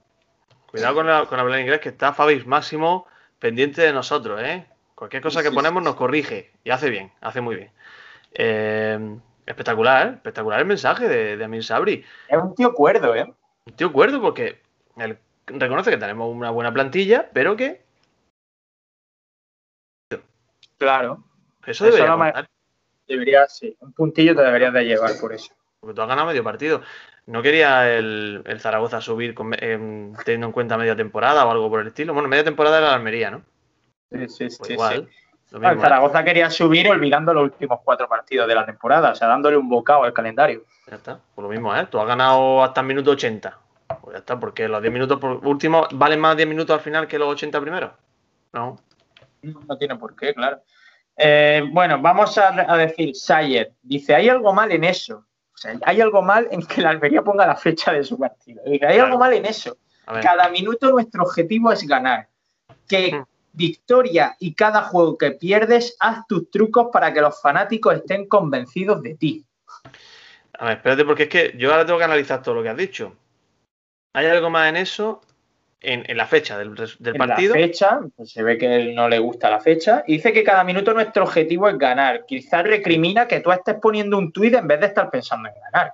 Cuidado 0.71 0.95
con, 0.95 1.05
la- 1.07 1.25
con 1.25 1.39
hablar 1.39 1.59
inglés, 1.59 1.79
que 1.79 1.89
está 1.89 2.13
Fabis 2.13 2.45
Máximo 2.45 3.05
pendiente 3.39 3.81
de 3.81 3.93
nosotros, 3.93 4.41
¿eh? 4.41 4.65
Cualquier 4.95 5.21
cosa 5.21 5.43
que 5.43 5.51
ponemos 5.51 5.83
nos 5.83 5.95
corrige. 5.95 6.51
Y 6.63 6.69
hace 6.69 6.89
bien, 6.89 7.11
hace 7.21 7.41
muy 7.41 7.55
bien. 7.57 7.71
Eh, 8.33 9.17
espectacular, 9.45 10.13
espectacular 10.15 10.59
el 10.59 10.65
mensaje 10.65 11.07
de, 11.07 11.37
de 11.37 11.43
Amir 11.45 11.63
Sabri. 11.63 12.03
Es 12.29 12.37
un 12.37 12.55
tío 12.55 12.73
cuerdo, 12.73 13.13
¿eh? 13.15 13.31
Un 13.67 13.75
tío 13.75 13.91
cuerdo 13.91 14.21
porque 14.21 14.61
él 14.97 15.17
reconoce 15.47 15.89
que 15.89 15.97
tenemos 15.97 16.33
una 16.33 16.51
buena 16.51 16.71
plantilla, 16.73 17.29
pero 17.33 17.55
que 17.55 17.83
Claro. 20.77 21.23
eso 21.65 21.71
Eso 21.71 21.85
debería 21.85 22.07
no 22.07 22.17
me- 22.17 22.25
contar, 22.31 22.49
Deberías, 23.07 23.57
sí. 23.57 23.75
Un 23.81 23.93
puntillo 23.93 24.35
te 24.35 24.41
deberías 24.41 24.73
de 24.73 24.83
llevar 24.83 25.11
por 25.21 25.31
eso. 25.33 25.53
porque 25.79 25.93
tú 25.93 26.01
has 26.01 26.07
ganado 26.07 26.27
medio 26.27 26.43
partido. 26.43 26.81
¿No 27.27 27.41
quería 27.43 27.95
el, 27.95 28.41
el 28.45 28.59
Zaragoza 28.59 28.99
subir 29.01 29.35
con- 29.35 29.53
em, 29.63 30.13
teniendo 30.25 30.47
en 30.47 30.53
cuenta 30.53 30.77
media 30.77 30.95
temporada 30.95 31.45
o 31.45 31.51
algo 31.51 31.69
por 31.69 31.81
el 31.81 31.87
estilo? 31.87 32.13
Bueno, 32.13 32.27
media 32.27 32.43
temporada 32.43 32.79
era 32.79 32.87
la 32.87 32.95
Almería, 32.95 33.29
¿no? 33.29 33.43
Sí, 34.11 34.27
sí, 34.27 34.49
sí. 34.49 34.55
Pues 34.57 34.67
sí. 34.67 34.73
igual. 34.73 35.09
El 35.55 35.77
¿eh? 35.77 35.81
Zaragoza 35.81 36.23
quería 36.23 36.49
subir 36.49 36.89
olvidando 36.89 37.33
los 37.33 37.43
últimos 37.45 37.79
cuatro 37.83 38.07
partidos 38.07 38.47
de 38.47 38.55
la 38.55 38.65
temporada, 38.65 39.11
o 39.11 39.15
sea, 39.15 39.27
dándole 39.27 39.57
un 39.57 39.69
bocado 39.69 40.03
al 40.03 40.13
calendario. 40.13 40.63
Ya 40.87 40.95
está, 40.95 41.19
pues 41.33 41.43
lo 41.43 41.49
mismo, 41.49 41.75
¿eh? 41.75 41.87
Tú 41.89 41.99
has 41.99 42.07
ganado 42.07 42.63
hasta 42.63 42.81
el 42.81 42.87
minuto 42.87 43.11
80. 43.11 43.57
Pues 44.01 44.13
ya 44.13 44.19
está, 44.19 44.39
porque 44.39 44.67
los 44.67 44.81
10 44.81 44.93
minutos 44.93 45.19
por 45.19 45.45
último 45.45 45.87
valen 45.91 46.19
más 46.19 46.35
10 46.35 46.47
minutos 46.49 46.73
al 46.75 46.81
final 46.81 47.07
que 47.07 47.19
los 47.19 47.29
80 47.29 47.61
primeros. 47.61 47.91
No. 48.53 48.77
No 49.41 49.77
tiene 49.77 49.95
por 49.95 50.15
qué, 50.15 50.33
claro. 50.33 50.61
Eh, 51.17 51.63
bueno, 51.71 52.01
vamos 52.01 52.37
a, 52.37 52.71
a 52.71 52.77
decir, 52.77 53.15
Sayer 53.15 53.71
dice, 53.81 54.15
hay 54.15 54.27
algo 54.29 54.53
mal 54.53 54.71
en 54.71 54.83
eso. 54.83 55.25
O 55.53 55.57
sea, 55.57 55.73
hay 55.85 56.01
algo 56.01 56.21
mal 56.21 56.47
en 56.51 56.61
que 56.65 56.81
la 56.81 56.89
Almería 56.89 57.21
ponga 57.21 57.47
la 57.47 57.55
fecha 57.55 57.93
de 57.93 58.03
su 58.03 58.17
partido. 58.17 58.61
Dice, 58.65 58.85
hay 58.85 58.95
Claro. 58.95 59.05
algo 59.05 59.19
mal 59.19 59.33
en 59.33 59.45
eso. 59.45 59.77
Cada 60.21 60.49
minuto 60.49 60.89
nuestro 60.91 61.23
objetivo 61.23 61.71
es 61.71 61.87
ganar. 61.87 62.27
Que 62.87 63.13
Hmm. 63.13 63.23
Victoria 63.55 64.35
y 64.39 64.53
cada 64.53 64.83
juego 64.83 65.17
que 65.17 65.31
pierdes, 65.31 65.95
haz 65.99 66.25
tus 66.27 66.49
trucos 66.51 66.87
para 66.91 67.13
que 67.13 67.21
los 67.21 67.41
fanáticos 67.41 67.95
estén 67.95 68.27
convencidos 68.27 69.01
de 69.01 69.15
ti. 69.15 69.45
a 70.53 70.65
ver, 70.65 70.77
espérate, 70.77 71.05
porque 71.05 71.23
es 71.23 71.29
que 71.29 71.53
yo 71.57 71.71
ahora 71.71 71.85
tengo 71.85 71.99
que 71.99 72.05
analizar 72.05 72.41
todo 72.41 72.55
lo 72.55 72.63
que 72.63 72.69
has 72.69 72.77
dicho. 72.77 73.15
¿Hay 74.13 74.27
algo 74.27 74.49
más 74.49 74.69
en 74.69 74.77
eso? 74.77 75.21
En, 75.81 76.03
en 76.09 76.17
la 76.17 76.25
fecha 76.25 76.57
del, 76.57 76.73
del 76.73 77.15
En 77.15 77.17
partido. 77.17 77.53
la 77.53 77.61
fecha, 77.61 77.99
pues 78.15 78.31
se 78.31 78.41
ve 78.41 78.57
que 78.57 78.75
él 78.75 78.95
no 78.95 79.07
le 79.07 79.19
gusta 79.19 79.49
la 79.49 79.59
fecha, 79.59 80.03
y 80.07 80.13
dice 80.13 80.33
que 80.33 80.43
cada 80.43 80.63
minuto 80.63 80.93
nuestro 80.93 81.23
objetivo 81.23 81.67
es 81.67 81.77
ganar. 81.77 82.25
Quizás 82.25 82.63
recrimina 82.63 83.27
que 83.27 83.41
tú 83.41 83.51
estés 83.51 83.75
poniendo 83.81 84.17
un 84.17 84.31
tuit 84.31 84.53
en 84.55 84.67
vez 84.67 84.79
de 84.79 84.87
estar 84.87 85.11
pensando 85.11 85.49
en 85.49 85.55
ganar. 85.61 85.93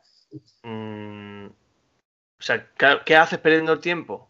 Mm, 0.63 1.47
o 1.47 2.41
sea, 2.41 2.67
¿qué, 2.77 2.99
qué 3.05 3.15
haces 3.17 3.39
perdiendo 3.39 3.73
el 3.73 3.79
tiempo? 3.79 4.29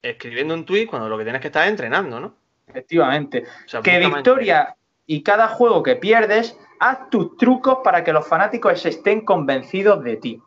Escribiendo 0.00 0.54
un 0.54 0.64
tuit 0.64 0.88
cuando 0.88 1.08
lo 1.08 1.18
que 1.18 1.24
tienes 1.24 1.42
que 1.42 1.48
estar 1.48 1.64
es 1.64 1.70
entrenando, 1.70 2.20
¿no? 2.20 2.36
Efectivamente. 2.66 3.44
O 3.66 3.68
sea, 3.68 3.82
Que 3.82 3.98
victoria 3.98 4.76
y 5.06 5.22
cada 5.22 5.48
juego 5.48 5.82
que 5.82 5.96
pierdes, 5.96 6.58
haz 6.80 7.10
tus 7.10 7.36
trucos 7.36 7.78
para 7.84 8.02
que 8.04 8.12
los 8.12 8.26
fanáticos 8.26 8.84
estén 8.86 9.24
convencidos 9.24 10.02
de 10.02 10.16
ti. 10.16 10.42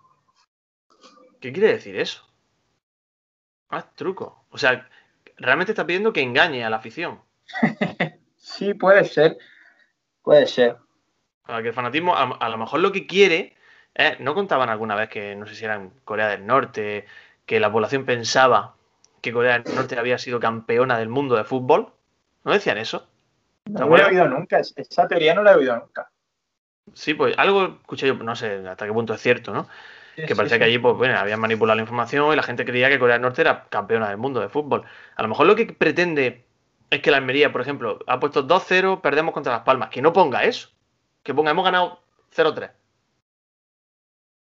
¿Qué 1.39 1.53
quiere 1.53 1.73
decir 1.73 1.95
eso? 1.95 2.27
Haz 3.69 3.93
truco. 3.95 4.45
O 4.49 4.57
sea, 4.57 4.87
realmente 5.37 5.71
está 5.73 5.85
pidiendo 5.85 6.13
que 6.13 6.21
engañe 6.21 6.63
a 6.63 6.69
la 6.69 6.77
afición. 6.77 7.21
Sí, 8.39 8.73
puede 8.75 9.03
ser. 9.03 9.37
Puede 10.21 10.47
ser. 10.47 10.77
Para 11.45 11.61
que 11.61 11.69
el 11.69 11.73
fanatismo, 11.73 12.15
a, 12.15 12.37
a 12.37 12.49
lo 12.49 12.57
mejor 12.57 12.79
lo 12.79 12.93
que 12.93 13.05
quiere 13.05 13.57
es, 13.93 14.19
¿no 14.21 14.35
contaban 14.35 14.69
alguna 14.69 14.95
vez 14.95 15.09
que, 15.09 15.35
no 15.35 15.45
sé 15.45 15.55
si 15.55 15.65
era 15.65 15.75
en 15.75 15.89
Corea 16.05 16.29
del 16.29 16.45
Norte, 16.45 17.05
que 17.45 17.59
la 17.59 17.71
población 17.71 18.05
pensaba 18.05 18.75
que 19.21 19.33
Corea 19.33 19.59
del 19.59 19.75
Norte 19.75 19.99
había 19.99 20.17
sido 20.17 20.39
campeona 20.39 20.97
del 20.97 21.09
mundo 21.09 21.35
de 21.35 21.43
fútbol? 21.43 21.91
¿No 22.47 22.53
decían 22.53 22.77
eso? 22.77 23.05
No 23.65 23.89
lo 23.89 23.97
he 23.97 24.05
oído 24.05 24.25
nunca. 24.29 24.59
Esa 24.59 25.05
teoría 25.05 25.35
no 25.35 25.43
la 25.43 25.51
he 25.51 25.55
oído 25.55 25.75
nunca. 25.75 26.09
Sí, 26.93 27.13
pues 27.13 27.37
algo 27.37 27.79
escuché 27.81 28.07
yo, 28.07 28.13
no 28.13 28.37
sé 28.37 28.65
hasta 28.65 28.85
qué 28.85 28.93
punto 28.93 29.13
es 29.13 29.21
cierto, 29.21 29.53
¿no? 29.53 29.67
Que 30.15 30.33
parecía 30.33 30.55
Sí, 30.55 30.59
que 30.59 30.65
sí. 30.65 30.71
allí, 30.71 30.77
pues 30.79 30.95
bueno, 30.95 31.19
habían 31.19 31.41
manipulado 31.41 31.75
la 31.75 31.81
información 31.81 32.31
y 32.31 32.37
la 32.37 32.43
gente 32.43 32.63
creía 32.63 32.87
que 32.87 32.99
Corea 32.99 33.15
del 33.15 33.23
Norte 33.23 33.41
era 33.41 33.65
campeona 33.67 34.07
del 34.07 34.15
mundo 34.15 34.39
de 34.39 34.47
fútbol. 34.47 34.85
A 35.17 35.21
lo 35.23 35.27
mejor 35.27 35.45
lo 35.45 35.57
que 35.57 35.65
pretende 35.65 36.45
es 36.89 37.01
que 37.01 37.11
la 37.11 37.17
Almería, 37.17 37.51
por 37.51 37.59
ejemplo, 37.59 37.99
ha 38.07 38.17
puesto 38.17 38.47
2-0, 38.47 39.01
perdemos 39.01 39.33
contra 39.33 39.51
Las 39.51 39.63
Palmas. 39.63 39.89
Que 39.89 40.01
no 40.01 40.13
ponga 40.13 40.45
eso. 40.45 40.69
Que 41.23 41.33
ponga, 41.33 41.51
hemos 41.51 41.65
ganado 41.65 41.99
0-3. 42.33 42.71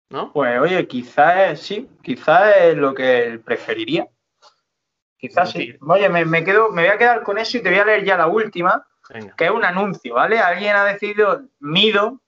¿No? 0.08 0.32
Pues 0.32 0.58
oye, 0.58 0.88
quizás 0.88 1.52
es, 1.52 1.60
sí, 1.60 1.86
quizás 2.02 2.56
es 2.62 2.78
lo 2.78 2.94
que 2.94 3.24
él 3.24 3.40
preferiría. 3.40 4.08
Quizás 5.20 5.50
sí. 5.50 5.76
Oye, 5.86 6.08
me, 6.08 6.24
me 6.24 6.42
quedo, 6.42 6.70
me 6.70 6.82
voy 6.82 6.90
a 6.90 6.96
quedar 6.98 7.22
con 7.22 7.36
eso 7.36 7.58
y 7.58 7.62
te 7.62 7.68
voy 7.68 7.78
a 7.78 7.84
leer 7.84 8.04
ya 8.04 8.16
la 8.16 8.26
última, 8.26 8.86
Venga. 9.10 9.34
que 9.36 9.44
es 9.44 9.50
un 9.50 9.64
anuncio, 9.64 10.14
¿vale? 10.14 10.38
Alguien 10.38 10.74
ha 10.74 10.84
decidido 10.84 11.42
Mido, 11.58 12.20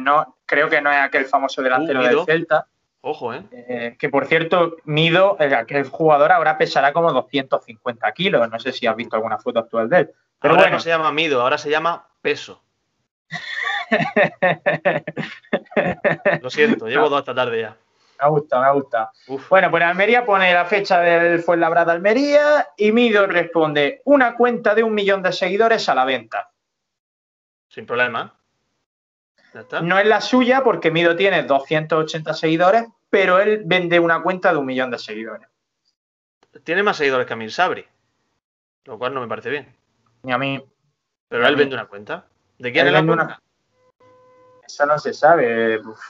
no, 0.00 0.38
creo 0.46 0.70
que 0.70 0.80
no 0.80 0.90
es 0.90 0.96
aquel 0.98 1.26
famoso 1.26 1.60
delantero 1.62 2.00
Uh, 2.00 2.04
del. 2.04 2.24
Celta, 2.24 2.66
Ojo, 3.02 3.34
¿eh? 3.34 3.42
eh, 3.52 3.96
que 3.98 4.08
por 4.08 4.24
cierto, 4.26 4.76
Mido, 4.84 5.36
aquel 5.38 5.86
jugador 5.90 6.32
ahora 6.32 6.56
pesará 6.56 6.94
como 6.94 7.12
250 7.12 8.10
kilos. 8.12 8.48
No 8.50 8.58
sé 8.58 8.72
si 8.72 8.86
has 8.86 8.96
visto 8.96 9.16
alguna 9.16 9.36
foto 9.36 9.58
actual 9.58 9.90
de 9.90 9.98
él. 9.98 10.10
Pero 10.40 10.54
ahora 10.54 10.62
bueno, 10.64 10.76
no 10.76 10.80
se 10.80 10.88
llama 10.88 11.12
Mido, 11.12 11.42
ahora 11.42 11.58
se 11.58 11.68
llama 11.68 12.08
Peso. 12.22 12.62
Lo 16.40 16.48
siento, 16.48 16.88
llevo 16.88 17.10
dos 17.10 17.18
esta 17.20 17.34
tarde 17.34 17.60
ya. 17.60 17.76
Me 18.18 18.24
ha 18.24 18.28
gustado, 18.28 18.62
me. 18.74 19.12
Uf. 19.28 19.48
Bueno, 19.48 19.70
pues 19.70 19.82
Almería 19.82 20.24
pone 20.24 20.52
la 20.52 20.64
fecha 20.64 21.00
del 21.00 21.40
Fuenlabrada 21.42 21.92
Almería 21.92 22.68
y 22.76 22.92
Mido 22.92 23.26
responde 23.26 24.02
una 24.04 24.36
cuenta 24.36 24.74
de 24.74 24.82
un 24.82 24.94
millón 24.94 25.22
de 25.22 25.32
seguidores 25.32 25.88
a 25.88 25.94
la 25.94 26.04
venta. 26.04 26.50
Sin 27.68 27.86
problema. 27.86 28.34
Ya 29.52 29.60
está. 29.60 29.80
No 29.80 29.98
es 29.98 30.06
la 30.06 30.20
suya 30.20 30.62
porque 30.62 30.90
Mido 30.90 31.14
tiene 31.16 31.42
280 31.42 32.34
seguidores, 32.34 32.84
pero 33.10 33.38
él 33.40 33.62
vende 33.64 33.98
una 34.00 34.22
cuenta 34.22 34.52
de 34.52 34.58
un 34.58 34.66
millón 34.66 34.90
de 34.90 34.98
seguidores. 34.98 35.48
Tiene 36.62 36.82
más 36.82 36.96
seguidores 36.96 37.26
que 37.26 37.32
Amir 37.32 37.52
Sabri. 37.52 37.84
Lo 38.84 38.98
cual 38.98 39.14
no 39.14 39.20
me 39.20 39.28
parece 39.28 39.50
bien. 39.50 39.74
Y 40.24 40.30
a 40.30 40.38
mí 40.38 40.64
Pero 41.28 41.46
él 41.46 41.56
vende 41.56 41.74
una 41.74 41.86
cuenta. 41.86 42.26
¿De 42.58 42.70
quién 42.70 42.82
Él 42.86 42.88
es 42.88 42.92
la 42.92 42.98
vende 43.00 43.12
una- 43.12 43.24
cuenta? 43.24 43.42
Eso 44.66 44.86
no 44.86 44.98
se 44.98 45.12
sabe. 45.12 45.78
Uf, 45.78 46.00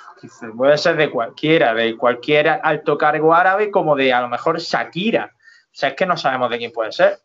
puede 0.57 0.79
ser 0.79 0.97
de 0.97 1.11
cualquiera, 1.11 1.75
de 1.75 1.97
cualquier 1.97 2.49
alto 2.49 2.97
cargo 2.97 3.35
árabe 3.35 3.71
como 3.71 3.95
de 3.97 4.13
a 4.13 4.21
lo 4.21 4.29
mejor 4.29 4.59
Shakira. 4.59 5.33
O 5.35 5.77
sea, 5.77 5.91
es 5.91 5.95
que 5.97 6.07
no 6.07 6.17
sabemos 6.17 6.51
de 6.51 6.59
quién 6.59 6.73
puede 6.73 6.93
ser. 6.93 7.19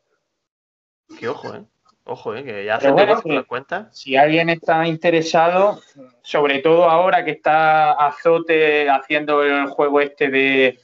Que 1.20 1.28
ojo, 1.28 1.54
¿eh? 1.56 1.64
Ojo, 2.06 2.36
¿eh? 2.36 2.44
Que 2.44 2.66
ya 2.66 2.76
hacen 2.76 2.94
bueno, 2.94 3.22
que- 3.22 3.34
las 3.34 3.46
cuentas. 3.46 3.96
si 3.96 4.16
alguien 4.16 4.50
está 4.50 4.88
interesado, 4.88 5.80
sobre 6.24 6.60
todo 6.60 6.90
ahora 6.90 7.24
que 7.24 7.32
está 7.32 7.92
Azote 7.92 8.90
haciendo 8.90 9.44
el 9.44 9.68
juego 9.68 10.02
este 10.02 10.30
de, 10.30 10.80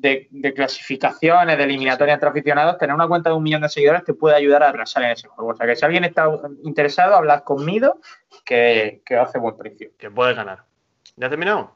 de- 0.00 0.28
de 0.30 0.54
clasificaciones, 0.54 1.56
de 1.58 1.64
eliminatorias 1.64 2.14
entre 2.14 2.28
aficionados, 2.30 2.78
tener 2.78 2.94
una 2.94 3.06
cuenta 3.06 3.30
de 3.30 3.36
un 3.36 3.42
millón 3.42 3.62
de 3.62 3.68
seguidores 3.68 4.04
te 4.04 4.14
puede 4.14 4.34
ayudar 4.36 4.62
a 4.62 4.68
arrasar 4.70 5.02
en 5.04 5.10
ese 5.10 5.28
juego. 5.28 5.50
O 5.52 5.56
sea 5.56 5.66
que 5.66 5.76
si 5.76 5.84
alguien 5.84 6.04
está 6.04 6.26
interesado, 6.64 7.14
hablad 7.14 7.42
conmigo 7.42 8.00
que, 8.44 9.02
que 9.04 9.16
hace 9.16 9.38
buen 9.38 9.56
precio. 9.56 9.90
Que 9.98 10.10
puedes 10.10 10.34
ganar. 10.36 10.64
¿Ya 11.16 11.26
has 11.26 11.30
terminado? 11.30 11.74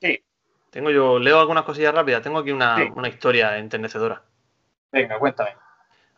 Sí. 0.00 0.22
Tengo 0.70 0.90
yo, 0.90 1.18
leo 1.18 1.38
algunas 1.40 1.64
cosillas 1.64 1.94
rápidas. 1.94 2.22
Tengo 2.22 2.38
aquí 2.38 2.50
una, 2.50 2.76
Sí. 2.76 2.88
una 2.94 3.08
historia 3.08 3.58
enternecedora. 3.58 4.22
Venga, 4.92 5.18
cuéntame. 5.18 5.50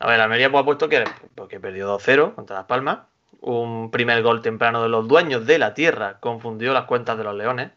A 0.01 0.07
ver, 0.07 0.21
Almería 0.21 0.51
pues, 0.51 0.63
ha 0.63 0.65
puesto 0.65 0.89
que 0.89 1.03
porque 1.35 1.59
perdió 1.59 1.87
2-0 1.89 2.35
contra 2.35 2.57
Las 2.57 2.67
Palmas. 2.67 3.01
Un 3.41 3.91
primer 3.91 4.23
gol 4.23 4.43
temprano 4.43 4.83
de 4.83 4.89
los 4.89 5.07
dueños 5.09 5.45
de 5.47 5.59
la 5.59 5.75
tierra 5.75 6.19
confundió 6.21 6.73
las 6.73 6.85
cuentas 6.85 7.19
de 7.19 7.25
los 7.25 7.35
leones. 7.35 7.71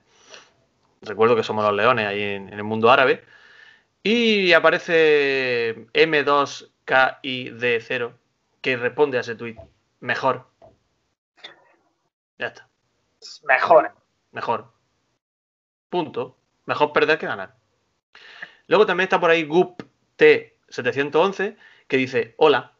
Recuerdo 1.02 1.36
que 1.36 1.44
somos 1.44 1.64
los 1.66 1.74
leones 1.74 2.08
ahí 2.08 2.22
en, 2.22 2.48
en 2.50 2.54
el 2.54 2.64
mundo 2.64 2.92
árabe. 2.92 3.24
Y 4.04 4.54
aparece 4.54 5.88
M2KID0 5.94 8.14
que 8.62 8.78
responde 8.78 9.18
a 9.18 9.22
ese 9.22 9.36
tweet. 9.36 9.58
Mejor. 10.00 10.48
Ya 12.40 12.48
está. 12.48 12.68
Mejor. 13.44 13.94
Mejor. 14.32 14.72
Punto. 15.90 16.38
Mejor 16.66 16.94
perder 16.94 17.20
que 17.20 17.28
ganar. 17.28 17.56
Luego 18.68 18.86
también 18.86 19.06
está 19.06 19.20
por 19.20 19.30
ahí 19.30 19.44
Gup 19.44 19.84
T711 20.18 21.58
que 21.88 21.98
dice 21.98 22.34
hola. 22.38 22.74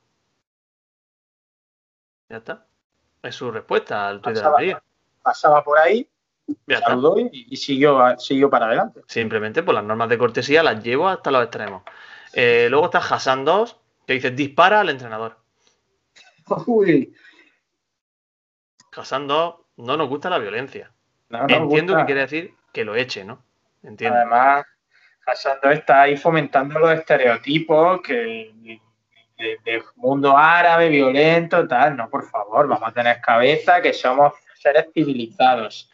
Ya 2.30 2.38
está. 2.38 2.66
Es 3.22 3.36
su 3.36 3.52
respuesta 3.52 4.08
al 4.08 4.22
tweet 4.22 4.36
de 4.36 4.42
la 4.42 4.50
María. 4.50 4.82
pasaba 5.22 5.62
por 5.64 5.78
ahí. 5.78 6.10
Saludó 6.68 7.20
y, 7.20 7.48
y 7.50 7.58
siguió, 7.58 8.18
siguió 8.18 8.50
para 8.50 8.68
adelante. 8.68 9.02
Simplemente 9.08 9.64
por 9.64 9.76
las 9.76 9.84
normas 9.84 10.10
de 10.10 10.18
cortesía 10.18 10.64
las 10.64 10.84
llevo 10.84 11.08
hasta 11.08 11.32
los 11.32 11.44
extremos. 11.44 11.84
Eh, 12.34 12.68
luego 12.70 12.86
está 12.86 13.00
Hassan 13.00 13.46
2 13.46 13.80
que 14.08 14.14
dice 14.14 14.32
dispara 14.32 14.82
al 14.82 14.90
entrenador. 14.90 15.38
Uy, 16.68 17.14
Hassan 18.96 19.28
2 19.28 19.56
no 19.78 19.98
nos 19.98 20.10
gusta 20.10 20.30
la 20.30 20.38
violencia. 20.38 20.92
no 21.30 21.48
Entiendo 21.48 21.96
que 21.98 22.06
quiere 22.06 22.22
decir 22.22 22.54
que 22.74 22.86
lo 22.86 22.96
eche, 22.96 23.24
¿no? 23.24 23.44
Entiendo. 23.84 24.18
Además, 24.18 24.66
Hassan 25.26 25.58
II 25.64 25.72
está 25.72 26.02
ahí 26.04 26.18
fomentando 26.18 26.80
los 26.80 26.92
estereotipos 26.92 28.02
que 28.02 28.80
de, 29.38 29.58
de 29.64 29.84
mundo 29.96 30.38
árabe, 30.38 30.90
violento, 30.90 31.68
tal. 31.68 31.98
No, 31.98 32.10
por 32.10 32.30
favor, 32.30 32.68
vamos 32.68 32.88
a 32.88 32.94
tener 32.94 33.20
cabeza 33.22 33.82
que 33.82 33.94
somos 33.94 34.34
seres 34.56 34.88
civilizados. 34.94 35.92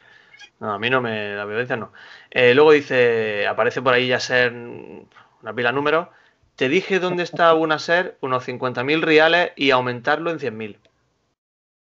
No, 0.60 0.74
a 0.74 0.80
mí 0.80 0.90
no 0.90 1.02
me. 1.02 1.36
La 1.36 1.46
violencia 1.46 1.76
no. 1.76 1.92
Eh, 2.32 2.54
luego 2.54 2.72
dice. 2.72 3.48
Aparece 3.48 3.82
por 3.82 3.94
ahí 3.94 4.08
ya 4.08 4.20
ser 4.20 4.54
una 4.54 5.54
pila 5.56 5.70
de 5.70 5.76
números. 5.76 6.08
Te 6.56 6.70
dije 6.70 7.00
dónde 7.00 7.24
está 7.24 7.54
una 7.56 7.80
ser, 7.80 8.18
unos 8.22 8.48
50.000 8.48 9.02
reales 9.02 9.52
y 9.56 9.72
aumentarlo 9.72 10.32
en 10.32 10.40
100.000. 10.40 10.78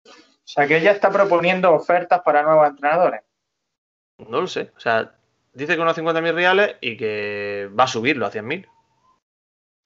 O 0.06 0.50
sea, 0.50 0.66
que 0.66 0.78
ella 0.78 0.92
está 0.92 1.10
proponiendo 1.10 1.72
ofertas 1.72 2.22
para 2.22 2.42
nuevos 2.42 2.68
entrenadores. 2.68 3.22
No 4.18 4.40
lo 4.40 4.46
sé. 4.46 4.72
O 4.76 4.80
sea, 4.80 5.14
dice 5.52 5.74
que 5.74 5.82
unos 5.82 5.96
50.000 5.96 6.34
reales 6.34 6.76
y 6.80 6.96
que 6.96 7.70
va 7.78 7.84
a 7.84 7.88
subirlo 7.88 8.26
a 8.26 8.32
100.000. 8.32 8.66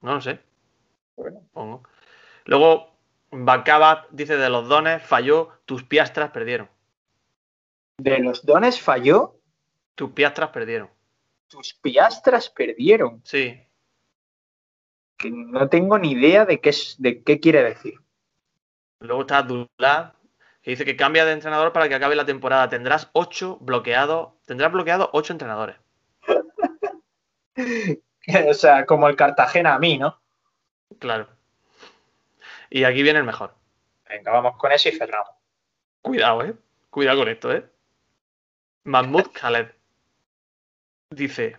No 0.03 0.15
lo 0.15 0.21
sé. 0.21 0.41
Bueno, 1.17 1.43
Pongo. 1.53 1.83
Luego, 2.45 2.93
Bacaba 3.31 4.07
dice 4.11 4.37
de 4.37 4.51
los 4.51 4.69
dones, 4.69 5.03
falló, 5.03 5.51
tus 5.65 5.85
piastras 5.85 6.31
perdieron. 6.31 6.69
De 7.99 8.18
los 8.18 8.45
dones 8.45 8.80
falló, 8.80 9.38
Tus 9.95 10.11
piastras 10.12 10.51
perdieron. 10.51 10.90
tus 11.49 11.74
piastras 11.74 12.51
perdieron. 12.51 13.22
Sí. 13.24 13.61
Que 15.16 15.30
no 15.30 15.68
tengo 15.68 15.99
ni 15.99 16.12
idea 16.12 16.45
de 16.45 16.61
qué, 16.61 16.70
es, 16.70 16.97
de 16.99 17.22
qué 17.22 17.40
quiere 17.40 17.62
decir. 17.62 17.95
Luego 19.01 19.22
está 19.22 19.38
Abdullah, 19.38 20.14
que 20.62 20.70
dice 20.70 20.84
que 20.84 20.97
cambia 20.97 21.24
de 21.24 21.32
entrenador 21.32 21.72
para 21.72 21.88
que 21.88 21.95
acabe 21.95 22.16
la 22.16 22.24
temporada. 22.26 22.68
Tendrás 22.68 23.11
ocho 23.12 23.59
bloqueados. 23.61 24.32
Tendrás 24.47 24.72
bloqueados 24.72 25.11
ocho 25.12 25.32
entrenadores. 25.32 25.76
o 28.51 28.55
sea, 28.55 28.86
como 28.86 29.09
el 29.09 29.16
Cartagena 29.16 29.74
a 29.74 29.78
mí, 29.78 29.99
¿no? 29.99 30.20
Claro. 30.99 31.28
Y 32.70 32.84
aquí 32.84 33.03
viene 33.03 33.18
el 33.20 33.24
mejor. 33.24 33.55
Venga, 34.09 34.32
vamos 34.32 34.57
con 34.59 34.72
eso 34.72 34.88
y 34.88 34.93
cerramos. 34.93 35.28
Cuidado, 36.03 36.45
eh. 36.45 36.55
Cuidado 36.90 37.20
con 37.20 37.28
esto, 37.28 37.53
eh. 37.53 37.64
Mahmoud 38.85 39.33
Khaled 39.33 39.70
dice. 41.11 41.57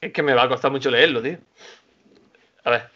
Es 0.00 0.12
que 0.12 0.22
me 0.22 0.34
va 0.34 0.42
a 0.42 0.48
costar 0.48 0.70
mucho 0.70 0.90
leerlo, 0.90 1.22
tío. 1.22 1.38
A 2.64 2.70
ver. 2.70 2.90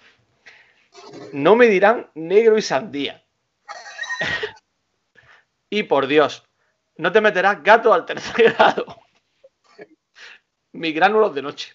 No 1.33 1.57
me 1.57 1.67
dirán 1.67 2.11
negro 2.15 2.59
y 2.59 2.63
sandía. 2.63 3.25
y 5.71 5.85
por 5.85 6.07
Dios, 6.07 6.45
no 6.97 7.13
te 7.13 7.21
meterás 7.21 7.63
gato 7.63 7.95
al 7.95 8.05
tercer 8.05 8.53
grado. 8.55 8.85
Mis 10.73 10.95
gránulos 10.95 11.35
de 11.35 11.43
noche. 11.43 11.75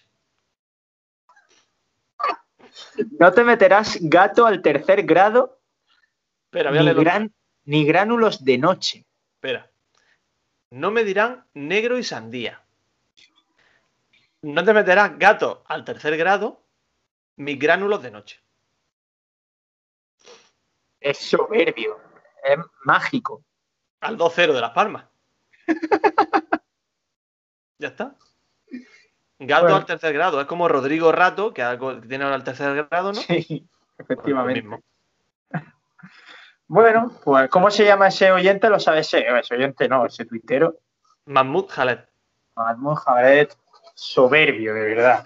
No 3.18 3.32
te 3.32 3.44
meterás 3.44 3.98
gato 4.00 4.46
al 4.46 4.62
tercer 4.62 5.02
grado 5.04 5.60
Espera, 6.46 6.70
voy 6.70 6.78
a 6.78 6.82
ni, 6.82 6.94
gran- 6.94 7.34
ni 7.64 7.84
gránulos 7.84 8.44
de 8.44 8.58
noche. 8.58 9.04
Espera. 9.34 9.70
No 10.74 10.90
me 10.90 11.04
dirán 11.04 11.46
negro 11.54 11.98
y 11.98 12.02
sandía. 12.02 12.60
No 14.42 14.64
te 14.64 14.74
meterás 14.74 15.16
gato 15.20 15.62
al 15.68 15.84
tercer 15.84 16.16
grado, 16.16 16.64
mis 17.36 17.60
gránulos 17.60 18.02
de 18.02 18.10
noche. 18.10 18.40
Es 20.98 21.18
soberbio. 21.18 22.00
Es 22.42 22.58
mágico. 22.82 23.44
Al 24.00 24.18
2-0 24.18 24.52
de 24.52 24.60
Las 24.60 24.72
Palmas. 24.72 25.04
ya 27.78 27.88
está. 27.88 28.16
Gato 29.38 29.62
Bueno. 29.62 29.76
al 29.76 29.86
tercer 29.86 30.12
grado. 30.12 30.40
Es 30.40 30.48
como 30.48 30.66
Rodrigo 30.66 31.12
Rato, 31.12 31.54
que 31.54 31.62
tiene 32.08 32.24
ahora 32.24 32.36
el 32.36 32.42
tercer 32.42 32.88
grado, 32.90 33.12
¿no? 33.12 33.20
Sí, 33.20 33.64
Pues 33.96 34.10
efectivamente. 34.10 34.60
mismo. 34.62 34.82
Bueno, 36.74 37.12
pues 37.22 37.48
¿cómo 37.50 37.70
se 37.70 37.84
llama 37.84 38.08
ese 38.08 38.32
oyente? 38.32 38.68
Lo 38.68 38.80
sabe 38.80 38.98
ese, 38.98 39.24
ese 39.28 39.54
oyente, 39.54 39.88
no, 39.88 40.06
ese 40.06 40.24
tuitero. 40.24 40.80
Mahmoud 41.26 41.68
Khaled. 41.72 42.00
Mahmoud 42.56 42.96
Jared, 42.96 43.48
soberbio, 43.94 44.74
de 44.74 44.82
verdad. 44.82 45.24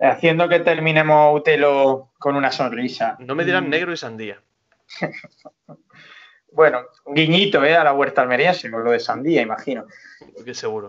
Haciendo 0.00 0.48
que 0.48 0.58
terminemos 0.58 1.40
Utelo 1.40 2.10
con 2.18 2.34
una 2.34 2.50
sonrisa. 2.50 3.14
No 3.20 3.36
me 3.36 3.44
dirán 3.44 3.66
Mm, 3.66 3.70
negro 3.70 3.92
y 3.92 3.96
sandía. 3.96 4.42
Bueno, 6.50 6.82
guiñito, 7.06 7.64
¿eh? 7.64 7.76
A 7.76 7.84
la 7.84 7.92
huerta 7.92 8.22
almeriense, 8.22 8.70
con 8.70 8.84
lo 8.84 8.92
de 8.92 9.00
sandía, 9.00 9.42
imagino. 9.42 9.86
Que 10.44 10.54
seguro. 10.54 10.86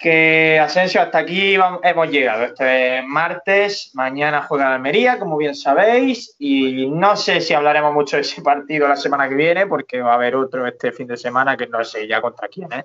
Que 0.00 0.60
Asensio, 0.60 1.00
hasta 1.02 1.18
aquí 1.18 1.56
hemos 1.82 2.10
llegado. 2.10 2.44
Este 2.44 3.02
martes, 3.02 3.90
mañana 3.94 4.42
juega 4.42 4.68
la 4.68 4.76
Almería, 4.76 5.18
como 5.18 5.36
bien 5.36 5.56
sabéis, 5.56 6.36
y 6.38 6.88
no 6.88 7.16
sé 7.16 7.40
si 7.40 7.52
hablaremos 7.52 7.92
mucho 7.92 8.14
de 8.16 8.22
ese 8.22 8.40
partido 8.40 8.86
la 8.86 8.94
semana 8.94 9.28
que 9.28 9.34
viene, 9.34 9.66
porque 9.66 10.00
va 10.00 10.12
a 10.12 10.14
haber 10.14 10.36
otro 10.36 10.66
este 10.68 10.92
fin 10.92 11.08
de 11.08 11.16
semana 11.16 11.56
que 11.56 11.66
no 11.66 11.84
sé 11.84 12.06
ya 12.06 12.20
contra 12.20 12.46
quién 12.46 12.72
es. 12.72 12.84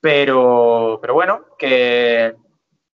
Pero, 0.00 0.98
pero 1.02 1.12
bueno, 1.12 1.44
que. 1.58 2.34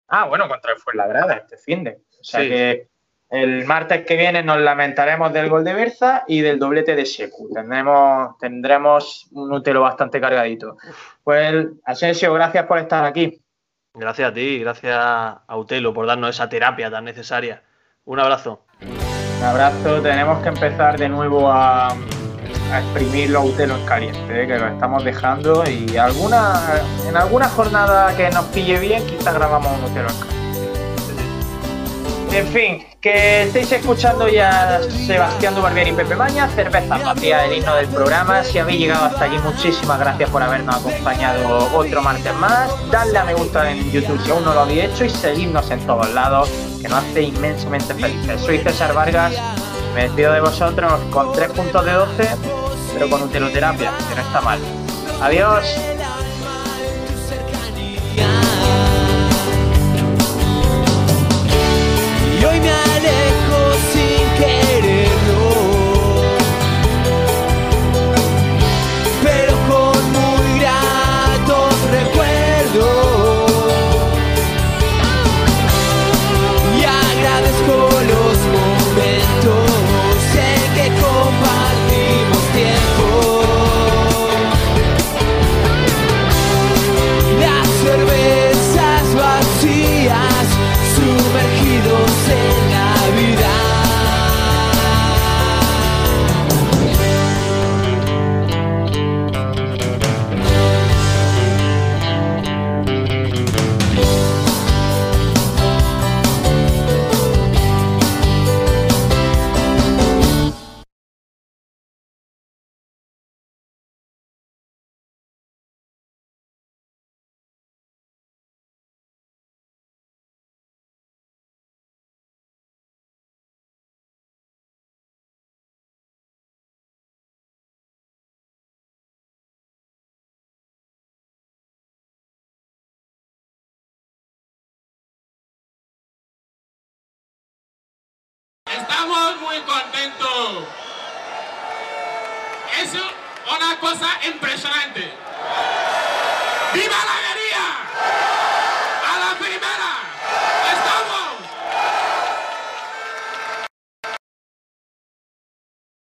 Ah, 0.09 0.25
bueno, 0.25 0.49
contra 0.49 0.73
el 0.73 0.79
Fuenlabrada 0.79 1.35
este 1.35 1.57
fin 1.57 1.85
de. 1.85 1.99
O 2.21 2.25
sea 2.25 2.41
Sí. 2.41 2.49
que 2.49 2.89
el 3.29 3.65
martes 3.65 4.07
que 4.07 4.17
viene 4.17 4.43
nos 4.43 4.59
lamentaremos 4.59 5.33
del 5.33 5.49
gol 5.49 5.65
de 5.65 5.75
Berza 5.75 6.25
y 6.29 6.41
del 6.41 6.59
doblete 6.59 6.95
de 6.95 7.05
Secu. 7.05 7.51
Tendremos, 7.53 8.39
tendremos 8.39 9.27
un 9.33 9.53
Utelo 9.53 9.81
bastante 9.81 10.21
cargadito. 10.21 10.77
Pues, 11.25 11.67
Asensio, 11.85 12.33
gracias 12.35 12.67
por 12.67 12.79
estar 12.79 13.05
aquí. 13.05 13.43
Gracias 13.95 14.31
a 14.31 14.35
ti, 14.35 14.61
gracias 14.61 14.95
a 14.97 15.57
Utelo 15.57 15.93
por 15.93 16.07
darnos 16.07 16.31
esa 16.31 16.49
terapia 16.49 16.91
tan 16.91 17.05
necesaria. 17.05 17.63
Un 18.05 18.21
abrazo. 18.21 18.67
Un 19.39 19.45
abrazo. 19.45 20.01
Tenemos 20.03 20.43
que 20.43 20.49
empezar 20.49 20.99
de 20.99 21.09
nuevo 21.09 21.51
a, 21.51 21.89
a 21.89 22.81
exprimir 22.81 23.31
los 23.31 23.45
Utelo 23.45 23.75
en 23.77 23.87
caliente, 23.87 24.43
¿eh? 24.43 24.47
que 24.47 24.59
lo 24.59 24.69
estamos 24.69 25.05
dejando. 25.05 25.65
Y 25.69 25.97
alguna, 25.97 26.61
en 27.09 27.17
alguna 27.17 27.49
jornada 27.49 28.17
que 28.17 28.31
nos 28.31 28.45
pille 28.47 28.79
bien, 28.79 29.05
quizá 29.07 29.33
grabamos 29.33 29.77
un 29.79 29.85
Utelo 29.85 30.09
en 30.09 30.17
caliente. 30.17 30.36
En 32.37 32.47
fin, 32.49 32.87
que 33.01 33.45
estéis 33.45 33.73
escuchando 33.73 34.29
ya 34.29 34.79
Sebastián 35.07 35.55
Dubarbier 35.55 35.89
y 35.89 35.93
Pepe 35.93 36.15
Maña, 36.15 36.47
cerveza 36.49 36.99
vacía, 36.99 37.47
el 37.47 37.57
himno 37.57 37.75
del 37.75 37.87
programa. 37.87 38.45
Si 38.45 38.59
habéis 38.59 38.79
llegado 38.79 39.07
hasta 39.07 39.25
aquí, 39.25 39.39
muchísimas 39.39 39.99
gracias 39.99 40.29
por 40.29 40.43
habernos 40.43 40.77
acompañado 40.77 41.75
otro 41.75 42.03
martes 42.03 42.35
más. 42.35 42.71
Dadle 42.91 43.19
a 43.21 43.25
me 43.25 43.33
gusta 43.33 43.71
en 43.71 43.91
YouTube 43.91 44.23
si 44.23 44.31
aún 44.31 44.45
no 44.45 44.53
lo 44.53 44.61
habéis 44.61 44.85
hecho 44.85 45.07
y 45.07 45.09
seguidnos 45.09 45.71
en 45.71 45.81
todos 45.87 46.13
lados, 46.13 46.51
que 46.83 46.89
nos 46.89 46.99
hace 47.03 47.23
inmensamente 47.23 47.95
felices. 47.95 48.39
Soy 48.43 48.59
César 48.59 48.93
Vargas, 48.93 49.33
me 49.95 50.03
despido 50.03 50.35
de 50.35 50.41
vosotros 50.43 50.93
con 51.11 51.33
tres 51.33 51.49
puntos 51.53 51.87
de 51.87 51.93
12, 51.93 52.29
pero 52.93 53.09
con 53.09 53.23
uteloterapia, 53.23 53.93
que 54.11 54.15
no 54.15 54.21
está 54.21 54.43
mal. 54.43 54.59
Adiós. 55.23 55.65
Hoy 62.57 62.61
me 62.61 62.71
alejo 62.71 63.46